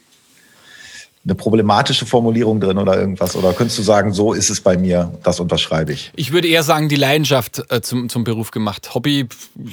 eine 1.22 1.34
problematische 1.34 2.06
Formulierung 2.06 2.58
drin 2.58 2.78
oder 2.78 2.98
irgendwas? 2.98 3.36
Oder 3.36 3.52
könntest 3.52 3.78
du 3.78 3.82
sagen, 3.82 4.14
so 4.14 4.32
ist 4.32 4.48
es 4.48 4.62
bei 4.62 4.78
mir, 4.78 5.12
das 5.22 5.40
unterschreibe 5.40 5.92
ich? 5.92 6.10
Ich 6.16 6.32
würde 6.32 6.48
eher 6.48 6.62
sagen, 6.62 6.88
die 6.88 6.96
Leidenschaft 6.96 7.62
äh, 7.70 7.82
zum, 7.82 8.08
zum 8.08 8.24
Beruf 8.24 8.50
gemacht. 8.50 8.94
Hobby, 8.94 9.28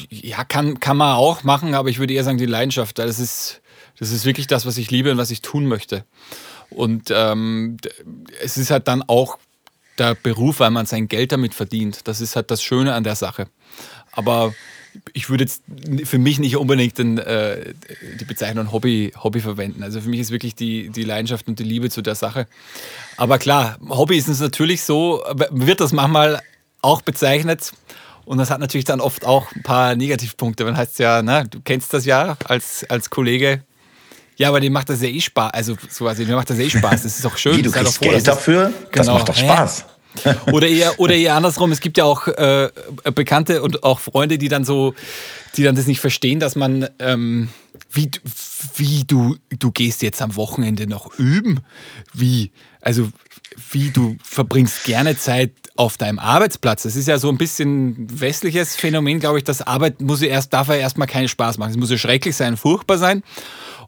ja, 0.09 0.43
kann, 0.43 0.81
kann 0.81 0.97
man 0.97 1.15
auch 1.15 1.43
machen, 1.43 1.75
aber 1.75 1.87
ich 1.87 1.99
würde 1.99 2.13
eher 2.13 2.25
sagen, 2.25 2.37
die 2.37 2.45
Leidenschaft. 2.45 2.99
Das 2.99 3.19
ist, 3.19 3.61
das 3.97 4.11
ist 4.11 4.25
wirklich 4.25 4.47
das, 4.47 4.65
was 4.65 4.77
ich 4.77 4.91
liebe 4.91 5.11
und 5.11 5.17
was 5.17 5.31
ich 5.31 5.41
tun 5.41 5.65
möchte. 5.65 6.03
Und 6.69 7.05
ähm, 7.11 7.77
es 8.43 8.57
ist 8.57 8.69
halt 8.69 8.89
dann 8.89 9.01
auch 9.07 9.37
der 9.99 10.15
Beruf, 10.15 10.59
weil 10.59 10.71
man 10.71 10.85
sein 10.85 11.07
Geld 11.07 11.31
damit 11.31 11.53
verdient. 11.53 12.07
Das 12.07 12.21
ist 12.21 12.35
halt 12.35 12.51
das 12.51 12.61
Schöne 12.63 12.93
an 12.93 13.03
der 13.03 13.15
Sache. 13.15 13.47
Aber 14.11 14.53
ich 15.13 15.29
würde 15.29 15.43
jetzt 15.43 15.63
für 16.05 16.17
mich 16.17 16.39
nicht 16.39 16.57
unbedingt 16.57 16.97
den, 16.97 17.17
äh, 17.17 17.73
die 18.19 18.25
Bezeichnung 18.25 18.71
Hobby, 18.71 19.11
Hobby 19.21 19.39
verwenden. 19.39 19.83
Also 19.83 20.01
für 20.01 20.09
mich 20.09 20.19
ist 20.19 20.31
wirklich 20.31 20.55
die, 20.55 20.89
die 20.89 21.03
Leidenschaft 21.03 21.47
und 21.47 21.59
die 21.59 21.63
Liebe 21.63 21.89
zu 21.89 22.01
der 22.01 22.15
Sache. 22.15 22.47
Aber 23.15 23.37
klar, 23.37 23.77
Hobby 23.89 24.17
ist 24.17 24.27
es 24.27 24.39
natürlich 24.39 24.83
so, 24.83 25.23
wird 25.51 25.81
das 25.81 25.91
manchmal 25.91 26.41
auch 26.81 27.01
bezeichnet. 27.01 27.73
Und 28.25 28.39
das 28.39 28.49
hat 28.49 28.59
natürlich 28.59 28.85
dann 28.85 28.99
oft 28.99 29.25
auch 29.25 29.51
ein 29.55 29.63
paar 29.63 29.95
Negativpunkte. 29.95 30.65
Man 30.65 30.75
heißt 30.75 30.99
ja, 30.99 31.21
ne, 31.21 31.45
du 31.49 31.61
kennst 31.61 31.93
das 31.93 32.05
ja 32.05 32.37
als, 32.45 32.85
als 32.89 33.09
Kollege. 33.09 33.63
Ja, 34.37 34.49
aber 34.49 34.59
dem 34.59 34.71
macht 34.73 34.89
das 34.89 35.01
ja 35.01 35.09
eh 35.09 35.19
Spaß. 35.19 35.51
Also, 35.53 35.75
so, 35.89 36.07
also 36.07 36.23
dem 36.23 36.35
macht 36.35 36.49
das 36.49 36.59
eh 36.59 36.69
Spaß. 36.69 37.03
Das 37.03 37.15
ist 37.17 37.25
doch 37.25 37.37
schön. 37.37 37.57
Wie, 37.57 37.61
du 37.63 37.71
kriegst 37.71 37.87
doch 37.87 37.93
froh, 37.93 38.03
Geld 38.05 38.15
dass 38.15 38.21
es- 38.21 38.25
dafür? 38.25 38.73
Das 38.91 39.05
Genau. 39.07 39.17
macht 39.17 39.29
doch 39.29 39.35
Hä? 39.37 39.45
Spaß. 39.45 39.85
Oder 40.51 40.67
eher, 40.67 40.99
oder 40.99 41.13
eher 41.13 41.35
andersrum, 41.35 41.71
es 41.71 41.79
gibt 41.79 41.97
ja 41.99 42.03
auch 42.03 42.27
äh, 42.27 42.69
Bekannte 43.13 43.61
und 43.61 43.83
auch 43.83 43.99
Freunde, 43.99 44.39
die 44.39 44.47
dann 44.47 44.63
so, 44.65 44.95
die 45.55 45.63
dann 45.63 45.75
das 45.75 45.85
nicht 45.85 45.99
verstehen, 45.99 46.39
dass 46.39 46.55
man, 46.55 46.87
ähm, 46.97 47.49
wie, 47.91 48.09
wie 48.77 49.03
du, 49.05 49.35
du 49.59 49.71
gehst 49.71 50.01
jetzt 50.01 50.19
am 50.23 50.35
Wochenende 50.35 50.87
noch 50.87 51.13
üben? 51.19 51.59
Wie? 52.13 52.51
Also, 52.81 53.09
wie 53.71 53.91
du 53.91 54.17
verbringst 54.23 54.85
gerne 54.85 55.15
Zeit 55.19 55.51
auf 55.75 55.97
deinem 55.97 56.17
Arbeitsplatz. 56.17 56.81
Das 56.83 56.95
ist 56.95 57.07
ja 57.07 57.19
so 57.19 57.29
ein 57.29 57.37
bisschen 57.37 58.07
westliches 58.19 58.75
Phänomen, 58.75 59.19
glaube 59.19 59.37
ich, 59.37 59.43
dass 59.43 59.61
Arbeit 59.61 60.01
muss 60.01 60.21
ja 60.21 60.29
erst, 60.29 60.51
darf 60.53 60.69
ja 60.69 60.75
erstmal 60.75 61.07
keinen 61.07 61.27
Spaß 61.27 61.59
machen. 61.59 61.71
Es 61.71 61.77
muss 61.77 61.91
ja 61.91 61.97
schrecklich 61.99 62.35
sein, 62.35 62.57
furchtbar 62.57 62.97
sein. 62.97 63.21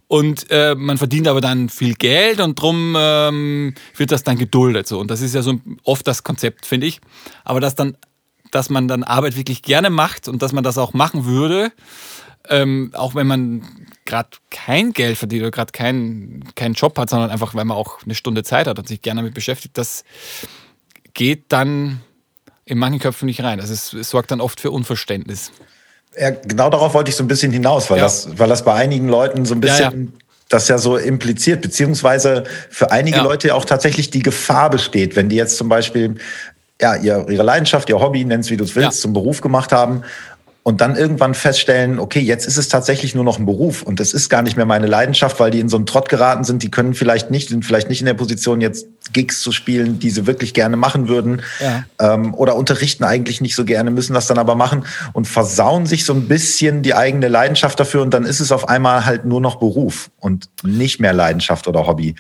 Und 0.10 0.48
äh, 0.50 0.74
man 0.74 0.98
verdient 0.98 1.28
aber 1.28 1.40
dann 1.40 1.70
viel 1.70 1.94
Geld 1.94 2.40
und 2.40 2.60
drum 2.60 2.96
ähm, 2.98 3.76
wird 3.96 4.12
das 4.12 4.24
dann 4.24 4.40
geduldet. 4.40 4.88
So. 4.88 5.00
Und 5.00 5.12
das 5.12 5.22
ist 5.22 5.36
ja 5.36 5.44
so 5.44 5.62
oft 5.84 6.08
das 6.08 6.24
Konzept, 6.24 6.66
finde 6.66 6.88
ich. 6.88 7.00
Aber 7.44 7.60
dass 7.60 7.76
dann, 7.76 7.96
dass 8.50 8.72
man 8.72 8.88
dann 8.88 9.04
Arbeit 9.04 9.38
wirklich 9.38 9.62
gerne 9.62 9.92
macht 9.92 10.28
und 10.28 10.42
dass 10.42 10.52
man 10.52 10.64
das 10.64 10.80
auch 10.80 10.94
machen 10.94 11.26
würde, 11.26 11.72
ähm, 12.50 12.90
auch 12.96 13.14
wenn 13.14 13.28
man 13.28 13.62
gerade 14.06 14.30
kein 14.50 14.94
Geld 14.94 15.16
verdient 15.16 15.44
oder 15.44 15.52
gerade 15.52 15.72
keinen 15.74 16.44
keinen 16.56 16.74
Job 16.74 16.98
hat, 16.98 17.12
sondern 17.12 17.30
einfach, 17.30 17.54
weil 17.54 17.66
man 17.66 17.78
auch 17.78 18.02
eine 18.04 18.16
Stunde 18.16 18.42
Zeit 18.42 18.66
hat 18.66 18.80
und 18.80 18.88
sich 18.88 19.04
gerne 19.04 19.22
damit 19.22 19.36
beschäftigt, 19.36 19.78
das 19.78 20.04
geht 21.14 21.44
dann 21.50 22.02
in 22.66 22.80
manchen 22.80 23.00
Köpfen 23.00 23.28
nicht 23.28 23.44
rein. 23.44 23.60
Also 23.60 23.74
es, 23.74 23.94
es 23.94 24.10
sorgt 24.10 24.32
dann 24.32 24.42
oft 24.42 24.60
für 24.60 24.72
Unverständnis. 24.72 25.52
Ja, 26.18 26.32
genau 26.32 26.70
darauf 26.70 26.94
wollte 26.94 27.10
ich 27.10 27.16
so 27.16 27.24
ein 27.24 27.28
bisschen 27.28 27.52
hinaus, 27.52 27.90
weil, 27.90 27.98
ja. 27.98 28.04
das, 28.04 28.30
weil 28.38 28.50
das 28.50 28.64
bei 28.64 28.74
einigen 28.74 29.08
Leuten 29.08 29.46
so 29.46 29.54
ein 29.54 29.62
bisschen 29.62 30.06
ja, 30.06 30.20
das 30.50 30.68
ja 30.68 30.78
so 30.78 30.98
impliziert, 30.98 31.62
beziehungsweise 31.62 32.44
für 32.70 32.92
einige 32.92 33.20
Leute 33.20 33.54
auch 33.54 33.66
tatsächlich 33.66 34.10
die 34.10 34.24
Gefahr 34.24 34.70
besteht, 34.70 35.16
wenn 35.16 35.30
die 35.30 35.36
jetzt 35.36 35.58
zum 35.58 35.70
Beispiel 35.70 36.16
ja, 36.82 36.96
ihre 36.96 37.44
Leidenschaft, 37.44 37.90
ihr 37.90 38.00
Hobby, 38.00 38.26
nenn's 38.26 38.50
wie 38.50 38.58
du 38.58 38.64
es 38.64 38.76
willst, 38.76 39.02
zum 39.02 39.14
Beruf 39.14 39.42
gemacht 39.42 39.72
haben 39.72 40.04
und 40.64 40.82
dann 40.82 40.96
irgendwann 40.96 41.34
feststellen, 41.34 42.00
okay, 42.00 42.20
jetzt 42.20 42.46
ist 42.46 42.58
es 42.58 42.68
tatsächlich 42.68 43.16
nur 43.16 43.24
noch 43.24 43.40
ein 43.40 43.46
Beruf 43.46 43.82
und 43.82 44.00
das 44.00 44.14
ist 44.14 44.30
gar 44.30 44.42
nicht 44.42 44.58
mehr 44.58 44.66
meine 44.66 44.88
Leidenschaft, 44.88 45.40
weil 45.40 45.52
die 45.52 45.60
in 45.60 45.70
so 45.70 45.78
einen 45.78 45.86
Trott 45.86 46.10
geraten 46.10 46.44
sind, 46.44 46.64
die 46.64 46.70
können 46.70 46.94
vielleicht 46.94 47.32
nicht, 47.32 47.50
sind 47.50 47.66
vielleicht 47.66 47.90
nicht 47.90 48.02
in 48.02 48.06
der 48.06 48.14
Position, 48.14 48.60
jetzt 48.60 48.88
Gigs 49.14 49.42
zu 49.42 49.52
spielen, 49.52 50.00
die 50.00 50.10
sie 50.10 50.28
wirklich 50.28 50.54
gerne 50.54 50.78
machen 50.78 51.08
würden 51.08 51.42
ja. 51.60 51.86
ähm, 52.00 52.34
oder 52.34 52.56
unterrichten 52.56 53.04
eigentlich 53.04 53.42
nicht 53.42 53.56
so 53.56 53.64
gerne, 53.64 53.90
müssen 53.90 54.14
das 54.14 54.28
dann 54.28 54.38
aber 54.38 54.56
machen 54.56 54.86
und 55.14 55.28
versauen 55.28 55.86
sich 55.86 56.06
so 56.06 56.14
ein 56.14 56.28
bisschen 56.28 56.84
die 56.84 56.94
eigene 56.94 57.30
Leidenschaft 57.30 57.80
dafür 57.80 58.02
und 58.02 58.14
dann 58.14 58.26
ist 58.26 58.40
es 58.40 58.52
auf 58.52 58.68
einmal 58.68 59.06
halt 59.06 59.26
nur 59.26 59.42
noch 59.42 59.56
Beruf 59.56 60.12
und 60.20 60.50
nicht 60.64 61.00
mehr 61.00 61.14
Leidenschaft 61.14 61.68
oder 61.68 61.88
Hobby. 61.88 62.16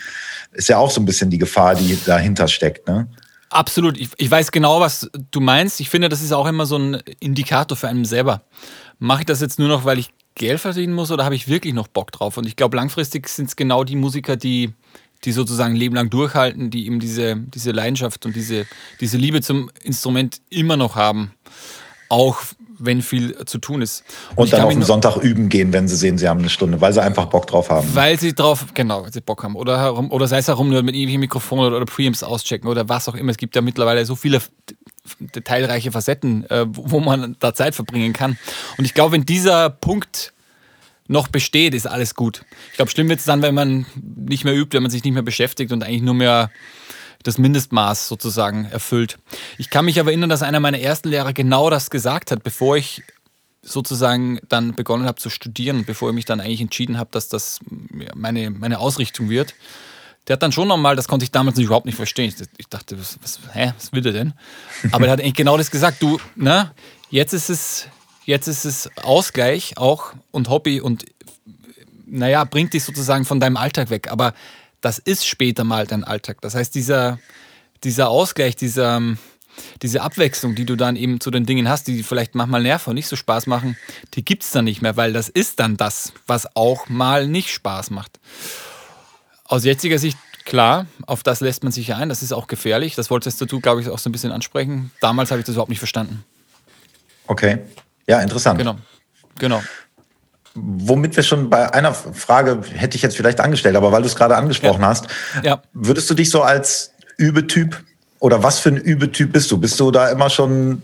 Ist 0.53 0.69
ja 0.69 0.77
auch 0.77 0.89
so 0.89 1.01
ein 1.01 1.05
bisschen 1.05 1.29
die 1.29 1.37
Gefahr, 1.37 1.75
die 1.75 1.97
dahinter 2.05 2.47
steckt. 2.47 2.87
Ne? 2.87 3.07
Absolut. 3.49 3.97
Ich, 3.97 4.09
ich, 4.17 4.29
weiß 4.29 4.51
genau, 4.51 4.79
was 4.79 5.09
du 5.31 5.39
meinst. 5.39 5.79
Ich 5.79 5.89
finde, 5.89 6.09
das 6.09 6.21
ist 6.21 6.31
auch 6.31 6.47
immer 6.47 6.65
so 6.65 6.77
ein 6.77 7.01
Indikator 7.19 7.75
für 7.75 7.87
einen 7.87 8.05
selber. 8.05 8.43
Mache 8.99 9.21
ich 9.21 9.25
das 9.25 9.41
jetzt 9.41 9.59
nur 9.59 9.67
noch, 9.67 9.85
weil 9.85 9.97
ich 9.97 10.11
Geld 10.35 10.59
verdienen 10.59 10.93
muss 10.93 11.11
oder 11.11 11.25
habe 11.25 11.35
ich 11.35 11.47
wirklich 11.47 11.73
noch 11.73 11.87
Bock 11.87 12.11
drauf? 12.11 12.37
Und 12.37 12.45
ich 12.45 12.55
glaube, 12.55 12.77
langfristig 12.77 13.27
sind 13.27 13.49
es 13.49 13.55
genau 13.55 13.83
die 13.83 13.95
Musiker, 13.95 14.37
die, 14.37 14.73
die 15.25 15.31
sozusagen 15.31 15.75
Leben 15.75 15.95
lang 15.95 16.09
durchhalten, 16.09 16.69
die 16.69 16.85
eben 16.85 16.99
diese, 16.99 17.35
diese 17.35 17.71
Leidenschaft 17.71 18.25
und 18.25 18.35
diese, 18.35 18.67
diese 19.01 19.17
Liebe 19.17 19.41
zum 19.41 19.71
Instrument 19.83 20.41
immer 20.49 20.77
noch 20.77 20.95
haben. 20.95 21.33
Auch 22.07 22.37
wenn 22.79 23.01
viel 23.01 23.45
zu 23.45 23.57
tun 23.57 23.81
ist. 23.81 24.03
Und, 24.31 24.45
und 24.45 24.53
dann 24.53 24.61
auf 24.61 24.73
den 24.73 24.83
Sonntag 24.83 25.17
üben 25.17 25.49
gehen, 25.49 25.73
wenn 25.73 25.87
sie 25.87 25.95
sehen, 25.95 26.17
sie 26.17 26.27
haben 26.27 26.39
eine 26.39 26.49
Stunde, 26.49 26.81
weil 26.81 26.93
sie 26.93 27.01
einfach 27.01 27.25
Bock 27.25 27.47
drauf 27.47 27.69
haben. 27.69 27.87
Weil 27.93 28.19
sie 28.19 28.33
drauf, 28.33 28.65
genau, 28.73 29.03
weil 29.03 29.13
sie 29.13 29.21
Bock 29.21 29.43
haben. 29.43 29.55
Oder, 29.55 29.79
herum, 29.79 30.11
oder 30.11 30.27
sei 30.27 30.39
es 30.39 30.47
herum 30.47 30.69
mit 30.69 30.79
irgendwelchen 30.79 31.19
Mikrofonen 31.19 31.65
oder, 31.65 31.77
oder 31.77 31.85
Preamps 31.85 32.23
auschecken 32.23 32.69
oder 32.69 32.89
was 32.89 33.07
auch 33.07 33.15
immer. 33.15 33.31
Es 33.31 33.37
gibt 33.37 33.55
ja 33.55 33.61
mittlerweile 33.61 34.05
so 34.05 34.15
viele 34.15 34.41
detailreiche 35.19 35.91
Facetten, 35.91 36.49
äh, 36.49 36.65
wo 36.69 36.99
man 36.99 37.35
da 37.39 37.53
Zeit 37.53 37.75
verbringen 37.75 38.13
kann. 38.13 38.37
Und 38.77 38.85
ich 38.85 38.93
glaube, 38.93 39.13
wenn 39.13 39.25
dieser 39.25 39.69
Punkt 39.69 40.33
noch 41.07 41.27
besteht, 41.27 41.73
ist 41.73 41.87
alles 41.87 42.13
gut. 42.13 42.45
Ich 42.71 42.77
glaube, 42.77 42.91
schlimm 42.91 43.09
wird 43.09 43.19
es 43.19 43.25
dann, 43.25 43.41
wenn 43.41 43.55
man 43.55 43.85
nicht 44.15 44.45
mehr 44.45 44.55
übt, 44.55 44.75
wenn 44.75 44.83
man 44.83 44.91
sich 44.91 45.03
nicht 45.03 45.13
mehr 45.13 45.23
beschäftigt 45.23 45.71
und 45.71 45.83
eigentlich 45.83 46.03
nur 46.03 46.13
mehr 46.13 46.51
das 47.23 47.37
Mindestmaß 47.37 48.07
sozusagen 48.07 48.65
erfüllt. 48.65 49.17
Ich 49.57 49.69
kann 49.69 49.85
mich 49.85 49.99
aber 49.99 50.11
erinnern, 50.11 50.29
dass 50.29 50.41
einer 50.41 50.59
meiner 50.59 50.79
ersten 50.79 51.09
Lehrer 51.09 51.33
genau 51.33 51.69
das 51.69 51.89
gesagt 51.89 52.31
hat, 52.31 52.43
bevor 52.43 52.77
ich 52.77 53.03
sozusagen 53.61 54.39
dann 54.47 54.73
begonnen 54.73 55.05
habe 55.05 55.19
zu 55.19 55.29
studieren, 55.29 55.85
bevor 55.85 56.09
ich 56.09 56.15
mich 56.15 56.25
dann 56.25 56.39
eigentlich 56.39 56.61
entschieden 56.61 56.97
habe, 56.97 57.09
dass 57.11 57.27
das 57.27 57.59
meine, 58.15 58.49
meine 58.49 58.79
Ausrichtung 58.79 59.29
wird. 59.29 59.53
Der 60.27 60.35
hat 60.35 60.43
dann 60.43 60.51
schon 60.51 60.67
nochmal, 60.67 60.95
das 60.95 61.07
konnte 61.07 61.23
ich 61.23 61.31
damals 61.31 61.57
nicht, 61.57 61.65
überhaupt 61.65 61.85
nicht 61.85 61.95
verstehen. 61.95 62.33
Ich 62.57 62.67
dachte, 62.67 62.99
was, 62.99 63.19
was, 63.21 63.39
hä, 63.53 63.73
was 63.75 63.91
will 63.91 64.01
der 64.01 64.13
denn? 64.13 64.33
Aber 64.91 65.05
er 65.05 65.11
hat 65.11 65.19
eigentlich 65.19 65.33
genau 65.33 65.57
das 65.57 65.71
gesagt. 65.71 66.01
Du, 66.01 66.19
ne, 66.35 66.71
jetzt 67.09 67.33
ist 67.33 67.49
es, 67.49 67.87
jetzt 68.25 68.47
ist 68.47 68.63
es 68.63 68.89
Ausgleich 69.03 69.77
auch 69.77 70.13
und 70.31 70.49
Hobby 70.49 70.81
und 70.81 71.05
naja, 72.05 72.43
bringt 72.43 72.73
dich 72.73 72.83
sozusagen 72.83 73.25
von 73.25 73.39
deinem 73.39 73.57
Alltag 73.57 73.89
weg. 73.89 74.11
Aber 74.11 74.33
das 74.81 74.99
ist 74.99 75.25
später 75.25 75.63
mal 75.63 75.87
dein 75.87 76.03
Alltag. 76.03 76.41
Das 76.41 76.55
heißt, 76.55 76.73
dieser, 76.75 77.19
dieser 77.83 78.09
Ausgleich, 78.09 78.55
dieser, 78.55 79.01
diese 79.81 80.01
Abwechslung, 80.01 80.55
die 80.55 80.65
du 80.65 80.75
dann 80.75 80.95
eben 80.95 81.19
zu 81.19 81.31
den 81.31 81.45
Dingen 81.45 81.67
hast, 81.67 81.87
die 81.87 82.03
vielleicht 82.03 82.35
manchmal 82.35 82.61
nerven 82.61 82.91
und 82.91 82.95
nicht 82.95 83.07
so 83.07 83.15
Spaß 83.15 83.47
machen, 83.47 83.77
die 84.13 84.23
gibt 84.23 84.43
es 84.43 84.51
dann 84.51 84.65
nicht 84.65 84.81
mehr, 84.81 84.97
weil 84.97 85.13
das 85.13 85.29
ist 85.29 85.59
dann 85.59 85.77
das, 85.77 86.13
was 86.27 86.55
auch 86.55 86.87
mal 86.89 87.27
nicht 87.27 87.51
Spaß 87.51 87.89
macht. 87.91 88.19
Aus 89.45 89.65
jetziger 89.65 89.97
Sicht, 89.97 90.17
klar, 90.45 90.85
auf 91.07 91.23
das 91.23 91.41
lässt 91.41 91.63
man 91.63 91.71
sich 91.71 91.93
ein, 91.93 92.09
das 92.09 92.23
ist 92.23 92.31
auch 92.31 92.47
gefährlich. 92.47 92.95
Das 92.95 93.09
wolltest 93.09 93.41
du, 93.41 93.59
glaube 93.59 93.81
ich, 93.81 93.89
auch 93.89 93.99
so 93.99 94.09
ein 94.09 94.13
bisschen 94.13 94.31
ansprechen. 94.31 94.91
Damals 95.01 95.31
habe 95.31 95.39
ich 95.39 95.45
das 95.45 95.55
überhaupt 95.55 95.69
nicht 95.69 95.79
verstanden. 95.79 96.23
Okay, 97.27 97.59
ja, 98.07 98.21
interessant. 98.21 98.57
Genau, 98.57 98.77
genau 99.37 99.61
womit 100.61 101.15
wir 101.15 101.23
schon 101.23 101.49
bei 101.49 101.73
einer 101.73 101.93
Frage 101.93 102.61
hätte 102.73 102.95
ich 102.95 103.01
jetzt 103.01 103.17
vielleicht 103.17 103.39
angestellt, 103.39 103.75
aber 103.75 103.91
weil 103.91 104.01
du 104.01 104.07
es 104.07 104.15
gerade 104.15 104.35
angesprochen 104.35 104.81
ja. 104.81 104.87
hast, 104.87 105.07
ja. 105.43 105.61
würdest 105.73 106.09
du 106.09 106.13
dich 106.13 106.29
so 106.29 106.41
als 106.41 106.91
Übetyp 107.17 107.83
oder 108.19 108.43
was 108.43 108.59
für 108.59 108.69
ein 108.69 108.77
Übetyp 108.77 109.31
bist 109.31 109.49
du? 109.51 109.57
Bist 109.57 109.79
du 109.79 109.91
da 109.91 110.09
immer 110.09 110.29
schon 110.29 110.81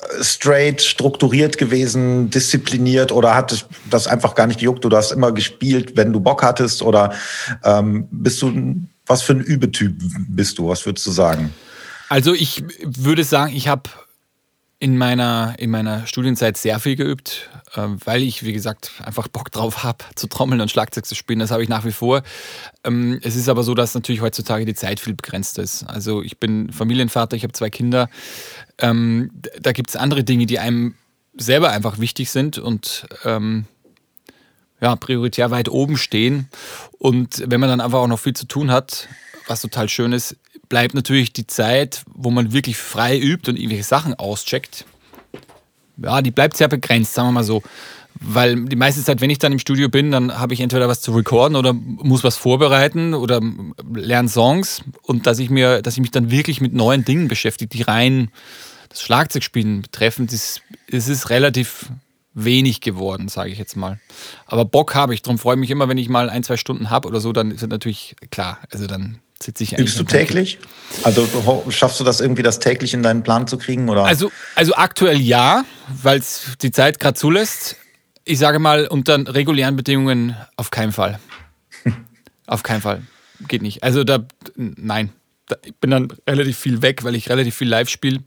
äh, 0.00 0.22
straight, 0.22 0.80
strukturiert 0.80 1.58
gewesen, 1.58 2.30
diszipliniert 2.30 3.12
oder 3.12 3.34
hat 3.34 3.66
das 3.90 4.06
einfach 4.06 4.34
gar 4.34 4.46
nicht 4.46 4.60
gejuckt? 4.60 4.84
Du 4.84 4.90
hast 4.90 5.12
immer 5.12 5.32
gespielt, 5.32 5.96
wenn 5.96 6.12
du 6.12 6.20
Bock 6.20 6.42
hattest 6.42 6.82
oder 6.82 7.12
ähm, 7.64 8.08
bist 8.10 8.40
du, 8.42 8.76
was 9.06 9.22
für 9.22 9.34
ein 9.34 9.40
Übetyp 9.40 9.94
bist 10.28 10.58
du? 10.58 10.68
Was 10.68 10.84
würdest 10.86 11.06
du 11.06 11.10
sagen? 11.10 11.52
Also 12.08 12.32
ich 12.34 12.64
würde 12.82 13.24
sagen, 13.24 13.54
ich 13.54 13.68
habe 13.68 13.90
in 14.80 14.96
meiner, 14.96 15.56
in 15.58 15.70
meiner 15.70 16.06
Studienzeit 16.06 16.56
sehr 16.56 16.78
viel 16.78 16.94
geübt, 16.94 17.50
ähm, 17.76 17.98
weil 18.04 18.22
ich, 18.22 18.44
wie 18.44 18.52
gesagt, 18.52 18.92
einfach 19.04 19.26
Bock 19.26 19.50
drauf 19.50 19.82
habe, 19.82 20.04
zu 20.14 20.28
trommeln 20.28 20.60
und 20.60 20.70
Schlagzeug 20.70 21.04
zu 21.04 21.16
spielen. 21.16 21.40
Das 21.40 21.50
habe 21.50 21.62
ich 21.62 21.68
nach 21.68 21.84
wie 21.84 21.92
vor. 21.92 22.22
Ähm, 22.84 23.18
es 23.22 23.34
ist 23.34 23.48
aber 23.48 23.64
so, 23.64 23.74
dass 23.74 23.94
natürlich 23.94 24.20
heutzutage 24.20 24.64
die 24.64 24.74
Zeit 24.74 25.00
viel 25.00 25.14
begrenzt 25.14 25.58
ist. 25.58 25.82
Also 25.84 26.22
ich 26.22 26.38
bin 26.38 26.72
Familienvater, 26.72 27.36
ich 27.36 27.42
habe 27.42 27.52
zwei 27.52 27.70
Kinder. 27.70 28.08
Ähm, 28.78 29.30
da 29.60 29.72
gibt 29.72 29.90
es 29.90 29.96
andere 29.96 30.22
Dinge, 30.22 30.46
die 30.46 30.60
einem 30.60 30.94
selber 31.36 31.70
einfach 31.70 31.98
wichtig 31.98 32.30
sind 32.30 32.58
und 32.58 33.06
ja, 34.80 34.96
prioritär 34.96 35.50
weit 35.50 35.68
oben 35.68 35.96
stehen. 35.96 36.48
Und 36.98 37.44
wenn 37.46 37.60
man 37.60 37.68
dann 37.68 37.80
einfach 37.80 37.98
auch 37.98 38.08
noch 38.08 38.18
viel 38.18 38.34
zu 38.34 38.46
tun 38.46 38.70
hat, 38.70 39.08
was 39.46 39.60
total 39.60 39.88
schön 39.88 40.12
ist, 40.12 40.36
bleibt 40.68 40.94
natürlich 40.94 41.32
die 41.32 41.46
Zeit, 41.46 42.02
wo 42.12 42.30
man 42.30 42.52
wirklich 42.52 42.76
frei 42.76 43.18
übt 43.18 43.50
und 43.50 43.56
irgendwelche 43.56 43.84
Sachen 43.84 44.14
auscheckt. 44.14 44.84
Ja, 45.96 46.22
die 46.22 46.30
bleibt 46.30 46.56
sehr 46.56 46.68
begrenzt, 46.68 47.14
sagen 47.14 47.28
wir 47.28 47.32
mal 47.32 47.44
so. 47.44 47.62
Weil 48.20 48.64
die 48.64 48.76
meiste 48.76 49.02
Zeit, 49.02 49.20
wenn 49.20 49.30
ich 49.30 49.38
dann 49.38 49.52
im 49.52 49.58
Studio 49.58 49.88
bin, 49.88 50.10
dann 50.10 50.38
habe 50.38 50.52
ich 50.54 50.60
entweder 50.60 50.88
was 50.88 51.00
zu 51.00 51.12
recorden 51.12 51.56
oder 51.56 51.72
muss 51.72 52.24
was 52.24 52.36
vorbereiten 52.36 53.14
oder 53.14 53.40
lerne 53.94 54.28
Songs 54.28 54.82
und 55.02 55.26
dass 55.26 55.38
ich 55.38 55.50
mir, 55.50 55.82
dass 55.82 55.94
ich 55.94 56.00
mich 56.00 56.10
dann 56.10 56.30
wirklich 56.30 56.60
mit 56.60 56.72
neuen 56.72 57.04
Dingen 57.04 57.28
beschäftige, 57.28 57.68
die 57.68 57.82
rein 57.82 58.30
das 58.88 59.02
Schlagzeugspielen 59.02 59.82
betreffen, 59.82 60.26
das, 60.26 60.62
das 60.90 61.08
ist 61.08 61.30
relativ 61.30 61.90
wenig 62.34 62.80
geworden, 62.80 63.28
sage 63.28 63.50
ich 63.50 63.58
jetzt 63.58 63.76
mal. 63.76 64.00
Aber 64.46 64.64
Bock 64.64 64.94
habe 64.94 65.14
ich, 65.14 65.22
darum 65.22 65.38
freue 65.38 65.54
ich 65.54 65.60
mich 65.60 65.70
immer, 65.70 65.88
wenn 65.88 65.98
ich 65.98 66.08
mal 66.08 66.30
ein, 66.30 66.42
zwei 66.42 66.56
Stunden 66.56 66.90
habe 66.90 67.08
oder 67.08 67.20
so, 67.20 67.32
dann 67.32 67.50
ist 67.50 67.66
natürlich 67.66 68.16
klar, 68.30 68.58
also 68.70 68.86
dann 68.86 69.18
sitze 69.42 69.64
ich 69.64 69.78
Übst 69.78 69.98
du 69.98 70.04
täglich? 70.04 70.58
Also 71.04 71.26
schaffst 71.70 72.00
du 72.00 72.04
das 72.04 72.20
irgendwie, 72.20 72.42
das 72.42 72.58
täglich 72.58 72.94
in 72.94 73.02
deinen 73.02 73.22
Plan 73.22 73.46
zu 73.46 73.58
kriegen? 73.58 73.88
Oder? 73.88 74.04
Also, 74.04 74.30
also 74.54 74.74
aktuell 74.74 75.20
ja, 75.20 75.64
weil 76.02 76.18
es 76.18 76.56
die 76.62 76.70
Zeit 76.70 76.98
gerade 76.98 77.14
zulässt. 77.14 77.76
Ich 78.24 78.38
sage 78.38 78.58
mal, 78.58 78.86
unter 78.86 79.34
regulären 79.34 79.76
Bedingungen 79.76 80.36
auf 80.56 80.70
keinen 80.70 80.92
Fall. 80.92 81.18
auf 82.46 82.62
keinen 82.62 82.80
Fall. 82.82 83.02
Geht 83.46 83.62
nicht. 83.62 83.82
Also 83.82 84.04
da, 84.04 84.26
nein. 84.56 85.10
Da, 85.46 85.56
ich 85.64 85.74
bin 85.76 85.90
dann 85.90 86.12
relativ 86.28 86.58
viel 86.58 86.82
weg, 86.82 87.04
weil 87.04 87.14
ich 87.14 87.30
relativ 87.30 87.54
viel 87.54 87.68
live 87.68 87.88
spiele. 87.88 88.22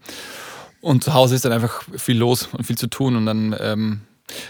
Und 0.79 1.03
zu 1.03 1.13
Hause 1.13 1.35
ist 1.35 1.45
dann 1.45 1.51
einfach 1.51 1.83
viel 1.97 2.17
los 2.17 2.49
und 2.51 2.65
viel 2.65 2.77
zu 2.77 2.87
tun. 2.87 3.15
Und 3.15 3.25
dann, 3.27 3.55
ähm, 3.59 4.01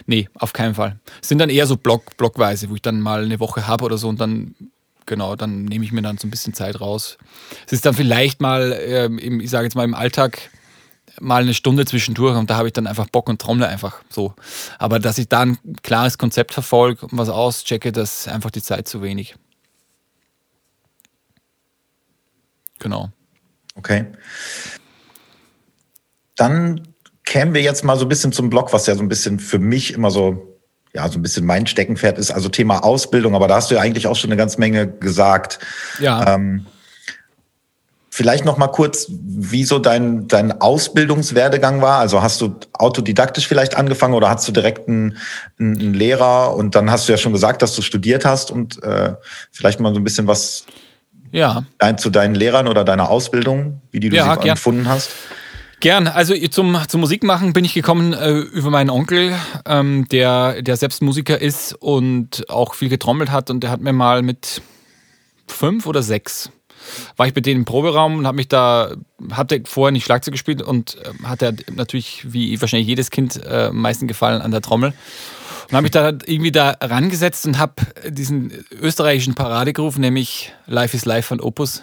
nee, 0.05 0.29
auf 0.35 0.53
keinen 0.53 0.75
Fall. 0.75 0.99
Es 1.21 1.27
sind 1.27 1.39
dann 1.39 1.49
eher 1.49 1.67
so 1.67 1.75
Block, 1.75 2.15
blockweise, 2.15 2.69
wo 2.69 2.75
ich 2.75 2.81
dann 2.81 3.01
mal 3.01 3.25
eine 3.25 3.39
Woche 3.39 3.67
habe 3.67 3.83
oder 3.83 3.97
so 3.97 4.07
und 4.07 4.21
dann 4.21 4.55
genau, 5.11 5.35
dann 5.35 5.65
nehme 5.65 5.83
ich 5.83 5.91
mir 5.91 6.01
dann 6.01 6.17
so 6.17 6.25
ein 6.25 6.31
bisschen 6.31 6.53
Zeit 6.53 6.79
raus. 6.79 7.17
Es 7.65 7.73
ist 7.73 7.85
dann 7.85 7.93
vielleicht 7.93 8.39
mal, 8.39 8.71
äh, 8.71 9.05
im, 9.07 9.41
ich 9.41 9.49
sage 9.49 9.65
jetzt 9.65 9.75
mal 9.75 9.83
im 9.83 9.93
Alltag, 9.93 10.49
mal 11.19 11.41
eine 11.41 11.53
Stunde 11.53 11.83
zwischendurch 11.83 12.37
und 12.37 12.49
da 12.49 12.55
habe 12.55 12.69
ich 12.69 12.73
dann 12.73 12.87
einfach 12.87 13.09
Bock 13.09 13.27
und 13.27 13.41
trommle 13.41 13.67
einfach 13.67 14.01
so. 14.09 14.33
Aber 14.79 14.99
dass 14.99 15.17
ich 15.17 15.27
da 15.27 15.41
ein 15.41 15.57
klares 15.83 16.17
Konzept 16.17 16.53
verfolge 16.53 17.05
und 17.05 17.17
was 17.17 17.27
auschecke, 17.27 17.91
das 17.91 18.21
ist 18.21 18.27
einfach 18.29 18.51
die 18.51 18.61
Zeit 18.61 18.87
zu 18.87 19.01
wenig. 19.01 19.35
Genau. 22.79 23.09
Okay. 23.75 24.05
Dann 26.37 26.87
kämen 27.25 27.53
wir 27.53 27.61
jetzt 27.61 27.83
mal 27.83 27.97
so 27.99 28.05
ein 28.05 28.09
bisschen 28.09 28.31
zum 28.31 28.49
Blog, 28.49 28.71
was 28.71 28.87
ja 28.87 28.95
so 28.95 29.01
ein 29.01 29.09
bisschen 29.09 29.39
für 29.41 29.59
mich 29.59 29.93
immer 29.93 30.09
so 30.09 30.50
ja, 30.93 31.07
so 31.07 31.17
ein 31.17 31.21
bisschen 31.21 31.45
mein 31.45 31.67
Steckenpferd 31.67 32.17
ist, 32.17 32.31
also 32.31 32.49
Thema 32.49 32.83
Ausbildung, 32.83 33.35
aber 33.35 33.47
da 33.47 33.55
hast 33.55 33.71
du 33.71 33.75
ja 33.75 33.81
eigentlich 33.81 34.07
auch 34.07 34.15
schon 34.15 34.29
eine 34.29 34.37
ganze 34.37 34.59
Menge 34.59 34.87
gesagt. 34.87 35.59
Ja. 35.99 36.35
Ähm, 36.35 36.65
vielleicht 38.09 38.43
noch 38.43 38.57
mal 38.57 38.67
kurz, 38.67 39.07
wie 39.09 39.63
so 39.63 39.79
dein, 39.79 40.27
dein 40.27 40.59
Ausbildungswerdegang 40.59 41.81
war. 41.81 41.99
Also 41.99 42.21
hast 42.21 42.41
du 42.41 42.55
autodidaktisch 42.73 43.47
vielleicht 43.47 43.75
angefangen 43.75 44.13
oder 44.13 44.29
hast 44.29 44.47
du 44.47 44.51
direkt 44.51 44.89
einen, 44.89 45.17
einen 45.57 45.93
Lehrer 45.93 46.53
und 46.55 46.75
dann 46.75 46.91
hast 46.91 47.07
du 47.07 47.13
ja 47.13 47.17
schon 47.17 47.31
gesagt, 47.31 47.61
dass 47.61 47.73
du 47.73 47.81
studiert 47.81 48.25
hast 48.25 48.51
und 48.51 48.83
äh, 48.83 49.13
vielleicht 49.51 49.79
mal 49.79 49.93
so 49.93 49.99
ein 49.99 50.03
bisschen 50.03 50.27
was 50.27 50.65
ja. 51.31 51.63
dein, 51.77 51.97
zu 51.97 52.09
deinen 52.09 52.35
Lehrern 52.35 52.67
oder 52.67 52.83
deiner 52.83 53.09
Ausbildung, 53.09 53.81
wie 53.91 54.01
die 54.01 54.09
du 54.09 54.17
ja, 54.17 54.37
sie 54.41 54.49
empfunden 54.49 54.89
hast. 54.89 55.09
Gern. 55.81 56.07
Also 56.07 56.35
zum, 56.47 56.77
zum 56.87 57.01
Musikmachen 57.01 57.53
bin 57.53 57.65
ich 57.65 57.73
gekommen 57.73 58.13
äh, 58.13 58.37
über 58.37 58.69
meinen 58.69 58.91
Onkel, 58.91 59.35
ähm, 59.65 60.07
der, 60.09 60.61
der 60.61 60.77
selbst 60.77 61.01
Musiker 61.01 61.41
ist 61.41 61.73
und 61.73 62.49
auch 62.49 62.75
viel 62.75 62.87
getrommelt 62.87 63.31
hat. 63.31 63.49
Und 63.49 63.61
der 63.61 63.71
hat 63.71 63.81
mir 63.81 63.91
mal 63.91 64.21
mit 64.21 64.61
fünf 65.47 65.87
oder 65.87 66.03
sechs 66.03 66.51
war 67.15 67.27
ich 67.27 67.33
bei 67.33 67.41
denen 67.41 67.61
im 67.61 67.65
Proberaum 67.65 68.17
und 68.17 68.27
habe 68.27 68.37
mich 68.37 68.47
da, 68.47 68.95
hatte 69.31 69.61
vorher 69.65 69.91
nicht 69.91 70.03
Schlagzeug 70.03 70.33
gespielt 70.33 70.61
und 70.61 70.97
äh, 70.97 71.23
hatte 71.23 71.55
natürlich, 71.73 72.33
wie 72.33 72.59
wahrscheinlich 72.59 72.87
jedes 72.87 73.11
Kind, 73.11 73.39
äh, 73.43 73.67
am 73.69 73.77
meisten 73.77 74.07
gefallen 74.07 74.41
an 74.41 74.51
der 74.51 74.61
Trommel. 74.61 74.93
Und 75.71 75.77
habe 75.77 75.83
mich 75.83 75.91
da 75.91 76.09
irgendwie 76.09 76.51
da 76.51 76.75
rangesetzt 76.81 77.45
und 77.45 77.57
habe 77.57 77.75
diesen 78.09 78.51
österreichischen 78.81 79.35
Paradegruf, 79.35 79.97
nämlich 79.97 80.51
Life 80.67 80.95
is 80.97 81.05
Life 81.05 81.29
von 81.29 81.39
Opus. 81.39 81.81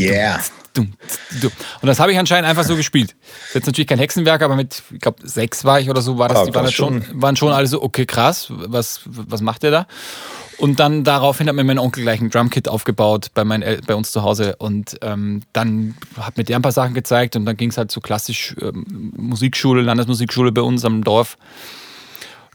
Yeah. 0.00 0.40
Und 0.78 0.96
das 1.82 2.00
habe 2.00 2.12
ich 2.12 2.18
anscheinend 2.18 2.48
einfach 2.48 2.64
so 2.64 2.76
gespielt. 2.76 3.14
Jetzt 3.52 3.66
natürlich 3.66 3.88
kein 3.88 3.98
Hexenwerk, 3.98 4.40
aber 4.40 4.56
mit, 4.56 4.82
ich 4.90 5.00
glaube, 5.00 5.18
sechs 5.26 5.64
war 5.64 5.80
ich 5.80 5.90
oder 5.90 6.00
so, 6.00 6.16
war 6.16 6.28
das, 6.28 6.44
die 6.44 6.54
waren, 6.54 6.64
das 6.64 6.72
schon, 6.72 7.04
waren 7.12 7.36
schon 7.36 7.52
alle 7.52 7.66
so, 7.66 7.82
okay, 7.82 8.06
krass, 8.06 8.46
was, 8.48 9.02
was 9.04 9.42
macht 9.42 9.64
der 9.64 9.70
da? 9.70 9.86
Und 10.56 10.80
dann 10.80 11.04
daraufhin 11.04 11.48
hat 11.48 11.54
mir 11.54 11.64
mein 11.64 11.78
Onkel 11.78 12.02
gleich 12.02 12.22
ein 12.22 12.30
Drumkit 12.30 12.68
aufgebaut 12.68 13.28
bei, 13.34 13.44
mein, 13.44 13.62
bei 13.86 13.94
uns 13.94 14.12
zu 14.12 14.22
Hause. 14.22 14.56
Und 14.56 14.96
ähm, 15.02 15.42
dann 15.52 15.94
hat 16.18 16.38
mir 16.38 16.44
der 16.44 16.56
ein 16.56 16.62
paar 16.62 16.72
Sachen 16.72 16.94
gezeigt 16.94 17.36
und 17.36 17.44
dann 17.44 17.58
ging 17.58 17.68
es 17.68 17.76
halt 17.76 17.90
so 17.90 18.00
klassisch 18.00 18.56
ähm, 18.62 19.12
Musikschule, 19.16 19.82
Landesmusikschule 19.82 20.52
bei 20.52 20.62
uns 20.62 20.86
am 20.86 21.04
Dorf. 21.04 21.36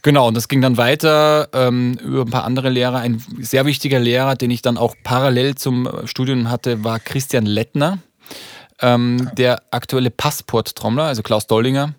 Genau, 0.03 0.27
und 0.27 0.35
das 0.35 0.47
ging 0.47 0.61
dann 0.61 0.77
weiter 0.77 1.49
ähm, 1.53 1.93
über 2.03 2.21
ein 2.21 2.31
paar 2.31 2.43
andere 2.43 2.69
Lehrer. 2.69 2.99
Ein 2.99 3.23
sehr 3.39 3.65
wichtiger 3.65 3.99
Lehrer, 3.99 4.35
den 4.35 4.49
ich 4.49 4.61
dann 4.61 4.77
auch 4.77 4.95
parallel 5.03 5.55
zum 5.55 5.87
Studium 6.05 6.49
hatte, 6.49 6.83
war 6.83 6.99
Christian 6.99 7.45
Lettner, 7.45 7.99
ähm, 8.79 9.29
der 9.37 9.61
aktuelle 9.69 10.09
Passporttrommler, 10.09 11.03
also 11.03 11.21
Klaus 11.21 11.45
Dollinger. 11.45 11.93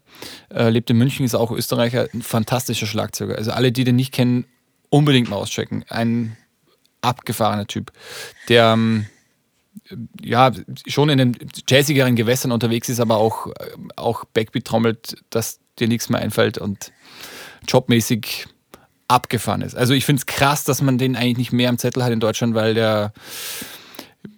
Äh, 0.53 0.71
lebt 0.71 0.91
in 0.91 0.99
München, 0.99 1.25
ist 1.25 1.35
auch 1.35 1.51
Österreicher, 1.51 2.09
ein 2.13 2.23
fantastischer 2.23 2.87
Schlagzeuger. 2.87 3.37
Also 3.37 3.53
alle, 3.53 3.73
die 3.73 3.85
den 3.85 3.97
nicht 3.97 4.13
kennen, 4.13 4.47
unbedingt 4.91 5.31
mal 5.31 5.37
auschecken. 5.37 5.85
Ein 5.89 6.37
abgefahrener 7.01 7.67
Typ, 7.67 7.93
der 8.49 8.73
ähm, 8.73 9.07
ja 10.21 10.53
schon 10.87 11.09
in 11.09 11.19
den 11.19 11.37
jazzigeren 11.69 12.17
Gewässern 12.17 12.53
unterwegs 12.53 12.89
ist, 12.89 13.01
aber 13.01 13.17
auch, 13.17 13.47
äh, 13.47 13.53
auch 13.97 14.25
Backbeat 14.25 14.65
trommelt, 14.65 15.17
dass 15.31 15.61
dir 15.79 15.89
nichts 15.89 16.09
mehr 16.09 16.21
einfällt 16.21 16.59
und 16.59 16.93
jobmäßig 17.69 18.47
abgefahren 19.09 19.63
ist. 19.63 19.77
Also 19.77 19.95
ich 19.95 20.05
finde 20.05 20.21
es 20.21 20.27
krass, 20.27 20.65
dass 20.65 20.83
man 20.83 20.99
den 20.99 21.17
eigentlich 21.17 21.39
nicht 21.39 21.53
mehr 21.53 21.69
am 21.69 21.79
Zettel 21.79 22.03
hat 22.03 22.13
in 22.13 22.21
Deutschland, 22.21 22.55
weil 22.55 22.75
der 22.75 23.13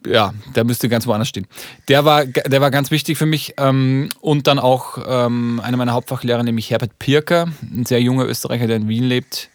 ja, 0.07 0.35
der 0.55 0.65
müsste 0.65 0.89
ganz 0.89 1.07
woanders 1.07 1.29
stehen. 1.29 1.47
Der 1.89 2.05
war, 2.05 2.27
der 2.27 2.61
war 2.61 2.71
ganz 2.71 2.91
wichtig 2.91 3.19
für 3.19 3.27
mich. 3.27 3.55
Ähm, 3.59 4.11
und 4.21 4.47
dann 4.47 4.59
auch 4.59 4.99
ähm, 5.07 5.61
einer 5.63 5.77
meiner 5.77 5.93
Hauptfachlehrer, 5.93 6.43
nämlich 6.43 6.71
Herbert 6.71 6.99
Pirker, 6.99 7.49
ein 7.63 7.87
sehr 7.87 8.01
junger 8.01 8.27
Österreicher, 8.27 8.67
der 8.67 8.77
in 8.77 8.89
Wien 8.89 9.05
lebt. 9.05 9.49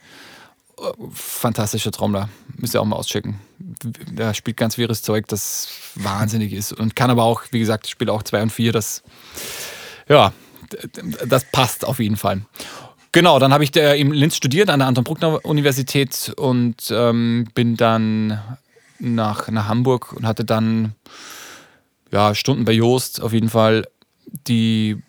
Fantastischer 1.13 1.91
Trommler. 1.91 2.29
Müsst 2.57 2.73
ihr 2.73 2.81
auch 2.81 2.85
mal 2.85 2.95
auschecken. 2.95 3.39
Der 3.59 4.33
spielt 4.33 4.57
ganz 4.57 4.77
wirres 4.77 5.01
Zeug, 5.01 5.27
das 5.27 5.69
wahnsinnig 5.95 6.53
ist. 6.53 6.73
Und 6.73 6.95
kann 6.95 7.09
aber 7.09 7.23
auch, 7.23 7.43
wie 7.51 7.59
gesagt, 7.59 7.87
spielt 7.87 8.09
auch 8.09 8.23
zwei 8.23 8.41
und 8.41 8.51
vier. 8.51 8.71
Das, 8.71 9.03
ja, 10.07 10.33
das 11.27 11.45
passt 11.51 11.85
auf 11.85 11.99
jeden 11.99 12.17
Fall. 12.17 12.41
Genau, 13.11 13.39
dann 13.39 13.53
habe 13.53 13.63
ich 13.63 13.71
der 13.71 13.95
in 13.95 14.11
Linz 14.11 14.35
studiert 14.35 14.69
an 14.69 14.79
der 14.79 14.87
Anton 14.87 15.03
Bruckner 15.03 15.43
Universität 15.43 16.31
und 16.37 16.91
ähm, 16.91 17.47
bin 17.55 17.75
dann 17.75 18.39
nach, 18.99 19.47
nach 19.49 19.67
Hamburg 19.67 20.13
und 20.13 20.27
hatte 20.27 20.45
dann 20.45 20.93
ja, 22.11 22.35
Stunden 22.35 22.65
bei 22.65 22.73
Joost 22.73 23.21
auf 23.21 23.33
jeden 23.33 23.49
Fall, 23.49 23.87
die 24.47 25.01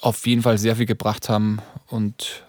auf 0.00 0.26
jeden 0.26 0.42
Fall 0.42 0.58
sehr 0.58 0.76
viel 0.76 0.86
gebracht 0.86 1.28
haben 1.28 1.58
und 1.88 2.44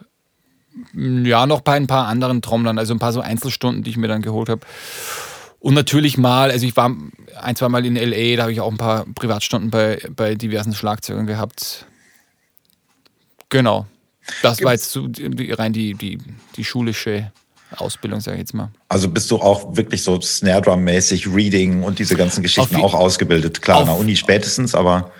mm, 0.93 1.25
ja, 1.25 1.45
noch 1.45 1.61
bei 1.61 1.73
ein 1.73 1.87
paar 1.87 2.07
anderen 2.07 2.41
Trommlern, 2.41 2.77
also 2.77 2.93
ein 2.93 2.99
paar 2.99 3.13
so 3.13 3.21
Einzelstunden, 3.21 3.83
die 3.83 3.89
ich 3.89 3.97
mir 3.97 4.07
dann 4.07 4.21
geholt 4.21 4.49
habe. 4.49 4.61
Und 5.59 5.73
natürlich 5.73 6.17
mal, 6.17 6.51
also 6.51 6.65
ich 6.65 6.77
war 6.77 6.95
ein, 7.41 7.55
zwei 7.57 7.67
Mal 7.67 7.85
in 7.85 7.97
L.A., 7.97 8.37
da 8.37 8.43
habe 8.43 8.53
ich 8.53 8.61
auch 8.61 8.71
ein 8.71 8.77
paar 8.77 9.05
Privatstunden 9.13 9.69
bei, 9.69 10.01
bei 10.15 10.35
diversen 10.35 10.73
Schlagzeugern 10.73 11.27
gehabt. 11.27 11.85
Genau. 13.49 13.85
Das 14.41 14.61
war 14.63 14.73
jetzt 14.73 14.91
so 14.91 15.07
die, 15.07 15.51
rein 15.51 15.73
die, 15.73 15.93
die, 15.93 16.17
die 16.55 16.63
schulische 16.63 17.31
Ausbildung, 17.77 18.19
sage 18.19 18.37
ich 18.37 18.39
jetzt 18.41 18.53
mal. 18.55 18.69
Also 18.87 19.07
bist 19.09 19.29
du 19.29 19.37
auch 19.37 19.75
wirklich 19.77 20.01
so 20.01 20.19
Snare 20.21 20.61
Drum-mäßig, 20.63 21.27
Reading 21.31 21.83
und 21.83 21.99
diese 21.99 22.15
ganzen 22.15 22.41
Geschichten 22.41 22.75
Auf 22.75 22.81
je- 22.81 22.83
auch 22.83 22.93
ausgebildet? 22.95 23.61
Klar, 23.61 23.79
an 23.81 23.85
der 23.85 23.93
auf- 23.93 23.99
Uni 23.99 24.15
spätestens, 24.15 24.73
aber 24.73 25.11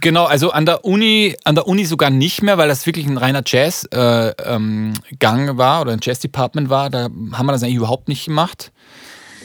Genau, 0.00 0.24
also 0.24 0.50
an 0.50 0.64
der 0.64 0.86
Uni, 0.86 1.36
an 1.44 1.54
der 1.54 1.66
Uni 1.66 1.84
sogar 1.84 2.08
nicht 2.08 2.42
mehr, 2.42 2.56
weil 2.56 2.68
das 2.68 2.86
wirklich 2.86 3.04
ein 3.06 3.18
reiner 3.18 3.42
Jazz-Gang 3.44 3.92
äh, 3.92 4.34
ähm, 4.54 4.94
Gang 5.18 5.58
war 5.58 5.82
oder 5.82 5.92
ein 5.92 5.98
Jazz-Department 6.02 6.70
war. 6.70 6.88
Da 6.88 7.04
haben 7.32 7.46
wir 7.46 7.52
das 7.52 7.62
eigentlich 7.62 7.74
überhaupt 7.76 8.08
nicht 8.08 8.24
gemacht 8.24 8.72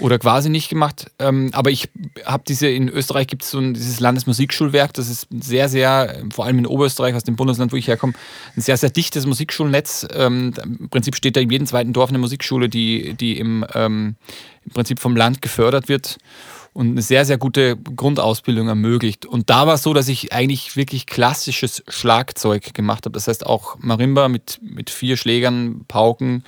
oder 0.04 0.20
quasi 0.20 0.50
nicht 0.50 0.68
gemacht. 0.68 1.10
Ähm, 1.18 1.50
aber 1.54 1.72
ich 1.72 1.90
habe 2.26 2.44
diese, 2.46 2.68
in 2.68 2.90
Österreich 2.90 3.26
gibt 3.26 3.44
es 3.44 3.52
so 3.52 3.60
ein, 3.60 3.74
dieses 3.74 4.02
Landesmusikschulwerk, 4.02 4.94
das 4.94 5.10
ist 5.10 5.28
sehr, 5.32 5.70
sehr, 5.70 6.24
vor 6.34 6.46
allem 6.46 6.60
in 6.60 6.68
Oberösterreich, 6.68 7.16
aus 7.16 7.24
dem 7.24 7.38
Bundesland, 7.38 7.72
wo 7.72 7.78
ich 7.78 7.88
herkomme, 7.88 8.12
ein 8.58 8.62
sehr, 8.62 8.76
sehr 8.76 8.90
dichtes 8.90 9.26
Musikschulnetz. 9.26 10.06
Ähm, 10.14 10.54
Im 10.62 10.90
Prinzip 10.90 11.16
steht 11.16 11.38
da 11.38 11.40
in 11.40 11.50
jedem 11.50 11.68
zweiten 11.68 11.94
Dorf 11.94 12.10
eine 12.10 12.18
Musikschule, 12.18 12.68
die, 12.68 13.14
die 13.14 13.40
im, 13.40 13.66
ähm, 13.74 14.16
im 14.66 14.72
Prinzip 14.74 15.00
vom 15.00 15.16
Land 15.16 15.42
gefördert 15.42 15.88
wird 15.88 16.18
und 16.74 16.92
eine 16.92 17.02
sehr, 17.02 17.24
sehr 17.24 17.38
gute 17.38 17.78
Grundausbildung 17.78 18.68
ermöglicht. 18.68 19.26
Und 19.26 19.50
da 19.50 19.68
war 19.68 19.76
es 19.76 19.84
so, 19.84 19.94
dass 19.94 20.10
ich 20.10 20.34
eigentlich 20.34 20.76
wirklich 20.76 21.06
klassisches 21.06 21.82
Schlagzeug 21.88 22.74
gemacht 22.74 23.06
habe. 23.06 23.14
Das 23.14 23.30
heißt 23.30 23.46
auch 23.46 23.78
Marimba 23.80 24.28
mit, 24.28 24.60
mit 24.62 24.90
vier 24.90 25.16
Schlägern, 25.16 25.86
Pauken. 25.88 26.44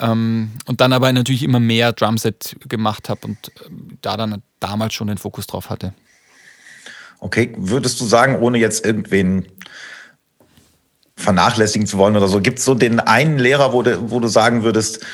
Ähm, 0.00 0.50
und 0.66 0.80
dann 0.80 0.92
aber 0.92 1.12
natürlich 1.12 1.42
immer 1.42 1.60
mehr 1.60 1.92
Drumset 1.92 2.56
gemacht 2.68 3.08
habe 3.08 3.26
und 3.26 3.52
ähm, 3.66 3.98
da 4.02 4.16
dann 4.16 4.42
damals 4.60 4.94
schon 4.94 5.08
den 5.08 5.18
Fokus 5.18 5.46
drauf 5.46 5.70
hatte. 5.70 5.94
okay, 7.20 7.54
würdest 7.56 8.00
du 8.00 8.04
sagen, 8.04 8.38
ohne 8.40 8.58
jetzt 8.58 8.84
irgendwen 8.84 9.46
vernachlässigen 11.16 11.86
zu 11.86 11.96
wollen 11.98 12.16
oder 12.16 12.28
so, 12.28 12.40
gibt 12.40 12.58
es 12.58 12.64
so 12.64 12.74
den 12.74 13.00
einen 13.00 13.38
Lehrer, 13.38 13.72
wo 13.72 13.82
du, 13.82 14.10
wo 14.10 14.20
du 14.20 14.28
sagen 14.28 14.62
würdest, 14.62 15.04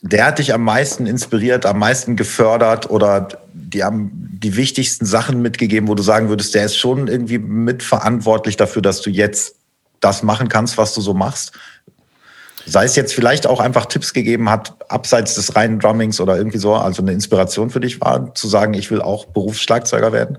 der 0.00 0.26
hat 0.26 0.38
dich 0.38 0.52
am 0.52 0.64
meisten 0.64 1.06
inspiriert, 1.06 1.64
am 1.64 1.78
meisten 1.78 2.16
gefördert 2.16 2.90
oder 2.90 3.28
die 3.52 3.84
haben 3.84 4.10
die 4.32 4.56
wichtigsten 4.56 5.06
Sachen 5.06 5.40
mitgegeben, 5.42 5.88
wo 5.88 5.94
du 5.94 6.02
sagen 6.02 6.28
würdest, 6.28 6.54
der 6.54 6.64
ist 6.64 6.76
schon 6.76 7.06
irgendwie 7.06 7.38
mitverantwortlich 7.38 8.56
dafür, 8.56 8.82
dass 8.82 9.00
du 9.00 9.10
jetzt 9.10 9.54
das 10.00 10.24
machen 10.24 10.48
kannst, 10.48 10.76
was 10.76 10.94
du 10.94 11.00
so 11.00 11.14
machst? 11.14 11.52
Sei 12.66 12.84
es 12.84 12.96
jetzt 12.96 13.14
vielleicht 13.14 13.46
auch 13.46 13.60
einfach 13.60 13.86
Tipps 13.86 14.12
gegeben 14.12 14.48
hat, 14.48 14.74
abseits 14.88 15.34
des 15.34 15.56
reinen 15.56 15.78
Drummings 15.78 16.20
oder 16.20 16.36
irgendwie 16.36 16.58
so, 16.58 16.74
also 16.74 17.02
eine 17.02 17.12
Inspiration 17.12 17.70
für 17.70 17.80
dich 17.80 18.00
war, 18.00 18.34
zu 18.34 18.48
sagen, 18.48 18.74
ich 18.74 18.90
will 18.90 19.02
auch 19.02 19.26
Berufsschlagzeuger 19.26 20.12
werden? 20.12 20.38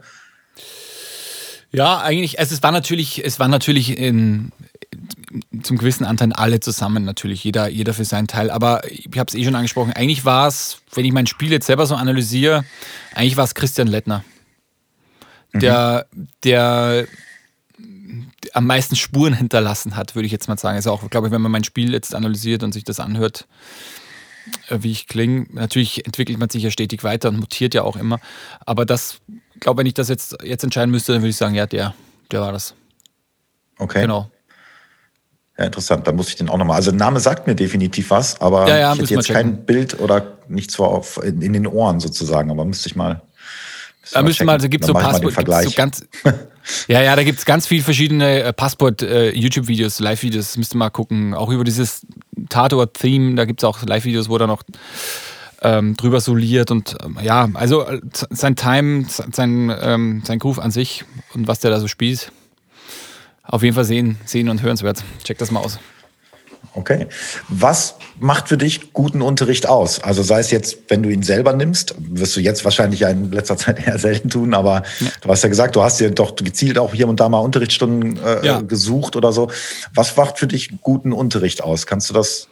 Ja, 1.72 2.00
eigentlich, 2.02 2.40
also 2.40 2.54
es 2.54 2.62
war 2.62 2.72
natürlich, 2.72 3.26
es 3.26 3.40
war 3.40 3.48
natürlich 3.48 3.98
in, 3.98 4.52
zum 5.64 5.78
gewissen 5.78 6.06
Anteil 6.06 6.32
alle 6.34 6.60
zusammen 6.60 7.04
natürlich, 7.04 7.44
jeder, 7.44 7.68
jeder 7.68 7.94
für 7.94 8.06
seinen 8.06 8.28
Teil. 8.28 8.52
Aber 8.52 8.82
ich 8.90 9.08
habe 9.18 9.28
es 9.28 9.34
eh 9.34 9.44
schon 9.44 9.56
angesprochen, 9.56 9.92
eigentlich 9.94 10.24
war 10.24 10.48
es, 10.48 10.78
wenn 10.94 11.04
ich 11.04 11.12
mein 11.12 11.28
Spiel 11.28 11.52
jetzt 11.52 11.66
selber 11.66 11.88
so 11.88 11.96
analysiere, 11.96 12.64
eigentlich 13.16 13.38
war 13.38 13.46
es 13.46 13.56
Christian 13.56 13.88
Lettner. 13.88 14.24
Der, 15.56 16.08
der 16.44 17.06
am 18.54 18.68
meisten 18.68 18.96
Spuren 18.96 19.34
hinterlassen 19.34 19.96
hat, 19.96 20.16
würde 20.16 20.28
ich 20.28 20.32
jetzt 20.32 20.48
mal 20.48 20.58
sagen. 20.58 20.76
Also 20.76 20.92
auch, 20.92 21.10
glaube 21.10 21.28
ich, 21.28 21.34
wenn 21.34 21.42
man 21.42 21.52
mein 21.52 21.64
Spiel 21.64 21.92
jetzt 21.92 22.16
analysiert 22.16 22.64
und 22.64 22.72
sich 22.72 22.84
das 22.84 23.00
anhört, 23.00 23.48
äh, 24.70 24.78
wie 24.82 24.92
ich 24.92 25.08
klinge. 25.08 25.48
Natürlich 25.52 26.06
entwickelt 26.06 26.38
man 26.38 26.50
sich 26.50 26.64
ja 26.64 26.72
stetig 26.72 27.04
weiter 27.04 27.30
und 27.30 27.40
mutiert 27.40 27.74
ja 27.74 27.84
auch 27.84 27.96
immer. 27.96 28.20
Aber 28.66 28.86
das, 28.86 29.20
glaube 29.60 29.80
wenn 29.80 29.88
ich 29.88 29.96
das 29.96 30.10
jetzt, 30.10 30.38
jetzt 30.44 30.64
entscheiden 30.64 30.92
müsste, 30.92 31.14
dann 31.14 31.22
würde 31.22 31.30
ich 31.30 31.38
sagen, 31.38 31.56
ja, 31.56 31.66
der, 31.66 31.94
der 32.32 32.42
war 32.42 32.52
das. 32.52 32.76
Okay. 33.80 34.02
Genau. 34.02 34.30
Ja, 35.58 35.66
interessant. 35.66 36.08
Da 36.08 36.12
muss 36.12 36.30
ich 36.30 36.36
den 36.36 36.50
auch 36.50 36.58
nochmal. 36.58 36.78
Also 36.78 36.92
der 36.92 37.00
Name 37.00 37.20
sagt 37.20 37.46
mir 37.46 37.56
definitiv 37.56 38.10
was, 38.10 38.42
aber 38.42 38.68
ja, 38.68 38.78
ja, 38.78 38.94
ich 38.94 39.02
hätte 39.02 39.14
jetzt 39.14 39.30
kein 39.30 39.66
Bild 39.66 40.00
oder 40.00 40.38
nichts 40.48 40.76
vor 40.76 40.90
auf, 40.90 41.24
in, 41.24 41.42
in, 41.42 41.54
den 41.54 41.68
Ohren 41.68 42.00
sozusagen, 42.00 42.50
aber 42.50 42.66
müsste 42.66 42.90
ich 42.90 42.96
mal. 42.96 43.22
Da 44.12 44.22
müsste 44.22 44.44
mal, 44.44 44.58
da 44.58 44.68
gibt 44.68 44.84
es 44.84 44.88
so 44.88 44.94
Passport, 44.94 45.34
so 45.64 45.72
ganz, 45.72 46.06
ja, 46.88 47.02
ja, 47.02 47.16
da 47.16 47.24
gibt 47.24 47.40
es 47.40 47.46
ganz 47.46 47.68
viele 47.68 47.84
verschiedene 47.84 48.44
äh, 48.44 48.54
Passport-YouTube-Videos, 48.54 50.00
äh, 50.00 50.04
Live-Videos, 50.04 50.58
müsste 50.58 50.78
mal 50.78 50.90
gucken. 50.90 51.34
Auch 51.34 51.50
über 51.50 51.64
dieses 51.64 52.06
Tatort-Theme, 52.50 53.36
da 53.36 53.46
gibt 53.46 53.62
es 53.62 53.64
auch 53.64 53.82
Live-Videos, 53.84 54.28
wo 54.28 54.38
er 54.38 54.48
noch 54.48 54.64
ähm, 55.62 55.96
drüber 55.96 56.20
soliert 56.20 56.72
und 56.72 56.98
ähm, 57.04 57.18
ja, 57.22 57.48
also 57.54 57.86
äh, 57.86 58.02
sein 58.30 58.56
Time, 58.56 59.06
sein, 59.08 59.74
ähm, 59.82 60.22
sein 60.26 60.40
Groove 60.40 60.60
an 60.60 60.72
sich 60.72 61.06
und 61.34 61.48
was 61.48 61.60
der 61.60 61.72
da 61.72 61.80
so 61.80 61.88
spielt, 61.88 62.32
auf 63.44 63.64
jeden 63.64 63.74
Fall 63.74 63.86
sehen, 63.86 64.18
sehen 64.26 64.50
und 64.50 64.62
hörenswert. 64.62 65.04
Check 65.24 65.38
das 65.38 65.52
mal 65.52 65.62
aus. 65.62 65.80
Okay. 66.76 67.08
Was 67.50 67.96
macht 68.20 68.50
für 68.50 68.58
dich 68.58 68.94
guten 68.94 69.22
Unterricht 69.22 69.68
aus? 69.68 70.02
Also 70.02 70.24
sei 70.24 70.40
es 70.40 70.50
jetzt, 70.50 70.78
wenn 70.88 71.04
du 71.04 71.10
ihn 71.10 71.22
selber 71.22 71.54
nimmst, 71.54 71.96
wirst 72.00 72.36
du 72.36 72.40
jetzt 72.40 72.64
wahrscheinlich 72.66 73.02
ja 73.02 73.10
in 73.10 73.32
letzter 73.32 73.58
Zeit 73.58 73.80
eher 73.88 74.00
selten 74.00 74.30
tun, 74.30 74.54
aber 74.54 74.84
ja. 75.00 75.08
du 75.22 75.30
hast 75.30 75.44
ja 75.44 75.50
gesagt, 75.50 75.76
du 75.76 75.84
hast 75.84 76.00
dir 76.00 76.10
doch 76.10 76.36
gezielt 76.36 76.80
auch 76.80 76.94
hier 76.94 77.08
und 77.08 77.20
da 77.20 77.30
mal 77.30 77.40
Unterrichtsstunden 77.40 78.20
äh, 78.24 78.46
ja. 78.46 78.62
gesucht 78.62 79.16
oder 79.16 79.32
so. 79.32 79.52
Was 79.94 80.16
macht 80.18 80.40
für 80.40 80.48
dich 80.48 80.82
guten 80.82 81.14
Unterricht 81.14 81.64
aus? 81.64 81.86
Kannst 81.86 82.10
du 82.10 82.14
das 82.14 82.48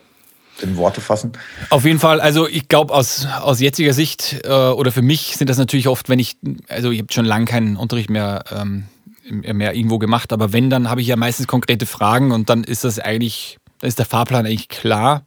in 0.61 0.77
Worte 0.77 1.01
fassen? 1.01 1.31
Auf 1.71 1.85
jeden 1.85 1.99
Fall. 1.99 2.21
Also 2.21 2.47
ich 2.47 2.67
glaube 2.67 2.93
aus, 2.93 3.25
aus 3.41 3.59
jetziger 3.59 3.93
Sicht 3.93 4.41
äh, 4.43 4.49
oder 4.49 4.91
für 4.91 5.01
mich 5.01 5.35
sind 5.37 5.49
das 5.49 5.57
natürlich 5.57 5.87
oft, 5.87 6.09
wenn 6.09 6.19
ich, 6.19 6.37
also 6.67 6.91
ich 6.91 6.99
habe 6.99 7.11
schon 7.11 7.25
lange 7.25 7.45
keinen 7.45 7.75
Unterricht 7.75 8.09
mehr 8.11 8.43
ähm, 8.55 8.85
mehr 9.31 9.75
irgendwo 9.75 9.97
gemacht, 9.97 10.33
aber 10.33 10.51
wenn, 10.53 10.69
dann 10.69 10.89
habe 10.89 11.01
ich 11.01 11.07
ja 11.07 11.15
meistens 11.15 11.47
konkrete 11.47 11.85
Fragen 11.85 12.31
und 12.31 12.49
dann 12.49 12.63
ist 12.63 12.83
das 12.83 12.99
eigentlich, 12.99 13.57
dann 13.81 13.87
ist 13.87 13.99
der 13.99 14.05
Fahrplan 14.05 14.45
eigentlich 14.45 14.69
klar. 14.69 15.23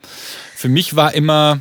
Für 0.55 0.69
mich 0.69 0.97
war 0.97 1.15
immer, 1.15 1.59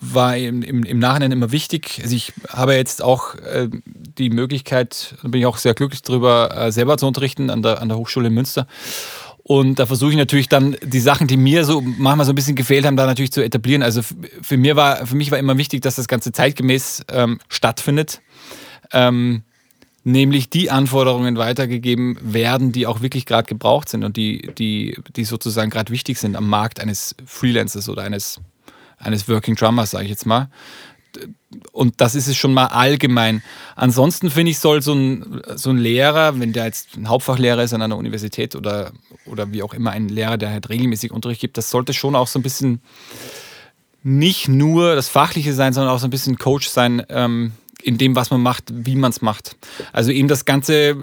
war 0.00 0.36
im, 0.36 0.62
im, 0.62 0.84
im 0.84 0.98
Nachhinein 0.98 1.32
immer 1.32 1.52
wichtig. 1.52 2.00
Also 2.02 2.14
ich 2.14 2.32
habe 2.48 2.74
jetzt 2.74 3.02
auch 3.02 3.34
äh, 3.36 3.68
die 4.18 4.30
Möglichkeit, 4.30 5.16
da 5.22 5.28
bin 5.28 5.40
ich 5.40 5.46
auch 5.46 5.58
sehr 5.58 5.74
glücklich 5.74 6.02
drüber, 6.02 6.54
äh, 6.56 6.72
selber 6.72 6.98
zu 6.98 7.06
unterrichten 7.06 7.50
an 7.50 7.62
der, 7.62 7.80
an 7.80 7.88
der 7.88 7.98
Hochschule 7.98 8.28
in 8.28 8.34
Münster. 8.34 8.66
Und 9.42 9.78
da 9.78 9.86
versuche 9.86 10.10
ich 10.10 10.16
natürlich 10.16 10.48
dann 10.48 10.76
die 10.82 11.00
Sachen, 11.00 11.26
die 11.26 11.36
mir 11.36 11.64
so 11.64 11.80
manchmal 11.80 12.26
so 12.26 12.32
ein 12.32 12.36
bisschen 12.36 12.54
gefehlt 12.56 12.84
haben, 12.84 12.96
da 12.96 13.06
natürlich 13.06 13.32
zu 13.32 13.42
etablieren. 13.42 13.82
Also 13.82 14.02
für, 14.02 14.56
mir 14.56 14.76
war, 14.76 15.06
für 15.06 15.16
mich 15.16 15.30
war 15.30 15.38
immer 15.38 15.56
wichtig, 15.56 15.80
dass 15.80 15.96
das 15.96 16.08
Ganze 16.08 16.30
zeitgemäß 16.30 17.04
ähm, 17.10 17.40
stattfindet. 17.48 18.20
Ähm, 18.92 19.42
nämlich 20.10 20.50
die 20.50 20.70
Anforderungen 20.70 21.36
weitergegeben 21.36 22.18
werden, 22.20 22.72
die 22.72 22.86
auch 22.86 23.02
wirklich 23.02 23.26
gerade 23.26 23.46
gebraucht 23.46 23.88
sind 23.88 24.04
und 24.04 24.16
die, 24.16 24.50
die, 24.58 24.96
die 25.16 25.24
sozusagen 25.24 25.70
gerade 25.70 25.92
wichtig 25.92 26.18
sind 26.18 26.36
am 26.36 26.48
Markt 26.48 26.80
eines 26.80 27.14
Freelancers 27.24 27.88
oder 27.88 28.02
eines, 28.02 28.40
eines 28.98 29.28
Working 29.28 29.56
Drummers, 29.56 29.92
sage 29.92 30.04
ich 30.04 30.10
jetzt 30.10 30.26
mal. 30.26 30.50
Und 31.72 32.00
das 32.00 32.14
ist 32.14 32.28
es 32.28 32.36
schon 32.36 32.54
mal 32.54 32.66
allgemein. 32.66 33.42
Ansonsten 33.74 34.30
finde 34.30 34.52
ich, 34.52 34.60
soll 34.60 34.82
so 34.82 34.94
ein, 34.94 35.42
so 35.56 35.70
ein 35.70 35.78
Lehrer, 35.78 36.38
wenn 36.38 36.52
der 36.52 36.66
jetzt 36.66 36.96
ein 36.96 37.08
Hauptfachlehrer 37.08 37.62
ist 37.62 37.72
an 37.72 37.82
einer 37.82 37.96
Universität 37.96 38.54
oder, 38.54 38.92
oder 39.26 39.52
wie 39.52 39.62
auch 39.62 39.74
immer 39.74 39.90
ein 39.90 40.08
Lehrer, 40.08 40.38
der 40.38 40.50
halt 40.50 40.68
regelmäßig 40.68 41.10
Unterricht 41.10 41.40
gibt, 41.40 41.58
das 41.58 41.70
sollte 41.70 41.92
schon 41.92 42.14
auch 42.14 42.28
so 42.28 42.38
ein 42.38 42.42
bisschen 42.42 42.80
nicht 44.02 44.48
nur 44.48 44.94
das 44.94 45.08
Fachliche 45.08 45.52
sein, 45.52 45.72
sondern 45.72 45.92
auch 45.92 45.98
so 45.98 46.06
ein 46.06 46.10
bisschen 46.10 46.38
Coach 46.38 46.68
sein, 46.68 47.02
ähm, 47.08 47.52
in 47.82 47.98
dem, 47.98 48.16
was 48.16 48.30
man 48.30 48.40
macht, 48.42 48.64
wie 48.72 48.96
man 48.96 49.10
es 49.10 49.22
macht. 49.22 49.56
Also 49.92 50.10
eben 50.10 50.28
das 50.28 50.44
ganze, 50.44 50.96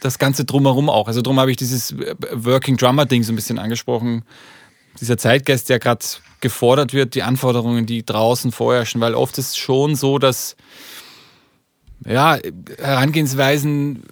das 0.00 0.18
ganze 0.18 0.44
drumherum 0.44 0.88
auch. 0.88 1.08
Also 1.08 1.22
darum 1.22 1.40
habe 1.40 1.50
ich 1.50 1.56
dieses 1.56 1.94
Working 2.32 2.76
Drummer 2.76 3.06
Ding 3.06 3.22
so 3.22 3.32
ein 3.32 3.36
bisschen 3.36 3.58
angesprochen. 3.58 4.22
Dieser 5.00 5.16
Zeitgeist, 5.16 5.68
der 5.68 5.78
gerade 5.78 6.04
gefordert 6.40 6.92
wird, 6.92 7.14
die 7.14 7.22
Anforderungen, 7.22 7.86
die 7.86 8.04
draußen 8.04 8.52
vorherrschen, 8.52 9.00
weil 9.00 9.14
oft 9.14 9.38
ist 9.38 9.50
es 9.50 9.56
schon 9.56 9.94
so, 9.94 10.18
dass 10.18 10.56
ja, 12.06 12.38
Herangehensweisen 12.78 14.02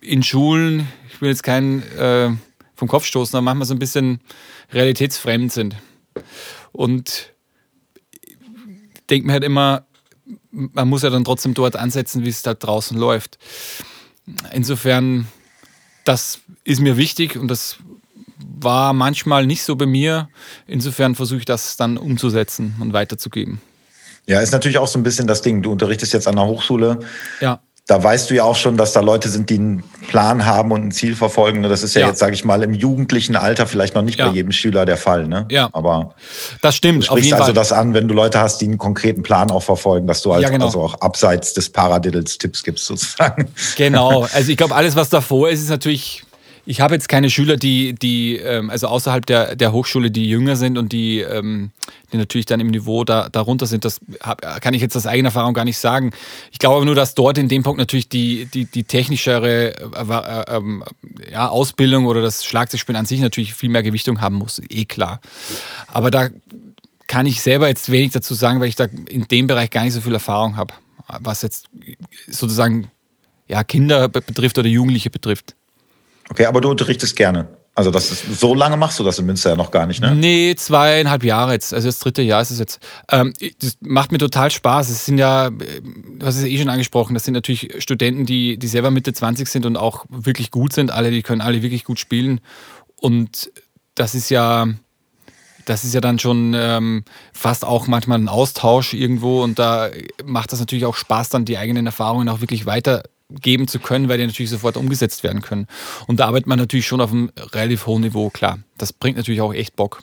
in 0.00 0.22
Schulen, 0.22 0.88
ich 1.12 1.20
will 1.20 1.28
jetzt 1.28 1.42
keinen 1.42 1.82
äh, 1.96 2.30
vom 2.74 2.88
Kopf 2.88 3.04
stoßen, 3.04 3.36
aber 3.36 3.44
manchmal 3.44 3.66
so 3.66 3.74
ein 3.74 3.78
bisschen 3.78 4.20
realitätsfremd 4.72 5.52
sind. 5.52 5.76
Und 6.72 7.32
denke 9.10 9.26
mir 9.26 9.34
halt 9.34 9.44
immer, 9.44 9.86
man 10.54 10.88
muss 10.88 11.02
ja 11.02 11.10
dann 11.10 11.24
trotzdem 11.24 11.54
dort 11.54 11.76
ansetzen, 11.76 12.24
wie 12.24 12.28
es 12.28 12.42
da 12.42 12.54
draußen 12.54 12.96
läuft. 12.96 13.38
Insofern, 14.52 15.26
das 16.04 16.40
ist 16.64 16.80
mir 16.80 16.96
wichtig 16.96 17.36
und 17.36 17.48
das 17.48 17.76
war 18.38 18.92
manchmal 18.92 19.46
nicht 19.46 19.62
so 19.62 19.76
bei 19.76 19.86
mir. 19.86 20.28
Insofern 20.66 21.14
versuche 21.14 21.40
ich 21.40 21.44
das 21.44 21.76
dann 21.76 21.96
umzusetzen 21.96 22.76
und 22.80 22.92
weiterzugeben. 22.92 23.60
Ja, 24.26 24.40
ist 24.40 24.52
natürlich 24.52 24.78
auch 24.78 24.88
so 24.88 24.98
ein 24.98 25.02
bisschen 25.02 25.26
das 25.26 25.42
Ding. 25.42 25.62
Du 25.62 25.72
unterrichtest 25.72 26.12
jetzt 26.14 26.26
an 26.26 26.36
der 26.36 26.46
Hochschule. 26.46 27.00
Ja 27.40 27.60
da 27.86 28.02
weißt 28.02 28.30
du 28.30 28.34
ja 28.34 28.44
auch 28.44 28.56
schon, 28.56 28.78
dass 28.78 28.94
da 28.94 29.00
Leute 29.00 29.28
sind, 29.28 29.50
die 29.50 29.56
einen 29.56 29.84
Plan 30.08 30.46
haben 30.46 30.72
und 30.72 30.86
ein 30.86 30.90
Ziel 30.90 31.14
verfolgen. 31.14 31.62
Das 31.64 31.82
ist 31.82 31.94
ja, 31.94 32.00
ja. 32.00 32.06
jetzt, 32.08 32.18
sage 32.18 32.32
ich 32.32 32.42
mal, 32.42 32.62
im 32.62 32.72
jugendlichen 32.72 33.36
Alter 33.36 33.66
vielleicht 33.66 33.94
noch 33.94 34.00
nicht 34.00 34.18
ja. 34.18 34.28
bei 34.28 34.32
jedem 34.32 34.52
Schüler 34.52 34.86
der 34.86 34.96
Fall. 34.96 35.28
Ne? 35.28 35.46
Ja. 35.50 35.68
Aber 35.72 36.14
das 36.62 36.76
stimmt. 36.76 37.02
Du 37.02 37.06
sprichst 37.08 37.34
also 37.34 37.44
Fall. 37.44 37.52
das 37.52 37.72
an, 37.72 37.92
wenn 37.92 38.08
du 38.08 38.14
Leute 38.14 38.40
hast, 38.40 38.62
die 38.62 38.66
einen 38.66 38.78
konkreten 38.78 39.22
Plan 39.22 39.50
auch 39.50 39.62
verfolgen, 39.62 40.06
dass 40.06 40.22
du 40.22 40.32
halt 40.32 40.42
ja, 40.42 40.48
genau. 40.48 40.66
also 40.66 40.80
auch 40.80 40.94
abseits 41.02 41.52
des 41.52 41.68
Paradiddles 41.68 42.38
Tipps 42.38 42.62
gibst 42.62 42.86
sozusagen. 42.86 43.48
Genau. 43.76 44.26
Also 44.34 44.50
ich 44.50 44.56
glaube, 44.56 44.74
alles, 44.74 44.96
was 44.96 45.10
davor 45.10 45.50
ist, 45.50 45.60
ist 45.60 45.68
natürlich 45.68 46.24
ich 46.66 46.80
habe 46.80 46.94
jetzt 46.94 47.08
keine 47.08 47.28
Schüler, 47.28 47.56
die, 47.56 47.94
die 47.94 48.36
ähm, 48.36 48.70
also 48.70 48.86
außerhalb 48.88 49.26
der, 49.26 49.56
der 49.56 49.72
Hochschule, 49.72 50.10
die 50.10 50.28
jünger 50.28 50.56
sind 50.56 50.78
und 50.78 50.92
die, 50.92 51.20
ähm, 51.20 51.70
die 52.12 52.16
natürlich 52.16 52.46
dann 52.46 52.60
im 52.60 52.68
Niveau 52.68 53.04
da, 53.04 53.28
darunter 53.28 53.66
sind. 53.66 53.84
Das 53.84 54.00
hab, 54.20 54.40
kann 54.62 54.72
ich 54.72 54.80
jetzt 54.80 54.96
aus 54.96 55.06
eigener 55.06 55.28
Erfahrung 55.28 55.52
gar 55.52 55.64
nicht 55.64 55.78
sagen. 55.78 56.12
Ich 56.52 56.58
glaube 56.58 56.76
aber 56.76 56.84
nur, 56.84 56.94
dass 56.94 57.14
dort 57.14 57.36
in 57.36 57.48
dem 57.48 57.62
Punkt 57.62 57.78
natürlich 57.78 58.08
die, 58.08 58.46
die, 58.46 58.64
die 58.64 58.84
technischere 58.84 59.74
äh, 59.76 60.52
äh, 60.52 60.56
ähm, 60.56 60.84
ja, 61.30 61.48
Ausbildung 61.48 62.06
oder 62.06 62.22
das 62.22 62.44
Schlagzeugspielen 62.44 62.98
an 62.98 63.06
sich 63.06 63.20
natürlich 63.20 63.54
viel 63.54 63.68
mehr 63.68 63.82
Gewichtung 63.82 64.20
haben 64.20 64.36
muss. 64.36 64.62
Eh 64.70 64.86
klar. 64.86 65.20
Aber 65.88 66.10
da 66.10 66.30
kann 67.06 67.26
ich 67.26 67.42
selber 67.42 67.68
jetzt 67.68 67.90
wenig 67.90 68.12
dazu 68.12 68.32
sagen, 68.32 68.60
weil 68.60 68.68
ich 68.68 68.76
da 68.76 68.84
in 68.84 69.24
dem 69.28 69.46
Bereich 69.46 69.70
gar 69.70 69.84
nicht 69.84 69.92
so 69.92 70.00
viel 70.00 70.14
Erfahrung 70.14 70.56
habe, 70.56 70.72
was 71.20 71.42
jetzt 71.42 71.66
sozusagen 72.26 72.90
ja, 73.46 73.62
Kinder 73.62 74.08
betrifft 74.08 74.56
oder 74.56 74.68
Jugendliche 74.68 75.10
betrifft. 75.10 75.54
Okay, 76.30 76.46
aber 76.46 76.60
du 76.60 76.70
unterrichtest 76.70 77.16
gerne. 77.16 77.48
Also 77.76 77.90
das 77.90 78.12
ist, 78.12 78.40
so 78.40 78.54
lange 78.54 78.76
machst 78.76 79.00
du 79.00 79.04
das 79.04 79.18
in 79.18 79.26
Münster 79.26 79.50
ja 79.50 79.56
noch 79.56 79.72
gar 79.72 79.86
nicht, 79.86 80.00
ne? 80.00 80.14
Nee, 80.14 80.54
zweieinhalb 80.56 81.24
Jahre 81.24 81.52
jetzt. 81.52 81.74
Also 81.74 81.88
das 81.88 81.98
dritte 81.98 82.22
Jahr 82.22 82.40
ist 82.40 82.52
es 82.52 82.60
jetzt. 82.60 82.78
Ähm, 83.10 83.32
das 83.60 83.76
macht 83.80 84.12
mir 84.12 84.18
total 84.18 84.52
Spaß. 84.52 84.90
Es 84.90 85.06
sind 85.06 85.18
ja, 85.18 85.50
du 85.50 86.24
hast 86.24 86.36
es 86.36 86.44
eh 86.44 86.56
schon 86.56 86.68
angesprochen, 86.68 87.14
das 87.14 87.24
sind 87.24 87.34
natürlich 87.34 87.82
Studenten, 87.82 88.26
die, 88.26 88.58
die 88.58 88.68
selber 88.68 88.92
Mitte 88.92 89.12
20 89.12 89.48
sind 89.48 89.66
und 89.66 89.76
auch 89.76 90.04
wirklich 90.08 90.52
gut 90.52 90.72
sind. 90.72 90.92
Alle, 90.92 91.10
die 91.10 91.22
können 91.22 91.40
alle 91.40 91.62
wirklich 91.62 91.82
gut 91.82 91.98
spielen. 91.98 92.40
Und 92.94 93.50
das 93.96 94.14
ist 94.14 94.30
ja, 94.30 94.68
das 95.64 95.82
ist 95.82 95.94
ja 95.94 96.00
dann 96.00 96.20
schon 96.20 96.54
ähm, 96.56 97.04
fast 97.32 97.64
auch 97.64 97.88
manchmal 97.88 98.20
ein 98.20 98.28
Austausch 98.28 98.94
irgendwo. 98.94 99.42
Und 99.42 99.58
da 99.58 99.90
macht 100.24 100.52
das 100.52 100.60
natürlich 100.60 100.84
auch 100.84 100.94
Spaß, 100.94 101.28
dann 101.30 101.44
die 101.44 101.58
eigenen 101.58 101.86
Erfahrungen 101.86 102.28
auch 102.28 102.40
wirklich 102.40 102.66
weiter 102.66 103.02
geben 103.40 103.68
zu 103.68 103.78
können, 103.78 104.08
weil 104.08 104.18
die 104.18 104.26
natürlich 104.26 104.50
sofort 104.50 104.76
umgesetzt 104.76 105.22
werden 105.22 105.42
können. 105.42 105.66
Und 106.06 106.20
da 106.20 106.26
arbeitet 106.26 106.46
man 106.46 106.58
natürlich 106.58 106.86
schon 106.86 107.00
auf 107.00 107.12
einem 107.12 107.30
relativ 107.52 107.86
hohen 107.86 108.02
Niveau, 108.02 108.30
klar. 108.30 108.58
Das 108.78 108.92
bringt 108.92 109.16
natürlich 109.16 109.40
auch 109.40 109.54
echt 109.54 109.76
Bock. 109.76 110.02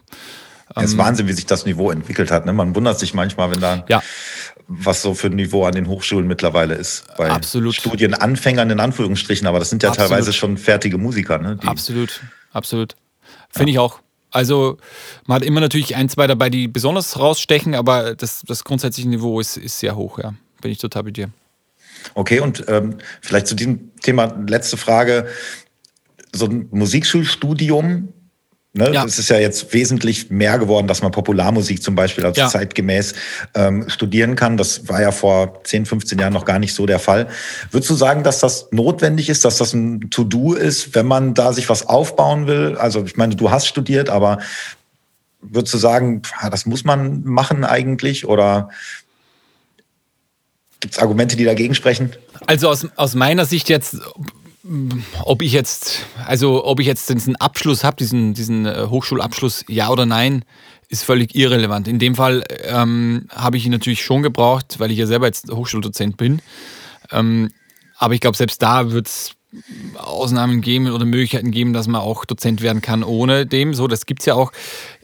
Es 0.75 0.85
ist 0.85 0.93
ähm, 0.93 0.99
Wahnsinn, 0.99 1.27
wie 1.27 1.33
sich 1.33 1.45
das 1.45 1.65
Niveau 1.65 1.91
entwickelt 1.91 2.31
hat. 2.31 2.45
Ne? 2.45 2.53
Man 2.53 2.75
wundert 2.75 2.99
sich 2.99 3.13
manchmal, 3.13 3.51
wenn 3.51 3.59
da 3.59 3.83
ja. 3.89 4.01
was 4.67 5.01
so 5.01 5.13
für 5.13 5.27
ein 5.27 5.35
Niveau 5.35 5.65
an 5.65 5.73
den 5.73 5.87
Hochschulen 5.87 6.27
mittlerweile 6.27 6.75
ist. 6.75 7.05
Bei 7.17 7.29
Absolut. 7.29 7.75
Studienanfängern 7.75 8.69
in 8.69 8.79
Anführungsstrichen, 8.79 9.47
aber 9.47 9.59
das 9.59 9.69
sind 9.69 9.83
ja 9.83 9.89
Absolut. 9.89 10.09
teilweise 10.09 10.33
schon 10.33 10.57
fertige 10.57 10.97
Musiker. 10.97 11.37
Ne? 11.39 11.57
Absolut, 11.65 12.21
absolut. 12.53 12.95
Finde 13.49 13.71
ja. 13.71 13.75
ich 13.75 13.79
auch. 13.79 13.99
Also 14.31 14.77
man 15.25 15.35
hat 15.35 15.43
immer 15.43 15.59
natürlich 15.59 15.95
ein, 15.97 16.07
zwei 16.07 16.25
dabei, 16.25 16.49
die 16.49 16.69
besonders 16.69 17.19
rausstechen, 17.19 17.75
aber 17.75 18.15
das, 18.15 18.43
das 18.47 18.63
grundsätzliche 18.63 19.09
Niveau 19.09 19.41
ist, 19.41 19.57
ist 19.57 19.79
sehr 19.79 19.95
hoch, 19.95 20.19
ja. 20.19 20.33
Bin 20.61 20.71
ich 20.71 20.77
total 20.77 21.03
bei 21.03 21.11
dir. 21.11 21.31
Okay, 22.13 22.39
und 22.39 22.65
ähm, 22.67 22.97
vielleicht 23.21 23.47
zu 23.47 23.55
diesem 23.55 23.95
Thema 24.01 24.35
letzte 24.47 24.77
Frage. 24.77 25.27
So 26.33 26.45
ein 26.45 26.67
Musikschulstudium, 26.71 28.13
Ne? 28.73 28.89
Ja. 28.93 29.03
Es 29.03 29.19
ist 29.19 29.29
ja 29.29 29.37
jetzt 29.37 29.73
wesentlich 29.73 30.29
mehr 30.29 30.57
geworden, 30.57 30.87
dass 30.87 31.01
man 31.01 31.11
Popularmusik 31.11 31.83
zum 31.83 31.93
Beispiel 31.93 32.25
als 32.25 32.37
ja. 32.37 32.47
zeitgemäß 32.47 33.13
ähm, 33.53 33.89
studieren 33.89 34.37
kann. 34.37 34.55
Das 34.55 34.87
war 34.87 35.01
ja 35.01 35.11
vor 35.11 35.61
10, 35.65 35.85
15 35.85 36.17
Jahren 36.17 36.31
noch 36.31 36.45
gar 36.45 36.57
nicht 36.57 36.73
so 36.73 36.85
der 36.85 36.99
Fall. 36.99 37.27
Würdest 37.71 37.89
du 37.89 37.95
sagen, 37.95 38.23
dass 38.23 38.39
das 38.39 38.69
notwendig 38.71 39.27
ist, 39.27 39.43
dass 39.43 39.57
das 39.57 39.73
ein 39.73 40.09
To-Do 40.09 40.53
ist, 40.53 40.95
wenn 40.95 41.05
man 41.05 41.33
da 41.33 41.51
sich 41.51 41.67
was 41.67 41.85
aufbauen 41.85 42.47
will? 42.47 42.77
Also 42.77 43.03
ich 43.03 43.17
meine, 43.17 43.35
du 43.35 43.51
hast 43.51 43.67
studiert, 43.67 44.09
aber 44.09 44.37
würdest 45.41 45.73
du 45.73 45.77
sagen, 45.77 46.21
das 46.49 46.65
muss 46.65 46.85
man 46.85 47.25
machen 47.25 47.65
eigentlich? 47.65 48.25
Oder 48.25 48.69
gibt 50.81 50.95
es 50.95 50.99
Argumente, 50.99 51.37
die 51.37 51.45
dagegen 51.45 51.73
sprechen? 51.73 52.11
Also 52.47 52.67
aus, 52.67 52.87
aus 52.97 53.15
meiner 53.15 53.45
Sicht 53.45 53.69
jetzt, 53.69 53.97
ob 55.23 55.41
ich 55.41 55.53
jetzt, 55.53 56.05
also 56.25 56.65
ob 56.65 56.79
ich 56.79 56.87
jetzt 56.87 57.09
diesen 57.09 57.35
Abschluss 57.37 57.83
habe, 57.83 57.95
diesen, 57.97 58.33
diesen 58.33 58.65
äh, 58.65 58.87
Hochschulabschluss, 58.89 59.63
ja 59.67 59.89
oder 59.89 60.05
nein, 60.05 60.43
ist 60.89 61.03
völlig 61.03 61.33
irrelevant. 61.35 61.87
In 61.87 61.99
dem 61.99 62.15
Fall 62.15 62.43
ähm, 62.63 63.27
habe 63.29 63.55
ich 63.55 63.65
ihn 63.65 63.71
natürlich 63.71 64.03
schon 64.03 64.23
gebraucht, 64.23 64.75
weil 64.79 64.91
ich 64.91 64.97
ja 64.97 65.07
selber 65.07 65.27
jetzt 65.27 65.49
Hochschuldozent 65.49 66.17
bin. 66.17 66.41
Ähm, 67.11 67.49
aber 67.97 68.13
ich 68.13 68.19
glaube, 68.19 68.35
selbst 68.35 68.61
da 68.61 68.91
wird 68.91 69.07
es 69.07 69.31
Ausnahmen 69.97 70.61
geben 70.61 70.89
oder 70.89 71.05
Möglichkeiten 71.05 71.51
geben, 71.51 71.73
dass 71.73 71.87
man 71.87 72.01
auch 72.01 72.25
Dozent 72.25 72.61
werden 72.61 72.81
kann 72.81 73.03
ohne 73.03 73.45
dem. 73.45 73.73
So, 73.73 73.87
das 73.87 74.05
gibt 74.05 74.21
es 74.21 74.25
ja 74.25 74.33
auch. 74.33 74.51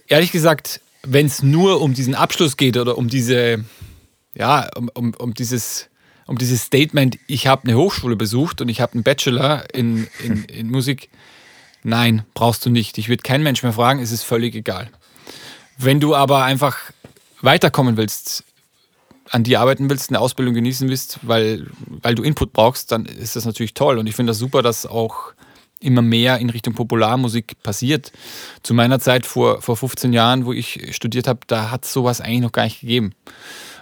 Ehrlich 0.07 0.32
gesagt, 0.32 0.82
wenn 1.03 1.25
es 1.25 1.43
nur 1.43 1.82
um 1.82 1.93
diesen 1.93 2.15
Abschluss 2.15 2.57
geht 2.57 2.78
oder 2.78 2.97
um 2.97 3.07
diese, 3.07 3.63
ja, 4.38 4.69
um, 4.75 4.89
um, 4.93 5.13
um 5.15 5.33
dieses 5.33 5.89
um 6.27 6.38
dieses 6.38 6.61
Statement, 6.61 7.17
ich 7.27 7.47
habe 7.47 7.63
eine 7.63 7.77
Hochschule 7.77 8.17
besucht 8.17 8.59
und 8.59 8.67
ich 8.67 8.81
habe 8.81 8.93
einen 8.93 9.03
Bachelor 9.03 9.63
in, 9.73 10.07
in, 10.21 10.43
in 10.43 10.69
Musik. 10.69 11.09
Nein, 11.83 12.23
brauchst 12.33 12.65
du 12.65 12.69
nicht. 12.69 12.97
Ich 12.97 13.07
würde 13.07 13.23
keinen 13.23 13.43
Mensch 13.43 13.63
mehr 13.63 13.71
fragen, 13.71 14.01
es 14.01 14.11
ist 14.11 14.23
völlig 14.23 14.53
egal. 14.53 14.89
Wenn 15.77 16.01
du 16.01 16.15
aber 16.15 16.43
einfach 16.43 16.77
weiterkommen 17.41 17.95
willst, 17.95 18.43
an 19.29 19.43
dir 19.43 19.61
arbeiten 19.61 19.89
willst, 19.89 20.09
eine 20.09 20.19
Ausbildung 20.19 20.53
genießen 20.53 20.89
willst, 20.89 21.19
weil, 21.21 21.67
weil 21.88 22.15
du 22.15 22.23
Input 22.23 22.51
brauchst, 22.51 22.91
dann 22.91 23.05
ist 23.05 23.35
das 23.38 23.45
natürlich 23.45 23.73
toll. 23.73 23.97
Und 23.97 24.07
ich 24.07 24.15
finde 24.15 24.31
das 24.31 24.38
super, 24.38 24.61
dass 24.61 24.85
auch 24.85 25.33
immer 25.79 26.01
mehr 26.01 26.39
in 26.39 26.49
Richtung 26.49 26.73
Popularmusik 26.73 27.61
passiert. 27.63 28.11
Zu 28.63 28.73
meiner 28.73 28.99
Zeit 28.99 29.25
vor, 29.25 29.61
vor 29.61 29.77
15 29.77 30.11
Jahren, 30.11 30.45
wo 30.45 30.51
ich 30.51 30.93
studiert 30.95 31.27
habe, 31.27 31.41
da 31.47 31.71
hat 31.71 31.85
es 31.85 31.93
sowas 31.93 32.19
eigentlich 32.19 32.41
noch 32.41 32.51
gar 32.51 32.63
nicht 32.63 32.81
gegeben. 32.81 33.13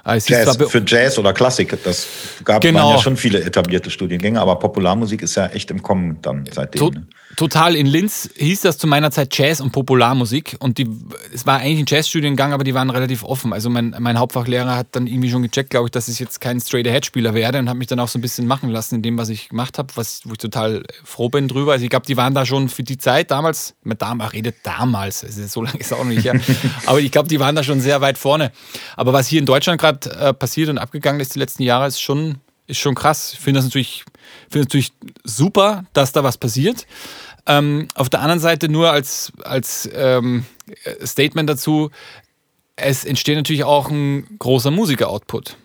Jazz, 0.06 0.58
für 0.70 0.84
Jazz 0.86 1.18
oder 1.18 1.34
Klassik, 1.34 1.76
das 1.84 2.08
gab 2.44 2.62
genau. 2.62 2.92
ja 2.92 3.00
schon 3.00 3.18
viele 3.18 3.44
etablierte 3.44 3.90
Studiengänge, 3.90 4.40
aber 4.40 4.58
Popularmusik 4.60 5.24
ist 5.24 5.36
ja 5.36 5.48
echt 5.48 5.72
im 5.72 5.82
Kommen 5.82 6.20
dann 6.22 6.48
seitdem. 6.52 6.80
To 6.80 6.90
ne? 6.92 7.08
Total. 7.36 7.76
In 7.76 7.86
Linz 7.86 8.30
hieß 8.36 8.62
das 8.62 8.78
zu 8.78 8.88
meiner 8.88 9.12
Zeit 9.12 9.38
Jazz 9.38 9.60
und 9.60 9.72
Popularmusik 9.72 10.56
und 10.60 10.78
die, 10.78 10.88
es 11.34 11.46
war 11.46 11.60
eigentlich 11.60 11.80
ein 11.80 11.86
Jazzstudiengang, 11.88 12.54
aber 12.54 12.64
die 12.64 12.74
waren 12.74 12.90
relativ 12.90 13.24
offen. 13.24 13.52
Also 13.52 13.70
mein, 13.70 13.96
mein 14.00 14.20
Hauptfachlehrer 14.20 14.76
hat 14.76 14.88
dann 14.92 15.08
irgendwie 15.08 15.30
schon 15.30 15.42
gecheckt, 15.42 15.72
glaube 15.72 15.88
ich, 15.88 15.92
dass 15.92 16.08
ich 16.08 16.20
jetzt 16.20 16.40
kein 16.40 16.62
Straight-Ahead-Spieler 16.62 17.34
werde 17.34 17.60
und 17.60 17.68
hat 17.68 17.76
mich 17.76 17.88
dann 17.88 18.00
auch 18.00 18.08
so 18.08 18.20
ein 18.20 18.22
bisschen 18.22 18.48
machen 18.48 18.70
lassen 18.70 18.96
in 18.96 19.02
dem, 19.02 19.18
was 19.18 19.30
ich 19.30 19.50
gemacht 19.50 19.78
habe, 19.78 19.90
was, 19.96 20.22
wo 20.24 20.34
ich 20.34 20.38
total 20.38 20.84
froh 21.04 21.30
bin 21.30 21.48
drüber. 21.48 21.74
Also 21.74 21.84
ich 21.84 21.90
glaube, 21.90 22.06
die 22.06 22.16
waren 22.16 22.34
da 22.34 22.46
schon 22.46 22.70
für 22.70 22.84
die 22.84 22.98
Zeit 22.98 23.32
damals, 23.32 23.76
mit 23.84 24.02
damals 24.02 24.34
redet 24.34 24.56
damals, 24.64 25.24
also 25.24 25.46
so 25.46 25.62
lange 25.62 25.80
ist 25.80 25.88
es 25.88 25.94
auch 25.94 26.00
noch 26.00 26.06
nicht, 26.06 26.24
ja. 26.24 26.34
aber 26.86 27.00
ich 27.00 27.12
glaube, 27.12 27.28
die 27.28 27.40
waren 27.40 27.56
da 27.56 27.64
schon 27.64 27.82
sehr 27.82 28.00
weit 28.02 28.18
vorne. 28.18 28.52
Aber 28.96 29.12
was 29.12 29.28
hier 29.28 29.40
in 29.40 29.46
Deutschland 29.46 29.82
gerade 29.82 29.95
äh, 30.06 30.34
passiert 30.34 30.70
und 30.70 30.78
abgegangen 30.78 31.22
ist 31.22 31.36
die 31.36 31.40
letzten 31.40 31.64
Jahre, 31.64 31.88
ist 31.88 32.02
schon, 32.02 32.40
ist 32.68 32.80
schon 32.80 32.96
krass. 32.96 33.34
Ich 33.34 33.40
finde 33.40 33.60
das 33.60 33.66
natürlich, 33.66 34.04
finde 34.50 34.66
natürlich 34.66 34.94
super, 35.24 35.86
dass 35.94 36.12
da 36.12 36.24
was 36.24 36.38
passiert. 36.38 36.86
Ähm, 37.48 37.88
auf 37.96 38.10
der 38.10 38.22
anderen 38.22 38.40
Seite 38.40 38.70
nur 38.70 38.92
als, 38.92 39.32
als 39.44 39.90
ähm, 39.94 40.46
Statement 41.04 41.50
dazu, 41.50 41.92
es 42.76 43.06
entsteht 43.06 43.38
natürlich 43.38 43.64
auch 43.64 43.90
ein 43.90 44.38
großer 44.40 44.72
Musiker-Output. 44.72 45.56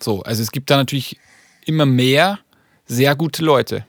So, 0.00 0.22
also 0.22 0.42
es 0.42 0.50
gibt 0.50 0.70
da 0.70 0.76
natürlich 0.76 1.18
immer 1.66 1.86
mehr 1.86 2.40
sehr 2.86 3.14
gute 3.14 3.44
Leute. 3.44 3.86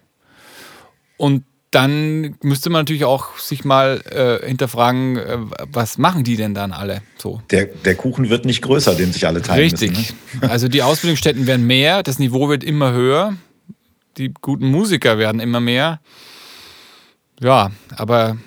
Und 1.17 1.43
dann 1.71 2.35
müsste 2.43 2.69
man 2.69 2.81
natürlich 2.81 3.05
auch 3.05 3.37
sich 3.37 3.63
mal 3.63 4.01
äh, 4.09 4.45
hinterfragen, 4.45 5.17
äh, 5.17 5.37
was 5.71 5.97
machen 5.97 6.25
die 6.25 6.35
denn 6.35 6.53
dann 6.53 6.73
alle? 6.73 7.01
So. 7.17 7.41
Der, 7.49 7.65
der 7.65 7.95
Kuchen 7.95 8.29
wird 8.29 8.43
nicht 8.43 8.61
größer, 8.61 8.93
den 8.93 9.13
sich 9.13 9.25
alle 9.25 9.41
teilen 9.41 9.61
Richtig. 9.61 9.91
Müssen, 9.91 10.17
ne? 10.41 10.49
Also 10.49 10.67
die 10.67 10.83
Ausbildungsstätten 10.83 11.47
werden 11.47 11.65
mehr, 11.65 12.03
das 12.03 12.19
Niveau 12.19 12.49
wird 12.49 12.65
immer 12.65 12.91
höher, 12.91 13.37
die 14.17 14.33
guten 14.41 14.67
Musiker 14.67 15.17
werden 15.17 15.39
immer 15.39 15.61
mehr. 15.61 16.01
Ja, 17.39 17.71
aber 17.95 18.37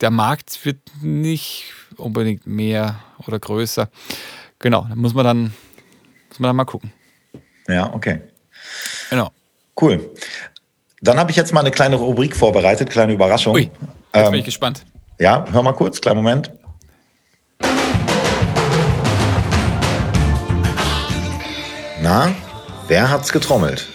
der 0.00 0.10
Markt 0.10 0.64
wird 0.64 0.78
nicht 1.00 1.72
unbedingt 1.96 2.48
mehr 2.48 3.00
oder 3.26 3.38
größer. 3.38 3.88
Genau, 4.58 4.86
da 4.88 4.96
muss 4.96 5.14
man 5.14 5.24
dann, 5.24 5.42
muss 6.28 6.40
man 6.40 6.48
dann 6.48 6.56
mal 6.56 6.64
gucken. 6.64 6.92
Ja, 7.68 7.94
okay. 7.94 8.22
Genau. 9.10 9.30
Cool. 9.80 10.10
Dann 11.02 11.18
habe 11.18 11.30
ich 11.30 11.36
jetzt 11.36 11.54
mal 11.54 11.60
eine 11.60 11.70
kleine 11.70 11.96
Rubrik 11.96 12.36
vorbereitet, 12.36 12.90
kleine 12.90 13.14
Überraschung. 13.14 13.54
Ui, 13.54 13.62
jetzt 13.62 13.72
ähm, 14.12 14.30
bin 14.32 14.40
ich 14.40 14.44
gespannt. 14.44 14.84
Ja, 15.18 15.46
hör 15.50 15.62
mal 15.62 15.72
kurz, 15.72 15.98
kleinen 16.00 16.18
Moment. 16.18 16.52
Na, 22.02 22.32
wer 22.88 23.10
hat's 23.10 23.32
getrommelt? 23.32 23.88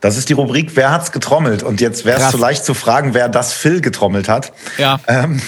Das 0.00 0.16
ist 0.16 0.28
die 0.28 0.32
Rubrik 0.32 0.76
Wer 0.76 0.92
hat's 0.92 1.12
getrommelt? 1.12 1.62
Und 1.62 1.80
jetzt 1.80 2.04
wäre 2.04 2.20
es 2.20 2.30
zu 2.30 2.38
leicht 2.38 2.64
zu 2.64 2.72
fragen, 2.72 3.12
wer 3.12 3.28
das 3.28 3.52
Phil 3.52 3.80
getrommelt 3.82 4.28
hat. 4.28 4.52
Ja. 4.78 5.00
Ähm, 5.08 5.42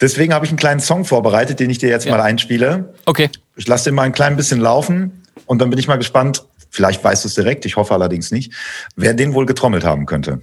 deswegen 0.00 0.34
habe 0.34 0.44
ich 0.44 0.50
einen 0.50 0.58
kleinen 0.58 0.80
Song 0.80 1.06
vorbereitet, 1.06 1.60
den 1.60 1.70
ich 1.70 1.78
dir 1.78 1.88
jetzt 1.88 2.04
ja. 2.04 2.10
mal 2.10 2.20
einspiele. 2.20 2.92
Okay. 3.06 3.30
Ich 3.56 3.66
lasse 3.66 3.84
den 3.84 3.94
mal 3.94 4.02
ein 4.02 4.12
klein 4.12 4.36
bisschen 4.36 4.60
laufen 4.60 5.22
und 5.46 5.60
dann 5.62 5.70
bin 5.70 5.78
ich 5.78 5.88
mal 5.88 5.96
gespannt. 5.96 6.44
Vielleicht 6.70 7.02
weißt 7.02 7.24
du 7.24 7.28
es 7.28 7.34
direkt, 7.34 7.64
ich 7.66 7.76
hoffe 7.76 7.94
allerdings 7.94 8.30
nicht, 8.30 8.52
wer 8.96 9.14
den 9.14 9.34
wohl 9.34 9.46
getrommelt 9.46 9.84
haben 9.84 10.06
könnte. 10.06 10.42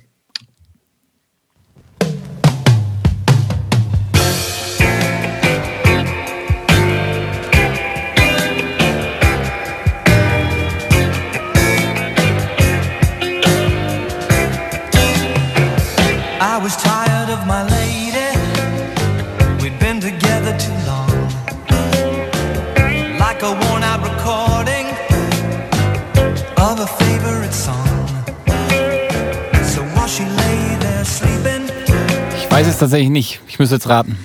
Weiß 32.65 32.67
es 32.67 32.79
tatsächlich 32.79 33.09
nicht. 33.09 33.41
Ich 33.47 33.59
muss 33.59 33.69
jetzt 33.69 33.89
raten. 33.89 34.17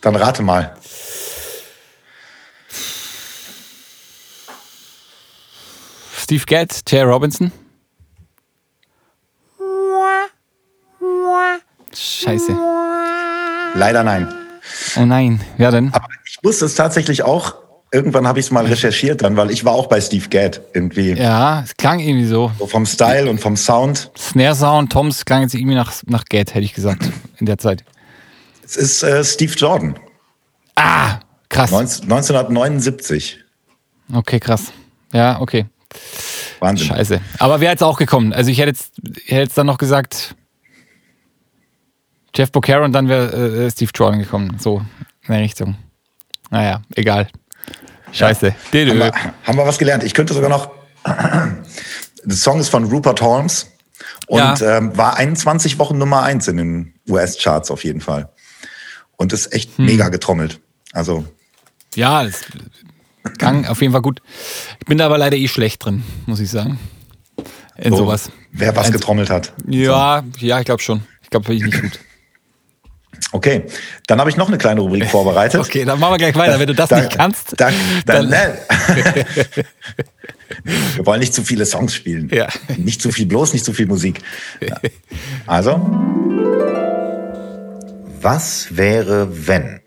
Dann 0.00 0.16
rate 0.16 0.42
mal. 0.42 0.76
Steve 6.14 6.44
Gadd, 6.44 6.82
Jay 6.88 7.02
Robinson. 7.02 7.52
Scheiße. 11.94 12.52
Leider 13.74 14.02
nein. 14.02 14.32
Oh 14.96 15.04
nein, 15.04 15.40
wer 15.56 15.70
denn? 15.70 15.94
Aber 15.94 16.08
ich 16.26 16.38
wusste 16.42 16.66
es 16.66 16.74
tatsächlich 16.74 17.22
auch. 17.22 17.54
Irgendwann 17.94 18.26
habe 18.26 18.40
ich 18.40 18.46
es 18.46 18.50
mal 18.50 18.64
recherchiert 18.64 19.20
dann, 19.22 19.36
weil 19.36 19.50
ich 19.50 19.66
war 19.66 19.74
auch 19.74 19.86
bei 19.86 20.00
Steve 20.00 20.26
Gadd 20.30 20.62
irgendwie. 20.72 21.12
Ja, 21.12 21.60
es 21.62 21.76
klang 21.76 22.00
irgendwie 22.00 22.24
so. 22.24 22.50
so 22.58 22.66
vom 22.66 22.86
Style 22.86 23.28
und 23.28 23.38
vom 23.38 23.54
Sound. 23.54 24.10
Snare 24.16 24.54
Sound, 24.54 24.90
Toms 24.90 25.26
klang 25.26 25.42
jetzt 25.42 25.54
irgendwie 25.54 25.74
nach, 25.74 25.92
nach 26.06 26.24
Gadd, 26.24 26.54
hätte 26.54 26.64
ich 26.64 26.72
gesagt 26.72 27.02
in 27.38 27.44
der 27.44 27.58
Zeit? 27.58 27.84
Es 28.64 28.76
ist 28.76 29.02
äh, 29.02 29.22
Steve 29.22 29.52
Jordan. 29.52 29.98
Ah, 30.74 31.18
krass. 31.50 31.70
19, 31.70 32.04
1979. 32.04 33.38
Okay, 34.14 34.40
krass. 34.40 34.72
Ja, 35.12 35.38
okay. 35.40 35.66
Wahnsinn. 36.60 36.86
Scheiße. 36.86 37.20
Aber 37.38 37.60
wäre 37.60 37.72
jetzt 37.72 37.82
auch 37.82 37.98
gekommen. 37.98 38.32
Also 38.32 38.50
ich 38.50 38.58
hätte 38.58 38.70
jetzt, 38.70 38.92
hätte 39.26 39.42
jetzt 39.42 39.58
dann 39.58 39.66
noch 39.66 39.76
gesagt, 39.76 40.34
Jeff 42.34 42.50
Bocaro 42.50 42.84
und 42.84 42.92
dann 42.92 43.08
wäre 43.08 43.66
äh, 43.66 43.70
Steve 43.70 43.90
Jordan 43.94 44.20
gekommen. 44.20 44.56
So 44.58 44.78
in 45.26 45.34
der 45.34 45.42
Richtung. 45.42 45.76
Naja, 46.50 46.82
egal. 46.94 47.28
Scheiße. 48.12 48.54
Ja. 48.72 48.80
Haben, 48.86 48.98
wir, 48.98 49.12
haben 49.44 49.58
wir 49.58 49.66
was 49.66 49.78
gelernt. 49.78 50.04
Ich 50.04 50.14
könnte 50.14 50.34
sogar 50.34 50.50
noch. 50.50 50.70
Der 52.24 52.36
Song 52.36 52.60
ist 52.60 52.68
von 52.68 52.84
Rupert 52.84 53.20
Holmes 53.20 53.66
und 54.28 54.38
ja. 54.38 54.76
ähm, 54.76 54.96
war 54.96 55.16
21 55.16 55.78
Wochen 55.80 55.98
Nummer 55.98 56.22
1 56.22 56.46
in 56.48 56.56
den 56.56 56.94
US-Charts 57.08 57.70
auf 57.70 57.82
jeden 57.82 58.00
Fall. 58.00 58.30
Und 59.16 59.32
ist 59.32 59.52
echt 59.52 59.76
hm. 59.76 59.86
mega 59.86 60.08
getrommelt. 60.08 60.60
Also. 60.92 61.24
Ja, 61.94 62.24
es 62.24 62.44
gang 63.38 63.68
auf 63.68 63.80
jeden 63.80 63.92
Fall 63.92 64.02
gut. 64.02 64.20
Ich 64.78 64.86
bin 64.86 64.98
da 64.98 65.06
aber 65.06 65.18
leider 65.18 65.36
eh 65.36 65.48
schlecht 65.48 65.84
drin, 65.84 66.02
muss 66.26 66.40
ich 66.40 66.50
sagen. 66.50 66.78
In 67.76 67.92
so, 67.92 67.98
sowas. 67.98 68.30
Wer 68.52 68.76
was 68.76 68.92
getrommelt 68.92 69.30
hat. 69.30 69.52
Ja, 69.66 70.22
so. 70.38 70.46
ja, 70.46 70.60
ich 70.60 70.66
glaube 70.66 70.82
schon. 70.82 71.02
Ich 71.22 71.30
glaube, 71.30 71.46
bin 71.46 71.56
ich 71.56 71.64
nicht 71.64 71.80
gut. 71.80 71.98
Okay, 73.34 73.64
dann 74.06 74.20
habe 74.20 74.28
ich 74.30 74.36
noch 74.36 74.48
eine 74.48 74.58
kleine 74.58 74.80
Rubrik 74.82 75.06
vorbereitet. 75.06 75.60
okay, 75.64 75.84
dann 75.84 75.98
machen 75.98 76.12
wir 76.14 76.18
gleich 76.18 76.34
weiter. 76.36 76.58
Wenn 76.60 76.66
du 76.66 76.74
das 76.74 76.90
da, 76.90 77.00
nicht 77.00 77.16
kannst, 77.16 77.54
da, 77.58 77.70
dann. 78.04 78.30
dann 78.30 78.54
wir 80.96 81.06
wollen 81.06 81.20
nicht 81.20 81.32
zu 81.32 81.42
viele 81.42 81.64
Songs 81.64 81.94
spielen. 81.94 82.28
Ja. 82.30 82.48
Nicht 82.76 83.00
zu 83.00 83.10
viel, 83.10 83.26
bloß 83.26 83.54
nicht 83.54 83.64
zu 83.64 83.72
viel 83.72 83.86
Musik. 83.86 84.20
Also. 85.46 85.80
Was 88.20 88.76
wäre, 88.76 89.28
wenn? 89.48 89.80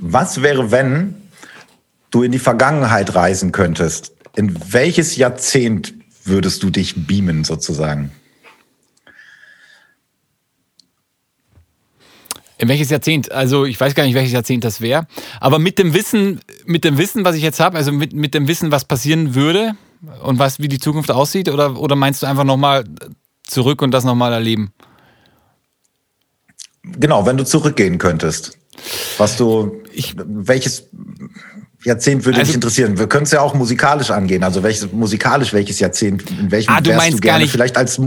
Was 0.00 0.42
wäre, 0.42 0.70
wenn 0.72 1.14
du 2.10 2.22
in 2.22 2.32
die 2.32 2.38
Vergangenheit 2.38 3.14
reisen 3.14 3.52
könntest? 3.52 4.12
In 4.34 4.56
welches 4.72 5.16
Jahrzehnt 5.16 5.94
würdest 6.24 6.62
du 6.62 6.70
dich 6.70 7.06
beamen 7.06 7.44
sozusagen? 7.44 8.10
In 12.64 12.68
welches 12.70 12.88
Jahrzehnt? 12.88 13.30
Also 13.30 13.66
ich 13.66 13.78
weiß 13.78 13.94
gar 13.94 14.04
nicht, 14.04 14.14
welches 14.14 14.32
Jahrzehnt 14.32 14.64
das 14.64 14.80
wäre. 14.80 15.06
Aber 15.38 15.58
mit 15.58 15.78
dem 15.78 15.92
Wissen, 15.92 16.40
mit 16.64 16.82
dem 16.84 16.96
Wissen, 16.96 17.22
was 17.22 17.36
ich 17.36 17.42
jetzt 17.42 17.60
habe, 17.60 17.76
also 17.76 17.92
mit, 17.92 18.14
mit 18.14 18.32
dem 18.32 18.48
Wissen, 18.48 18.72
was 18.72 18.86
passieren 18.86 19.34
würde 19.34 19.72
und 20.22 20.38
was, 20.38 20.60
wie 20.60 20.68
die 20.68 20.78
Zukunft 20.78 21.10
aussieht, 21.10 21.50
oder, 21.50 21.78
oder 21.78 21.94
meinst 21.94 22.22
du 22.22 22.26
einfach 22.26 22.44
nochmal 22.44 22.84
zurück 23.42 23.82
und 23.82 23.90
das 23.90 24.04
nochmal 24.04 24.32
erleben? 24.32 24.72
Genau, 26.84 27.26
wenn 27.26 27.36
du 27.36 27.44
zurückgehen 27.44 27.98
könntest. 27.98 28.56
Was 29.18 29.36
du, 29.36 29.82
ich, 29.92 30.14
welches 30.16 30.84
Jahrzehnt 31.84 32.24
würde 32.24 32.38
also, 32.38 32.48
dich 32.48 32.54
interessieren? 32.54 32.98
Wir 32.98 33.08
können 33.08 33.24
es 33.24 33.30
ja 33.30 33.42
auch 33.42 33.52
musikalisch 33.52 34.10
angehen. 34.10 34.42
Also 34.42 34.62
welches 34.62 34.90
musikalisch 34.90 35.52
welches 35.52 35.80
Jahrzehnt? 35.80 36.30
In 36.30 36.50
welchem 36.50 36.72
ah, 36.72 36.80
du 36.80 36.94
meinst 36.94 37.18
du 37.18 37.20
gerne 37.20 37.34
gar 37.34 37.38
nicht, 37.40 37.52
vielleicht 37.52 37.76
als 37.76 38.00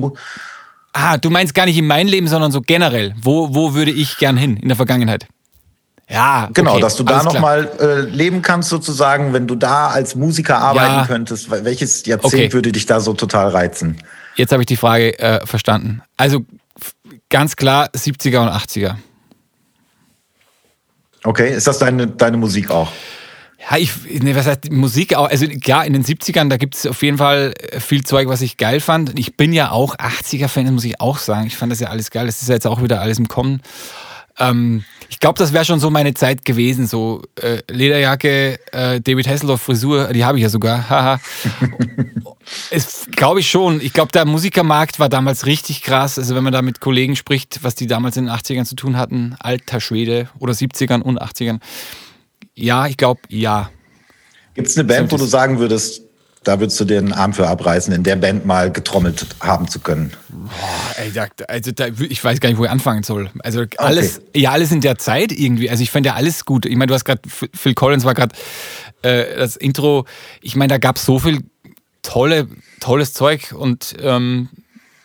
Ah, 0.99 1.15
du 1.15 1.29
meinst 1.29 1.53
gar 1.53 1.67
nicht 1.67 1.77
in 1.77 1.85
mein 1.85 2.07
Leben, 2.07 2.27
sondern 2.27 2.51
so 2.51 2.59
generell. 2.59 3.13
Wo, 3.21 3.53
wo 3.53 3.75
würde 3.75 3.91
ich 3.91 4.17
gern 4.17 4.35
hin 4.35 4.57
in 4.57 4.67
der 4.67 4.75
Vergangenheit? 4.75 5.27
Ja, 6.09 6.49
genau, 6.51 6.71
okay, 6.71 6.81
dass 6.81 6.95
du 6.95 7.03
da 7.03 7.21
nochmal 7.21 7.69
äh, 7.79 7.99
leben 8.09 8.41
kannst 8.41 8.69
sozusagen, 8.69 9.31
wenn 9.31 9.45
du 9.45 9.53
da 9.53 9.89
als 9.89 10.15
Musiker 10.15 10.57
arbeiten 10.57 10.95
ja. 10.95 11.05
könntest. 11.05 11.51
Welches 11.51 12.03
Jahrzehnt 12.07 12.33
okay. 12.33 12.53
würde 12.53 12.71
dich 12.71 12.87
da 12.87 12.99
so 12.99 13.13
total 13.13 13.49
reizen? 13.49 14.01
Jetzt 14.37 14.51
habe 14.51 14.63
ich 14.63 14.65
die 14.65 14.75
Frage 14.75 15.19
äh, 15.19 15.45
verstanden. 15.45 16.01
Also 16.15 16.45
ganz 17.29 17.55
klar 17.55 17.89
70er 17.95 18.39
und 18.39 18.49
80er. 18.49 18.95
Okay, 21.23 21.53
ist 21.53 21.67
das 21.67 21.77
deine, 21.77 22.07
deine 22.07 22.37
Musik 22.37 22.71
auch? 22.71 22.91
Ja, 23.59 23.77
ich, 23.77 23.91
ne, 24.21 24.35
was 24.35 24.45
heißt 24.45 24.71
Musik 24.71 25.15
auch? 25.15 25.29
Also 25.29 25.47
klar, 25.47 25.85
in 25.85 25.93
den 25.93 26.03
70ern, 26.03 26.47
da 26.47 26.57
gibt 26.57 26.75
es 26.75 26.85
auf 26.85 27.01
jeden 27.01 27.17
Fall 27.17 27.55
viel 27.79 28.03
Zeug, 28.03 28.27
was 28.27 28.41
ich 28.41 28.57
geil 28.57 28.79
fand. 28.79 29.17
Ich 29.17 29.35
bin 29.35 29.51
ja 29.51 29.71
auch 29.71 29.95
80er-Fan, 29.95 30.71
muss 30.73 30.83
ich 30.83 31.01
auch 31.01 31.17
sagen. 31.17 31.47
Ich 31.47 31.57
fand 31.57 31.71
das 31.71 31.79
ja 31.79 31.89
alles 31.89 32.11
geil. 32.11 32.27
Das 32.27 32.41
ist 32.41 32.49
ja 32.49 32.53
jetzt 32.53 32.67
auch 32.67 32.83
wieder 32.83 33.01
alles 33.01 33.17
im 33.17 33.27
Kommen. 33.27 33.61
Ähm, 34.39 34.83
ich 35.09 35.19
glaube, 35.19 35.39
das 35.39 35.53
wäre 35.53 35.65
schon 35.65 35.79
so 35.79 35.89
meine 35.89 36.13
Zeit 36.13 36.45
gewesen. 36.45 36.85
So 36.85 37.23
äh, 37.41 37.59
Lederjacke, 37.69 38.59
äh, 38.71 39.01
David 39.01 39.27
Hasselhoff 39.27 39.61
Frisur, 39.61 40.13
die 40.13 40.23
habe 40.23 40.37
ich 40.37 40.43
ja 40.43 40.49
sogar. 40.49 40.87
Haha. 40.87 41.19
es 42.69 43.07
glaube 43.11 43.39
ich 43.39 43.49
schon. 43.49 43.81
Ich 43.81 43.93
glaube, 43.93 44.11
der 44.11 44.25
Musikermarkt 44.25 44.99
war 44.99 45.09
damals 45.09 45.47
richtig 45.47 45.81
krass. 45.81 46.19
Also 46.19 46.35
wenn 46.35 46.43
man 46.43 46.53
da 46.53 46.61
mit 46.61 46.79
Kollegen 46.79 47.15
spricht, 47.15 47.63
was 47.63 47.73
die 47.73 47.87
damals 47.87 48.17
in 48.17 48.25
den 48.25 48.35
80ern 48.35 48.65
zu 48.65 48.75
tun 48.75 48.97
hatten, 48.97 49.35
alter 49.39 49.81
Schwede 49.81 50.29
oder 50.37 50.53
70ern 50.53 51.01
und 51.01 51.19
80ern 51.19 51.59
ja, 52.57 52.87
ich 52.87 52.97
glaube, 52.97 53.21
ja. 53.29 53.69
Gibt 54.55 54.67
es 54.67 54.77
eine 54.77 54.83
Band, 54.83 55.11
wo 55.11 55.17
du 55.17 55.25
sagen 55.25 55.59
würdest, 55.59 56.01
da 56.43 56.59
würdest 56.59 56.79
du 56.79 56.85
dir 56.85 56.97
einen 56.97 57.13
Arm 57.13 57.33
für 57.33 57.47
abreißen, 57.47 57.93
in 57.93 58.03
der 58.03 58.15
Band 58.15 58.45
mal 58.45 58.71
getrommelt 58.71 59.27
haben 59.41 59.67
zu 59.67 59.79
können? 59.79 60.11
Boah, 60.29 60.95
ey, 60.97 61.11
da, 61.11 61.27
also 61.47 61.71
da, 61.71 61.87
ich 61.87 62.23
weiß 62.23 62.39
gar 62.39 62.49
nicht, 62.49 62.57
wo 62.57 62.65
ich 62.65 62.71
anfangen 62.71 63.03
soll. 63.03 63.29
Also 63.39 63.65
alles, 63.77 64.19
okay. 64.19 64.39
ja, 64.39 64.51
alles 64.51 64.71
in 64.71 64.81
der 64.81 64.97
Zeit 64.97 65.31
irgendwie. 65.31 65.69
Also 65.69 65.83
ich 65.83 65.91
fand 65.91 66.05
ja 66.05 66.15
alles 66.15 66.45
gut. 66.45 66.65
Ich 66.65 66.75
meine, 66.75 66.87
du 66.87 66.95
hast 66.95 67.05
gerade, 67.05 67.21
Phil 67.27 67.75
Collins 67.75 68.05
war 68.05 68.15
gerade 68.15 68.35
äh, 69.03 69.37
das 69.37 69.55
Intro. 69.55 70.05
Ich 70.41 70.55
meine, 70.55 70.69
da 70.69 70.77
gab 70.79 70.95
es 70.95 71.05
so 71.05 71.19
viel 71.19 71.41
tolle, 72.01 72.47
tolles 72.79 73.13
Zeug 73.13 73.53
und 73.55 73.95
ähm, 74.01 74.49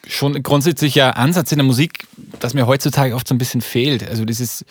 schon 0.07 0.42
grundsätzlicher 0.42 1.16
Ansatz 1.16 1.53
in 1.53 1.59
der 1.59 1.66
Musik, 1.66 2.07
das 2.40 2.55
mir 2.55 2.66
heutzutage 2.66 3.14
oft 3.14 3.28
so 3.28 3.34
ein 3.34 3.38
bisschen 3.38 3.61
fehlt. 3.61 4.09
Also 4.09 4.24
dieses 4.24 4.64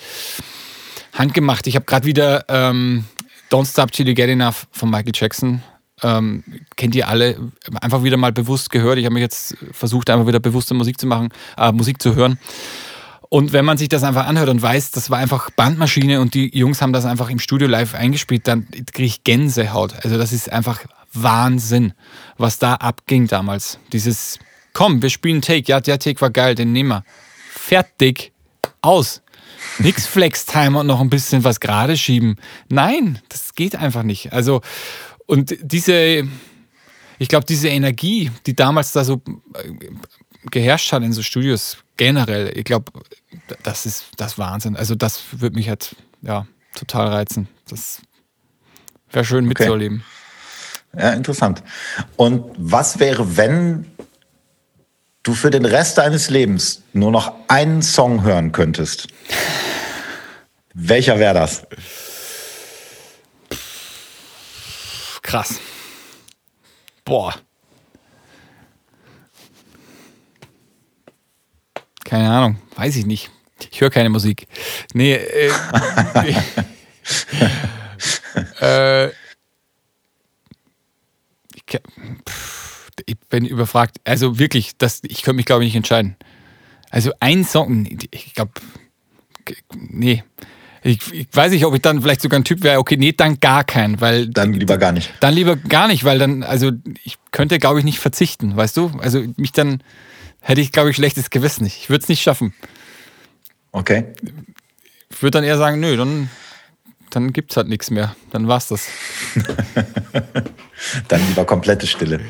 handgemacht. 1.13 1.67
Ich 1.67 1.75
habe 1.75 1.85
gerade 1.85 2.05
wieder 2.05 2.45
ähm, 2.47 3.05
Don't 3.49 3.69
Stop 3.69 3.91
Till 3.91 4.07
You 4.07 4.13
Get 4.13 4.29
Enough 4.29 4.67
von 4.71 4.89
Michael 4.89 5.13
Jackson. 5.13 5.61
Ähm, 6.03 6.43
kennt 6.77 6.95
ihr 6.95 7.07
alle, 7.07 7.51
einfach 7.79 8.03
wieder 8.03 8.17
mal 8.17 8.31
bewusst 8.31 8.71
gehört. 8.71 8.97
Ich 8.97 9.05
habe 9.05 9.13
mich 9.13 9.21
jetzt 9.21 9.55
versucht, 9.71 10.09
einfach 10.09 10.25
wieder 10.25 10.39
bewusste 10.39 10.73
Musik 10.73 10.99
zu 10.99 11.05
machen, 11.05 11.29
äh, 11.57 11.71
Musik 11.71 12.01
zu 12.01 12.15
hören. 12.15 12.39
Und 13.29 13.53
wenn 13.53 13.63
man 13.63 13.77
sich 13.77 13.87
das 13.87 14.03
einfach 14.03 14.25
anhört 14.25 14.49
und 14.49 14.61
weiß, 14.61 14.91
das 14.91 15.09
war 15.09 15.19
einfach 15.19 15.51
Bandmaschine 15.51 16.19
und 16.19 16.33
die 16.33 16.57
Jungs 16.57 16.81
haben 16.81 16.91
das 16.91 17.05
einfach 17.05 17.29
im 17.29 17.39
Studio 17.39 17.67
live 17.67 17.93
eingespielt, 17.93 18.47
dann 18.47 18.67
kriege 18.69 19.05
ich 19.05 19.23
Gänsehaut. 19.23 19.93
Also 20.03 20.17
das 20.17 20.33
ist 20.33 20.51
einfach 20.51 20.81
Wahnsinn, 21.13 21.93
was 22.37 22.57
da 22.59 22.73
abging 22.73 23.27
damals. 23.27 23.79
Dieses, 23.93 24.39
komm, 24.73 25.01
wir 25.01 25.09
spielen 25.09 25.41
Take, 25.41 25.63
ja, 25.67 25.79
der 25.79 25.99
Take 25.99 26.19
war 26.19 26.29
geil, 26.29 26.55
den 26.55 26.73
nehmen 26.73 26.89
wir. 26.89 27.03
Fertig, 27.53 28.33
aus. 28.81 29.21
Nix 29.79 30.05
Flex-Time 30.07 30.79
und 30.79 30.87
noch 30.87 31.01
ein 31.01 31.09
bisschen 31.09 31.43
was 31.43 31.59
gerade 31.59 31.97
schieben. 31.97 32.37
Nein, 32.69 33.19
das 33.29 33.53
geht 33.55 33.75
einfach 33.75 34.03
nicht. 34.03 34.33
Also, 34.33 34.61
und 35.25 35.55
diese, 35.61 36.27
ich 37.19 37.27
glaube, 37.27 37.45
diese 37.45 37.69
Energie, 37.69 38.31
die 38.45 38.55
damals 38.55 38.91
da 38.91 39.03
so 39.03 39.21
äh, 39.55 39.73
geherrscht 40.49 40.91
hat 40.91 41.03
in 41.03 41.13
so 41.13 41.21
Studios 41.21 41.77
generell, 41.97 42.51
ich 42.57 42.63
glaube, 42.63 42.91
das 43.63 43.85
ist 43.85 44.05
das 44.17 44.37
Wahnsinn. 44.37 44.75
Also, 44.75 44.95
das 44.95 45.21
würde 45.31 45.55
mich 45.55 45.69
halt, 45.69 45.95
ja, 46.21 46.47
total 46.75 47.07
reizen. 47.07 47.47
Das 47.67 48.01
wäre 49.11 49.25
schön 49.25 49.45
mitzuerleben. 49.45 49.97
Okay. 49.97 50.07
Ja, 50.97 51.11
interessant. 51.11 51.63
Und 52.17 52.43
was 52.57 52.99
wäre, 52.99 53.37
wenn 53.37 53.90
du 55.23 55.33
für 55.33 55.49
den 55.49 55.65
Rest 55.65 55.97
deines 55.97 56.29
Lebens 56.29 56.83
nur 56.93 57.11
noch 57.11 57.33
einen 57.47 57.81
Song 57.81 58.23
hören 58.23 58.51
könntest, 58.51 59.07
welcher 60.73 61.19
wäre 61.19 61.33
das? 61.33 61.63
Krass. 65.21 65.59
Boah. 67.05 67.35
Keine 72.05 72.29
Ahnung, 72.29 72.57
weiß 72.75 72.95
ich 72.97 73.05
nicht. 73.05 73.31
Ich 73.71 73.79
höre 73.79 73.89
keine 73.89 74.09
Musik. 74.09 74.47
Nee, 74.93 75.13
äh, 75.13 75.51
äh, 78.61 79.07
ich, 81.53 81.79
pff, 82.27 82.60
ich 83.05 83.17
bin 83.29 83.45
überfragt. 83.45 83.97
Also 84.03 84.39
wirklich, 84.39 84.77
das, 84.77 85.01
ich 85.03 85.23
könnte 85.23 85.37
mich, 85.37 85.45
glaube 85.45 85.63
ich, 85.63 85.67
nicht 85.67 85.75
entscheiden. 85.75 86.15
Also 86.89 87.11
ein 87.19 87.43
Song, 87.45 87.87
ich 88.11 88.33
glaube, 88.33 88.51
nee. 89.71 90.23
Ich, 90.83 91.13
ich, 91.13 91.27
weiß 91.31 91.51
nicht, 91.51 91.65
ob 91.65 91.75
ich 91.75 91.81
dann 91.81 92.01
vielleicht 92.01 92.21
sogar 92.21 92.39
ein 92.39 92.43
Typ 92.43 92.63
wäre, 92.63 92.79
okay, 92.79 92.97
nee, 92.97 93.11
dann 93.11 93.39
gar 93.39 93.63
keinen, 93.63 94.01
weil. 94.01 94.27
Dann 94.27 94.51
lieber 94.51 94.77
gar 94.79 94.91
nicht. 94.91 95.13
Dann 95.19 95.35
lieber 95.35 95.55
gar 95.55 95.87
nicht, 95.87 96.03
weil 96.03 96.17
dann, 96.17 96.41
also 96.41 96.71
ich 97.03 97.17
könnte, 97.31 97.59
glaube 97.59 97.79
ich, 97.79 97.85
nicht 97.85 97.99
verzichten, 97.99 98.55
weißt 98.55 98.77
du? 98.77 98.91
Also 98.99 99.23
mich 99.37 99.51
dann 99.51 99.83
hätte 100.41 100.59
ich, 100.59 100.71
glaube 100.71 100.89
ich, 100.89 100.95
schlechtes 100.95 101.29
Gewissen. 101.29 101.65
Ich 101.65 101.89
würde 101.89 102.01
es 102.01 102.09
nicht 102.09 102.23
schaffen. 102.23 102.53
Okay. 103.71 104.05
Ich 105.09 105.21
würde 105.21 105.37
dann 105.37 105.43
eher 105.43 105.57
sagen, 105.57 105.79
nö, 105.79 105.95
dann, 105.95 106.29
dann 107.11 107.31
gibt 107.31 107.51
es 107.51 107.57
halt 107.57 107.67
nichts 107.67 107.91
mehr. 107.91 108.15
Dann 108.31 108.47
war's 108.47 108.67
das. 108.67 108.87
dann 111.07 111.27
lieber 111.27 111.45
komplette 111.45 111.85
Stille. 111.85 112.21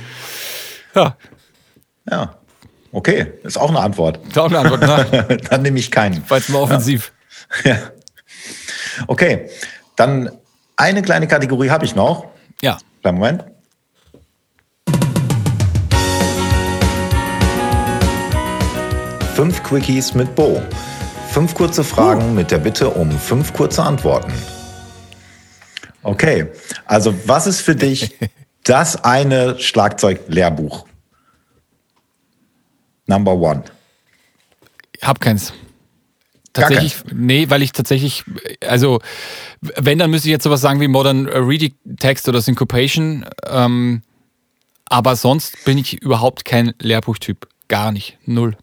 Ja. 0.95 1.17
Ja. 2.09 2.35
Okay, 2.91 3.33
ist 3.43 3.57
auch 3.57 3.69
eine 3.69 3.79
Antwort. 3.79 4.19
Ist 4.27 4.37
auch 4.37 4.49
eine 4.49 4.59
Antwort, 4.59 4.81
ne? 4.81 5.37
dann 5.49 5.61
nehme 5.61 5.79
ich 5.79 5.91
keinen. 5.91 6.23
Weil 6.27 6.39
es 6.39 6.49
mal 6.49 6.59
offensiv. 6.59 7.13
Ja. 7.63 7.71
ja. 7.71 7.77
Okay, 9.07 9.49
dann 9.95 10.31
eine 10.75 11.01
kleine 11.01 11.27
Kategorie 11.27 11.69
habe 11.69 11.85
ich 11.85 11.95
noch. 11.95 12.27
Ja. 12.61 12.77
Kleinen 13.01 13.17
Moment. 13.17 13.45
Fünf 19.35 19.63
Quickies 19.63 20.13
mit 20.13 20.35
Bo. 20.35 20.61
Fünf 21.29 21.53
kurze 21.53 21.83
Fragen 21.83 22.31
uh. 22.31 22.33
mit 22.33 22.51
der 22.51 22.57
Bitte 22.57 22.89
um 22.89 23.09
fünf 23.11 23.53
kurze 23.53 23.83
Antworten. 23.83 24.33
Okay, 26.03 26.47
also 26.85 27.13
was 27.25 27.47
ist 27.47 27.61
für 27.61 27.75
dich 27.75 28.13
das 28.63 29.03
eine 29.03 29.59
Schlagzeuglehrbuch. 29.59 30.85
Number 33.07 33.33
one. 33.33 33.63
Ich 34.93 35.07
hab 35.07 35.19
keins. 35.19 35.53
Tatsächlich, 36.53 36.97
nee, 37.13 37.49
weil 37.49 37.61
ich 37.61 37.71
tatsächlich, 37.71 38.25
also 38.67 38.99
wenn, 39.61 39.99
dann 39.99 40.11
müsste 40.11 40.27
ich 40.27 40.31
jetzt 40.31 40.43
sowas 40.43 40.59
sagen 40.59 40.81
wie 40.81 40.89
Modern 40.89 41.27
Reading 41.27 41.73
Text 41.97 42.27
oder 42.27 42.41
Syncopation. 42.41 43.25
Ähm, 43.45 44.01
aber 44.85 45.15
sonst 45.15 45.63
bin 45.63 45.77
ich 45.77 46.01
überhaupt 46.01 46.43
kein 46.43 46.73
Lehrbuchtyp. 46.79 47.47
Gar 47.69 47.93
nicht. 47.93 48.17
Null. 48.25 48.57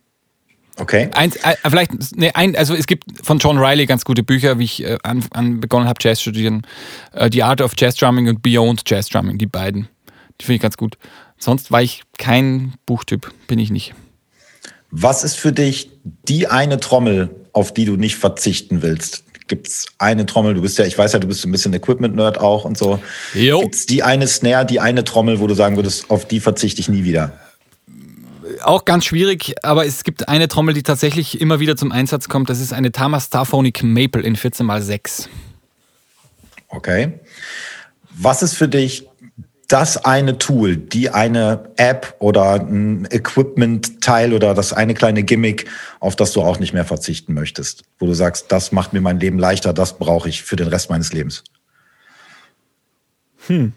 Okay. 0.79 1.11
Eins, 1.13 1.37
äh, 1.37 1.57
vielleicht, 1.69 1.91
nee, 2.17 2.31
ein, 2.35 2.55
also 2.55 2.75
es 2.75 2.87
gibt 2.87 3.05
von 3.23 3.39
John 3.39 3.59
Riley 3.59 3.87
ganz 3.87 4.05
gute 4.05 4.23
Bücher, 4.23 4.59
wie 4.59 4.65
ich 4.65 4.85
äh, 4.85 4.97
an, 5.03 5.25
an 5.33 5.61
begonnen 5.61 5.89
habe, 5.89 5.99
Jazz 6.01 6.19
zu 6.19 6.31
studieren. 6.31 6.63
Äh, 7.13 7.29
The 7.33 7.43
Art 7.43 7.61
of 7.61 7.73
Jazz 7.77 7.97
Drumming 7.97 8.29
und 8.29 8.43
Beyond 8.43 8.83
Jazz 8.87 9.09
Drumming, 9.09 9.39
die 9.39 9.47
beiden. 9.47 9.89
Die 10.41 10.45
finde 10.45 10.57
ich 10.57 10.63
ganz 10.63 10.77
gut. 10.77 10.97
Sonst 11.37 11.71
war 11.73 11.83
ich 11.83 12.03
kein 12.17 12.75
Buchtyp, 12.87 13.33
bin 13.49 13.59
ich 13.59 13.71
nicht. 13.71 13.95
Was 14.91 15.25
ist 15.25 15.37
für 15.37 15.53
dich 15.53 15.91
die 16.05 16.47
eine 16.47 16.81
Trommel, 16.81 17.31
auf 17.53 17.75
die 17.75 17.85
du 17.85 17.97
nicht 17.97 18.17
verzichten 18.17 18.83
willst? 18.83 19.25
Gibt 19.49 19.69
es 19.69 19.87
eine 19.99 20.27
Trommel, 20.27 20.55
du 20.55 20.63
bist 20.63 20.79
ja, 20.79 20.85
ich 20.85 20.97
weiß 20.97 21.13
ja, 21.13 21.19
du 21.19 21.27
bist 21.27 21.45
ein 21.45 21.53
bisschen 21.53 21.73
Equipment-Nerd 21.73 22.39
auch 22.39 22.65
und 22.65 22.77
so. 22.77 23.01
Gibt 23.61 23.75
es 23.75 23.87
die 23.87 24.03
eine 24.03 24.27
Snare, 24.27 24.67
die 24.67 24.79
eine 24.79 25.05
Trommel, 25.05 25.41
wo 25.41 25.47
du 25.47 25.55
sagen 25.55 25.77
würdest, 25.77 26.11
auf 26.11 26.29
die 26.29 26.41
verzichte 26.41 26.81
ich 26.81 26.89
nie 26.89 27.05
wieder? 27.05 27.33
Auch 28.63 28.85
ganz 28.85 29.05
schwierig, 29.05 29.55
aber 29.65 29.87
es 29.87 30.05
gibt 30.05 30.29
eine 30.29 30.49
Trommel, 30.49 30.75
die 30.75 30.83
tatsächlich 30.83 31.41
immer 31.41 31.61
wieder 31.61 31.77
zum 31.77 31.93
Einsatz 31.93 32.29
kommt. 32.29 32.51
Das 32.51 32.61
ist 32.61 32.73
eine 32.73 32.93
Tama 32.93 33.21
Starphonic 33.21 33.83
Maple 33.83 34.23
in 34.23 34.37
14x6. 34.37 35.29
Okay. 36.69 37.21
Was 38.11 38.43
ist 38.43 38.55
für 38.55 38.69
dich 38.69 39.09
das 39.69 40.03
eine 40.03 40.39
Tool, 40.39 40.77
die 40.77 41.11
eine 41.11 41.71
App 41.77 42.17
oder 42.21 42.55
ein 42.55 43.07
Equipment-Teil 43.11 44.33
oder 44.33 44.55
das 44.55 44.73
eine 44.73 44.95
kleine 44.95 45.23
Gimmick, 45.23 45.67
auf 46.01 46.17
das 46.17 46.33
du 46.33 46.41
auch 46.41 46.59
nicht 46.59 46.73
mehr 46.73 46.87
verzichten 46.87 47.35
möchtest, 47.35 47.85
wo 47.99 48.07
du 48.07 48.15
sagst, 48.15 48.51
das 48.51 48.73
macht 48.73 48.95
mir 48.95 49.03
mein 49.03 49.21
Leben 49.21 49.39
leichter, 49.39 49.75
das 49.75 49.99
brauche 49.99 50.29
ich 50.29 50.43
für 50.43 50.57
den 50.57 50.69
Rest 50.69 50.89
meines 50.89 51.13
Lebens? 51.13 51.45
Hm. 53.47 53.75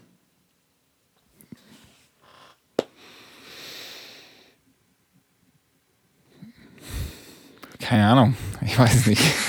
Keine 7.82 8.06
Ahnung, 8.06 8.36
ich 8.64 8.78
weiß 8.78 9.06
nicht. 9.06 9.22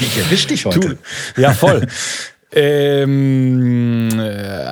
ich 0.00 0.18
erwisch 0.18 0.46
dich 0.46 0.64
heute. 0.64 0.80
Tool. 0.80 0.98
Ja, 1.36 1.52
voll. 1.52 1.86
Ähm, 2.54 4.10
äh, 4.20 4.62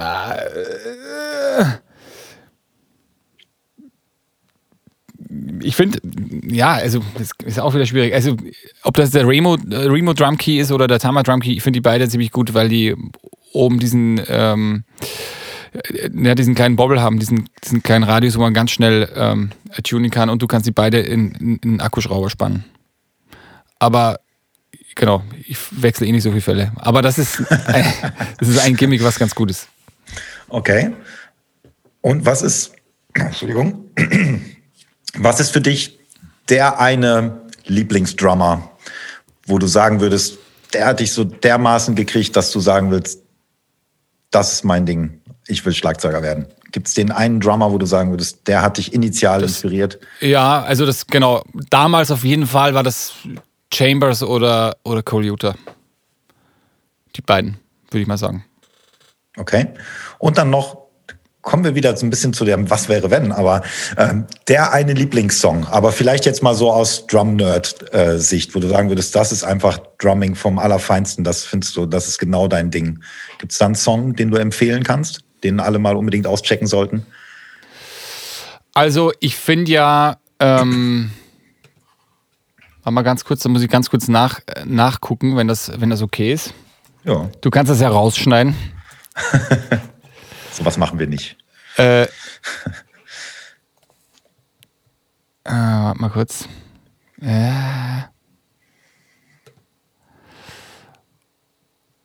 ich 5.62 5.76
finde, 5.76 5.98
ja, 6.46 6.72
also 6.72 7.00
das 7.16 7.30
ist 7.44 7.58
auch 7.58 7.74
wieder 7.74 7.86
schwierig. 7.86 8.12
Also, 8.12 8.36
ob 8.82 8.96
das 8.96 9.10
der 9.12 9.26
Remo, 9.26 9.56
Remo 9.70 10.12
Drum 10.12 10.36
Key 10.36 10.58
ist 10.58 10.72
oder 10.72 10.88
der 10.88 10.98
Tama 10.98 11.22
Drum 11.22 11.40
Key, 11.40 11.52
ich 11.52 11.62
finde 11.62 11.78
die 11.78 11.82
beide 11.82 12.08
ziemlich 12.08 12.32
gut, 12.32 12.52
weil 12.54 12.68
die 12.68 12.94
oben 13.52 13.78
diesen, 13.78 14.20
ähm, 14.28 14.84
ja, 16.14 16.34
diesen 16.34 16.54
kleinen 16.54 16.76
Bobble 16.76 17.00
haben, 17.00 17.18
diesen, 17.18 17.48
diesen 17.62 17.82
kleinen 17.82 18.04
Radius, 18.04 18.36
wo 18.36 18.40
man 18.40 18.54
ganz 18.54 18.70
schnell 18.70 19.08
ähm, 19.14 19.50
tunen 19.84 20.10
kann 20.10 20.30
und 20.30 20.42
du 20.42 20.46
kannst 20.46 20.66
die 20.66 20.72
beide 20.72 20.98
in, 20.98 21.32
in, 21.32 21.56
in 21.56 21.70
einen 21.70 21.80
Akkuschrauber 21.80 22.30
spannen. 22.30 22.64
Aber 23.78 24.20
genau, 24.94 25.22
ich 25.46 25.58
wechsle 25.70 26.06
eh 26.06 26.12
nicht 26.12 26.22
so 26.22 26.30
viele 26.30 26.42
Fälle. 26.42 26.72
Aber 26.76 27.02
das 27.02 27.18
ist, 27.18 27.40
ein, 27.66 27.84
das 28.38 28.48
ist 28.48 28.58
ein 28.58 28.76
Gimmick, 28.76 29.02
was 29.02 29.18
ganz 29.18 29.34
gut 29.34 29.50
ist. 29.50 29.68
Okay. 30.48 30.92
Und 32.00 32.26
was 32.26 32.42
ist, 32.42 32.72
Entschuldigung, 33.14 33.90
was 35.18 35.40
ist 35.40 35.50
für 35.50 35.60
dich 35.60 35.98
der 36.48 36.80
eine 36.80 37.42
Lieblingsdrummer, 37.66 38.70
wo 39.46 39.58
du 39.58 39.68
sagen 39.68 40.00
würdest, 40.00 40.38
der 40.72 40.86
hat 40.86 41.00
dich 41.00 41.12
so 41.12 41.24
dermaßen 41.24 41.94
gekriegt, 41.94 42.34
dass 42.36 42.50
du 42.50 42.60
sagen 42.60 42.90
willst, 42.90 43.22
das 44.30 44.52
ist 44.52 44.64
mein 44.64 44.86
Ding, 44.86 45.19
ich 45.50 45.64
will 45.64 45.72
Schlagzeuger 45.72 46.22
werden? 46.22 46.46
Gibt 46.72 46.88
es 46.88 46.94
den 46.94 47.10
einen 47.10 47.40
Drummer, 47.40 47.72
wo 47.72 47.78
du 47.78 47.86
sagen 47.86 48.10
würdest, 48.10 48.46
der 48.46 48.62
hat 48.62 48.78
dich 48.78 48.92
initial 48.92 49.40
das, 49.40 49.52
inspiriert? 49.52 49.98
Ja, 50.20 50.62
also 50.62 50.86
das 50.86 51.06
genau. 51.06 51.42
Damals 51.68 52.10
auf 52.10 52.24
jeden 52.24 52.46
Fall 52.46 52.74
war 52.74 52.82
das 52.82 53.12
Chambers 53.72 54.22
oder, 54.22 54.76
oder 54.84 55.02
Cole 55.02 55.26
Utah. 55.26 55.54
Die 57.16 57.22
beiden, 57.22 57.58
würde 57.90 58.02
ich 58.02 58.06
mal 58.06 58.18
sagen. 58.18 58.44
Okay. 59.36 59.68
Und 60.18 60.38
dann 60.38 60.50
noch, 60.50 60.78
kommen 61.42 61.64
wir 61.64 61.74
wieder 61.74 61.96
so 61.96 62.04
ein 62.04 62.10
bisschen 62.10 62.32
zu 62.32 62.44
dem 62.44 62.68
Was 62.68 62.88
wäre 62.88 63.10
wenn, 63.10 63.32
aber 63.32 63.62
ähm, 63.96 64.26
der 64.48 64.72
eine 64.72 64.92
Lieblingssong, 64.92 65.66
aber 65.66 65.92
vielleicht 65.92 66.26
jetzt 66.26 66.42
mal 66.42 66.54
so 66.54 66.70
aus 66.70 67.06
Drum-Nerd-Sicht, 67.06 68.54
wo 68.54 68.60
du 68.60 68.68
sagen 68.68 68.88
würdest, 68.90 69.14
das 69.14 69.32
ist 69.32 69.44
einfach 69.44 69.78
Drumming 69.98 70.34
vom 70.34 70.58
Allerfeinsten, 70.58 71.24
das 71.24 71.44
findest 71.44 71.76
du, 71.76 71.86
das 71.86 72.08
ist 72.08 72.18
genau 72.18 72.46
dein 72.46 72.70
Ding. 72.70 73.02
Gibt 73.38 73.52
es 73.52 73.58
da 73.58 73.66
einen 73.66 73.74
Song, 73.74 74.14
den 74.14 74.30
du 74.30 74.36
empfehlen 74.36 74.82
kannst, 74.82 75.20
den 75.44 75.60
alle 75.60 75.78
mal 75.78 75.96
unbedingt 75.96 76.26
auschecken 76.26 76.66
sollten? 76.66 77.06
Also 78.74 79.12
ich 79.20 79.36
finde 79.36 79.72
ja, 79.72 80.18
ähm, 80.38 81.10
Warte 82.82 82.94
mal 82.94 83.02
ganz 83.02 83.24
kurz, 83.24 83.42
da 83.42 83.50
muss 83.50 83.62
ich 83.62 83.68
ganz 83.68 83.90
kurz 83.90 84.08
nach, 84.08 84.40
nachgucken, 84.64 85.36
wenn 85.36 85.46
das, 85.46 85.70
wenn 85.80 85.90
das 85.90 86.00
okay 86.00 86.32
ist. 86.32 86.54
Ja. 87.04 87.28
Du 87.42 87.50
kannst 87.50 87.70
das 87.70 87.80
ja 87.80 87.88
rausschneiden. 87.88 88.54
so 90.50 90.64
was 90.64 90.78
machen 90.78 90.98
wir 90.98 91.06
nicht. 91.06 91.36
Äh, 91.76 92.04
äh, 92.04 92.08
warte 95.44 96.00
mal 96.00 96.08
kurz. 96.08 96.48
Äh. 97.20 97.52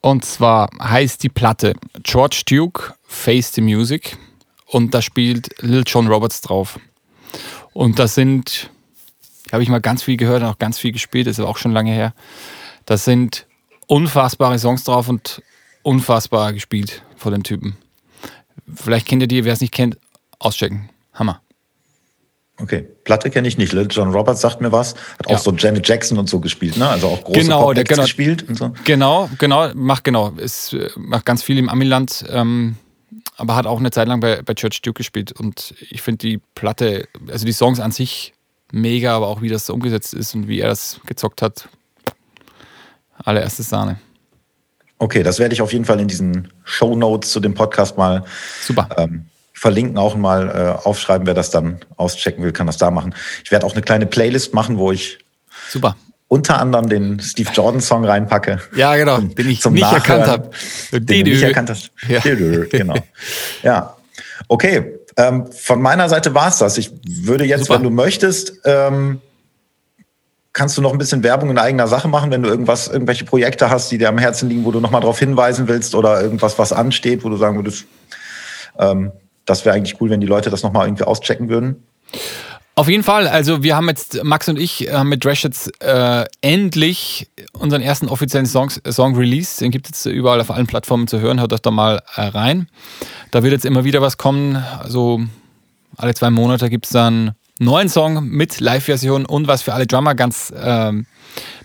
Und 0.06 0.24
zwar 0.24 0.70
heißt 0.80 1.24
die 1.24 1.30
Platte 1.30 1.74
George 2.04 2.44
Duke 2.46 2.94
Face 3.08 3.52
the 3.56 3.62
Music 3.62 4.16
und 4.68 4.94
da 4.94 5.02
spielt 5.02 5.60
Lil 5.64 5.82
John 5.84 6.06
Roberts 6.06 6.42
drauf. 6.42 6.80
Und 7.74 7.98
das 7.98 8.14
sind 8.14 8.70
habe 9.52 9.64
ich 9.64 9.70
mal 9.70 9.82
ganz 9.82 10.04
viel 10.04 10.16
gehört 10.16 10.44
und 10.44 10.50
auch 10.50 10.60
ganz 10.60 10.78
viel 10.78 10.92
gespielt, 10.92 11.26
ist 11.26 11.40
aber 11.40 11.50
auch 11.50 11.58
schon 11.58 11.72
lange 11.72 11.92
her. 11.92 12.14
Da 12.86 12.98
sind 12.98 13.48
unfassbare 13.88 14.60
Songs 14.60 14.84
drauf 14.84 15.10
und 15.10 15.42
unfassbar 15.82 16.54
gespielt 16.54 17.02
von 17.18 17.32
den 17.32 17.42
Typen. 17.42 17.76
Vielleicht 18.72 19.08
kennt 19.08 19.24
ihr 19.24 19.28
die, 19.28 19.44
wer 19.44 19.54
es 19.54 19.62
nicht 19.62 19.74
kennt, 19.74 19.98
auschecken. 20.38 20.92
Hammer. 21.16 21.42
Okay, 22.58 22.88
Platte 23.04 23.30
kenne 23.30 23.48
ich 23.48 23.58
nicht. 23.58 23.74
John 23.74 24.14
Roberts 24.14 24.40
sagt 24.40 24.62
mir 24.62 24.72
was. 24.72 24.96
Hat 25.20 25.28
auch 25.28 25.32
ja. 25.32 25.38
so 25.38 25.52
Janet 25.52 25.88
Jackson 25.88 26.18
und 26.18 26.30
so 26.30 26.40
gespielt, 26.40 26.78
ne? 26.78 26.88
Also 26.88 27.08
auch 27.08 27.24
große 27.24 27.42
genau, 27.42 27.74
der, 27.74 27.84
genau, 27.84 28.04
gespielt 28.04 28.48
und 28.48 28.58
so. 28.58 28.72
Genau, 28.86 29.30
genau, 29.38 29.74
macht 29.74 30.06
genau. 30.06 30.30
Ist, 30.38 30.74
äh, 30.74 30.90
macht 30.96 31.26
ganz 31.26 31.44
viel 31.44 31.58
im 31.58 31.68
Amiland, 31.68 32.24
ähm, 32.30 32.78
aber 33.36 33.58
hat 33.58 33.68
auch 33.68 33.80
eine 33.80 33.92
Zeit 33.92 34.08
lang 34.08 34.22
bei, 34.22 34.42
bei 34.42 34.54
Church 34.54 34.82
Duke 34.82 35.00
gespielt. 35.00 35.34
Und 35.34 35.76
ich 35.90 36.02
finde 36.02 36.20
die 36.20 36.40
Platte, 36.56 37.10
also 37.30 37.46
die 37.46 37.52
Songs 37.52 37.82
an 37.82 37.92
sich 37.92 38.34
mega, 38.72 39.16
aber 39.16 39.28
auch 39.28 39.42
wie 39.42 39.50
das 39.50 39.66
so 39.66 39.74
umgesetzt 39.74 40.14
ist 40.14 40.34
und 40.34 40.48
wie 40.48 40.62
er 40.62 40.70
das 40.70 41.02
gezockt 41.06 41.42
hat. 41.42 41.68
Allererste 43.18 43.64
Sahne. 43.64 44.00
Okay, 44.98 45.24
das 45.24 45.40
werde 45.40 45.54
ich 45.54 45.62
auf 45.62 45.74
jeden 45.74 45.84
Fall 45.84 46.00
in 46.00 46.08
diesen 46.08 46.54
Show 46.64 46.96
Notes 46.96 47.32
zu 47.32 47.42
dem 47.42 47.54
Podcast 47.54 47.98
mal 47.98 48.24
Super. 48.62 48.88
Ähm, 48.98 49.26
verlinken, 49.56 49.98
auch 49.98 50.16
mal 50.16 50.50
äh, 50.50 50.86
aufschreiben. 50.88 51.26
Wer 51.26 51.34
das 51.34 51.50
dann 51.50 51.80
auschecken 51.96 52.44
will, 52.44 52.52
kann 52.52 52.68
das 52.68 52.78
da 52.78 52.92
machen. 52.92 53.16
Ich 53.44 53.52
werde 53.52 53.66
auch 53.66 53.74
eine 53.74 53.82
kleine 53.82 54.06
Playlist 54.06 54.54
machen, 54.54 54.78
wo 54.78 54.92
ich 54.92 55.18
Super. 55.70 55.96
unter 56.28 56.60
anderem 56.60 56.90
den 56.90 57.20
Steve 57.20 57.50
Jordan 57.54 57.82
Song 57.82 58.06
reinpacke. 58.06 58.60
Ja, 58.76 58.96
genau, 58.96 59.20
den 59.20 59.50
ich 59.50 59.66
nicht 59.66 59.82
Nachhören, 59.82 60.22
erkannt 60.22 60.28
habe. 60.28 60.50
Den 60.92 61.26
du 61.26 61.32
nicht 61.32 61.42
erkannt 61.42 61.70
hast. 61.70 61.92
Ja. 62.08 62.20
Genau. 62.20 62.96
Ja. 63.64 63.96
Okay, 64.50 65.00
ähm, 65.18 65.48
von 65.52 65.82
meiner 65.82 66.10
Seite 66.10 66.36
war 66.36 66.50
es 66.50 66.58
das. 66.58 66.78
Ich 66.78 66.92
würde 67.08 67.46
jetzt, 67.46 67.66
Super. 67.66 67.76
wenn 67.76 67.84
du 67.84 67.90
möchtest, 67.90 68.60
ähm, 68.66 69.22
kannst 70.52 70.78
du 70.78 70.82
noch 70.82 70.92
ein 70.92 70.98
bisschen 70.98 71.24
Werbung 71.24 71.50
in 71.50 71.58
eigener 71.58 71.88
Sache 71.88 72.08
machen, 72.08 72.32
wenn 72.32 72.44
du 72.44 72.50
irgendwas, 72.50 72.88
irgendwelche 72.88 73.26
Projekte 73.26 73.70
hast, 73.70 73.92
die 73.92 73.98
dir 73.98 74.10
am 74.10 74.18
Herzen 74.18 74.50
liegen, 74.50 74.66
wo 74.66 74.72
du 74.72 74.82
nochmal 74.82 75.02
darauf 75.02 75.20
hinweisen 75.20 75.68
willst 75.68 75.96
oder 75.96 76.22
irgendwas, 76.22 76.60
was 76.60 76.74
ansteht, 76.74 77.24
wo 77.24 77.30
du 77.30 77.38
sagen 77.38 77.56
würdest, 77.56 77.86
ähm, 78.78 79.12
das 79.46 79.66
wäre 79.66 79.76
eigentlich 79.76 80.00
cool, 80.02 80.10
wenn 80.10 80.22
die 80.22 80.28
Leute 80.28 80.50
das 80.50 80.64
nochmal 80.64 80.88
irgendwie 80.88 81.04
auschecken 81.04 81.50
würden? 81.50 81.84
Auf 82.78 82.90
jeden 82.90 83.04
Fall. 83.04 83.28
Also 83.28 83.64
wir 83.64 83.78
haben 83.78 83.88
jetzt, 83.88 84.22
Max 84.24 84.50
und 84.50 84.60
ich 84.60 84.90
haben 84.92 85.08
mit 85.08 85.24
Dresh 85.24 85.46
jetzt 85.46 85.82
äh, 85.82 86.26
endlich 86.42 87.30
unseren 87.54 87.82
ersten 87.82 88.10
offiziellen 88.10 88.46
Songs, 88.46 88.82
Song 88.90 89.16
released. 89.16 89.62
Den 89.62 89.72
gibt 89.72 89.86
es 89.86 90.04
jetzt 90.04 90.14
überall 90.14 90.42
auf 90.42 90.52
allen 90.52 90.68
Plattformen 90.68 91.08
zu 91.08 91.22
hören. 91.22 91.40
Hört 91.40 91.54
euch 91.54 91.62
da 91.62 91.72
mal 91.72 92.02
äh, 92.16 92.22
rein. 92.24 92.68
Da 93.32 93.44
wird 93.44 93.54
jetzt 93.54 93.64
immer 93.64 93.86
wieder 93.86 94.02
was 94.02 94.18
kommen. 94.18 94.58
Also 94.80 95.22
alle 95.96 96.14
zwei 96.16 96.30
Monate 96.30 96.70
gibt 96.70 96.86
es 96.86 96.92
dann 96.92 97.32
neuen 97.60 97.88
Song 97.88 98.28
mit 98.28 98.60
Live-Version 98.60 99.26
und 99.26 99.48
was 99.48 99.62
für 99.62 99.74
alle 99.74 99.88
Drummer 99.88 100.14
ganz 100.14 100.54
ähm, 100.62 101.06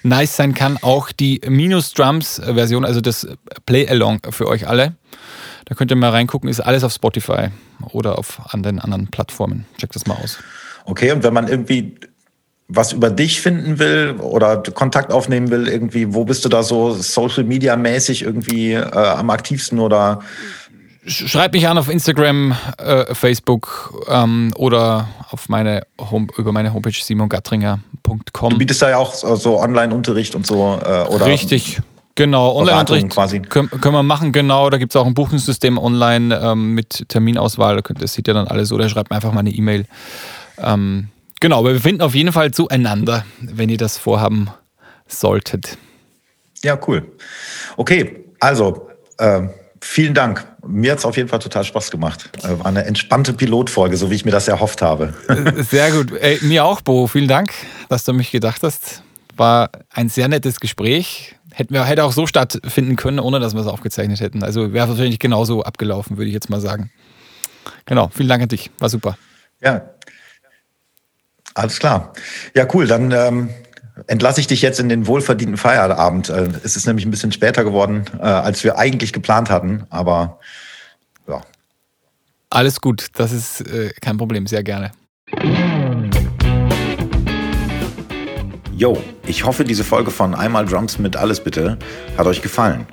nice 0.05 0.37
sein 0.37 0.55
kann, 0.55 0.79
auch 0.81 1.11
die 1.11 1.41
Minus-Drums-Version, 1.45 2.85
also 2.85 3.01
das 3.01 3.27
Play-Along 3.67 4.21
für 4.31 4.47
euch 4.47 4.69
alle. 4.69 4.95
Da 5.71 5.77
könnt 5.77 5.93
ihr 5.93 5.97
mal 5.97 6.11
reingucken, 6.11 6.51
ist 6.51 6.59
alles 6.59 6.83
auf 6.83 6.93
Spotify 6.93 7.47
oder 7.93 8.19
auf 8.19 8.41
an 8.53 8.65
den 8.65 8.81
anderen 8.81 9.07
Plattformen. 9.07 9.67
Checkt 9.79 9.95
das 9.95 10.05
mal 10.05 10.17
aus. 10.17 10.39
Okay, 10.85 11.13
und 11.13 11.23
wenn 11.23 11.33
man 11.33 11.47
irgendwie 11.47 11.95
was 12.67 12.93
über 12.93 13.09
dich 13.09 13.41
finden 13.41 13.79
will 13.79 14.17
oder 14.19 14.65
Kontakt 14.75 15.13
aufnehmen 15.13 15.51
will, 15.51 15.69
irgendwie, 15.69 16.13
wo 16.13 16.25
bist 16.25 16.45
du 16.45 16.49
da 16.49 16.65
so 16.65 16.93
Social 16.95 17.45
Media 17.45 17.77
mäßig 17.77 18.23
irgendwie 18.23 18.73
äh, 18.73 18.83
am 18.83 19.31
aktivsten 19.31 19.79
oder? 19.79 20.19
Schreib 21.07 21.53
mich 21.53 21.69
an 21.69 21.79
auf 21.79 21.89
Instagram, 21.89 22.57
äh, 22.79 23.15
Facebook 23.15 24.05
ähm, 24.09 24.53
oder 24.57 25.09
auf 25.31 25.49
meine 25.49 25.87
Home, 26.01 26.27
über 26.37 26.51
meine 26.51 26.75
Homepage 26.75 26.93
simongattringer.com. 27.01 28.51
Du 28.51 28.59
bietest 28.59 28.83
da 28.83 28.91
ja 28.91 28.97
auch 28.97 29.15
so 29.15 29.61
Online-Unterricht 29.61 30.35
und 30.35 30.49
so, 30.49 30.81
äh, 30.85 31.05
oder? 31.09 31.27
Richtig, 31.27 31.81
Genau, 32.21 32.55
Online-Unterricht. 32.55 33.49
Können, 33.49 33.71
können 33.71 33.95
wir 33.95 34.03
machen, 34.03 34.31
genau. 34.31 34.69
Da 34.69 34.77
gibt 34.77 34.93
es 34.93 34.97
auch 34.97 35.07
ein 35.07 35.15
Buchungssystem 35.15 35.79
online 35.79 36.39
ähm, 36.43 36.75
mit 36.75 37.09
Terminauswahl. 37.09 37.81
Das 37.81 38.13
sieht 38.13 38.29
ja 38.29 38.35
dann 38.35 38.47
alles. 38.47 38.73
Oder 38.73 38.91
schreibt 38.91 39.09
mir 39.09 39.17
einfach 39.17 39.33
mal 39.33 39.41
eine 39.41 39.49
E-Mail. 39.49 39.87
Ähm, 40.59 41.09
genau, 41.41 41.61
aber 41.61 41.73
wir 41.73 41.81
finden 41.81 42.03
auf 42.03 42.15
jeden 42.15 42.33
Fall 42.33 42.51
zueinander, 42.51 43.25
wenn 43.41 43.71
ihr 43.71 43.79
das 43.79 43.97
vorhaben 43.97 44.51
solltet. 45.07 45.79
Ja, 46.63 46.79
cool. 46.87 47.11
Okay, 47.79 48.27
also 48.39 48.91
äh, 49.17 49.41
vielen 49.81 50.13
Dank. 50.13 50.47
Mir 50.67 50.93
hat 50.93 50.99
es 50.99 51.07
auf 51.07 51.17
jeden 51.17 51.31
Fall 51.31 51.39
total 51.39 51.65
Spaß 51.65 51.91
gemacht. 51.91 52.29
Äh, 52.43 52.59
war 52.59 52.67
eine 52.67 52.85
entspannte 52.85 53.33
Pilotfolge, 53.33 53.97
so 53.97 54.11
wie 54.11 54.17
ich 54.17 54.27
mir 54.27 54.31
das 54.31 54.47
erhofft 54.47 54.83
habe. 54.83 55.15
Sehr 55.71 55.91
gut. 55.91 56.13
Ey, 56.21 56.39
mir 56.43 56.67
auch, 56.67 56.83
Bo. 56.83 57.07
Vielen 57.07 57.29
Dank, 57.29 57.55
dass 57.89 58.05
du 58.05 58.13
mich 58.13 58.31
gedacht 58.31 58.63
hast. 58.63 59.03
War 59.39 59.71
ein 59.95 60.11
sehr 60.11 60.29
nettes 60.29 60.61
Gespräch. 60.61 61.37
Hätten 61.53 61.75
wir, 61.75 61.85
hätte 61.85 62.05
auch 62.05 62.13
so 62.13 62.27
stattfinden 62.27 62.97
können, 62.97 63.19
ohne 63.19 63.41
dass 63.41 63.55
wir 63.55 63.61
es 63.61 63.67
aufgezeichnet 63.67 64.21
hätten. 64.21 64.43
Also 64.43 64.73
wäre 64.73 64.89
wahrscheinlich 64.89 65.19
genauso 65.19 65.63
abgelaufen, 65.63 66.17
würde 66.17 66.29
ich 66.29 66.35
jetzt 66.35 66.51
mal 66.51 66.61
sagen. 66.61 66.91
Genau, 67.87 68.09
vielen 68.09 68.29
Dank 68.29 68.43
an 68.43 68.49
dich. 68.49 68.71
War 68.79 68.89
super. 68.89 69.17
Ja. 69.61 69.91
Alles 71.55 71.79
klar. 71.79 72.13
Ja, 72.55 72.67
cool. 72.73 72.87
Dann 72.87 73.11
ähm, 73.11 73.51
entlasse 74.07 74.41
ich 74.41 74.47
dich 74.47 74.63
jetzt 74.63 74.81
in 74.81 74.89
den 74.89 75.07
wohlverdienten 75.07 75.57
Feierabend. 75.57 76.29
Äh, 76.29 76.49
es 76.63 76.77
ist 76.77 76.87
nämlich 76.87 77.05
ein 77.07 77.11
bisschen 77.11 77.33
später 77.33 77.65
geworden, 77.65 78.05
äh, 78.19 78.23
als 78.23 78.65
wir 78.65 78.79
eigentlich 78.79 79.13
geplant 79.13 79.51
hatten, 79.51 79.85
aber 79.91 80.39
ja. 81.29 81.41
Alles 82.51 82.81
gut, 82.81 83.09
das 83.15 83.33
ist 83.33 83.61
äh, 83.63 83.91
kein 84.01 84.17
Problem, 84.17 84.47
sehr 84.47 84.63
gerne. 84.63 84.93
Yo, 88.81 88.97
ich 89.27 89.45
hoffe, 89.45 89.63
diese 89.63 89.85
Folge 89.85 90.11
von 90.11 90.35
Einmal 90.35 90.65
Drums 90.65 90.99
mit 90.99 91.15
Alles 91.15 91.39
bitte 91.39 91.77
hat 92.17 92.27
euch 92.27 92.41
gefallen. 92.41 92.87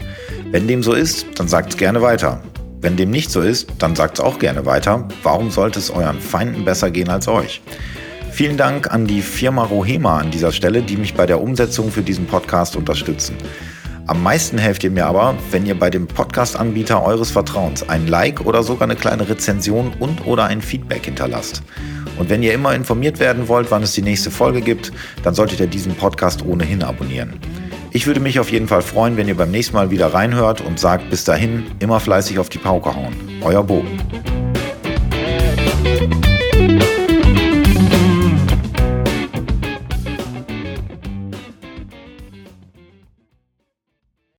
Wenn 0.51 0.67
dem 0.67 0.83
so 0.83 0.91
ist, 0.91 1.25
dann 1.35 1.47
sagt 1.47 1.69
es 1.69 1.77
gerne 1.77 2.01
weiter. 2.01 2.43
Wenn 2.81 2.97
dem 2.97 3.09
nicht 3.09 3.31
so 3.31 3.39
ist, 3.39 3.69
dann 3.79 3.95
sagt 3.95 4.19
es 4.19 4.19
auch 4.19 4.37
gerne 4.37 4.65
weiter. 4.65 5.07
Warum 5.23 5.49
sollte 5.49 5.79
es 5.79 5.89
euren 5.89 6.19
Feinden 6.19 6.65
besser 6.65 6.91
gehen 6.91 7.07
als 7.07 7.29
euch? 7.29 7.61
Vielen 8.33 8.57
Dank 8.57 8.91
an 8.91 9.07
die 9.07 9.21
Firma 9.21 9.63
Rohema 9.63 10.17
an 10.17 10.29
dieser 10.29 10.51
Stelle, 10.51 10.81
die 10.81 10.97
mich 10.97 11.13
bei 11.13 11.25
der 11.25 11.39
Umsetzung 11.39 11.89
für 11.89 12.01
diesen 12.01 12.25
Podcast 12.25 12.75
unterstützen. 12.75 13.37
Am 14.07 14.23
meisten 14.23 14.57
helft 14.57 14.85
ihr 14.85 14.91
mir 14.91 15.05
aber, 15.05 15.35
wenn 15.51 15.65
ihr 15.65 15.77
bei 15.77 15.89
dem 15.89 16.07
Podcast-Anbieter 16.07 17.03
eures 17.03 17.29
Vertrauens 17.29 17.87
ein 17.89 18.07
Like 18.07 18.45
oder 18.45 18.63
sogar 18.63 18.87
eine 18.87 18.95
kleine 18.95 19.27
Rezension 19.27 19.91
und 19.99 20.25
oder 20.25 20.45
ein 20.45 20.61
Feedback 20.61 21.03
hinterlasst. 21.03 21.61
Und 22.17 22.29
wenn 22.29 22.41
ihr 22.41 22.53
immer 22.53 22.73
informiert 22.73 23.19
werden 23.19 23.49
wollt, 23.49 23.69
wann 23.69 23.83
es 23.83 23.91
die 23.91 24.01
nächste 24.01 24.31
Folge 24.31 24.61
gibt, 24.61 24.93
dann 25.23 25.35
solltet 25.35 25.59
ihr 25.59 25.67
diesen 25.67 25.93
Podcast 25.93 26.45
ohnehin 26.45 26.83
abonnieren. 26.83 27.33
Ich 27.91 28.07
würde 28.07 28.21
mich 28.21 28.39
auf 28.39 28.49
jeden 28.49 28.69
Fall 28.69 28.81
freuen, 28.81 29.17
wenn 29.17 29.27
ihr 29.27 29.35
beim 29.35 29.51
nächsten 29.51 29.75
Mal 29.75 29.91
wieder 29.91 30.13
reinhört 30.13 30.61
und 30.61 30.79
sagt 30.79 31.09
bis 31.09 31.25
dahin 31.25 31.65
immer 31.79 31.99
fleißig 31.99 32.39
auf 32.39 32.47
die 32.47 32.59
Pauke 32.59 32.95
hauen. 32.95 33.13
Euer 33.41 33.63
Bo. 33.63 33.83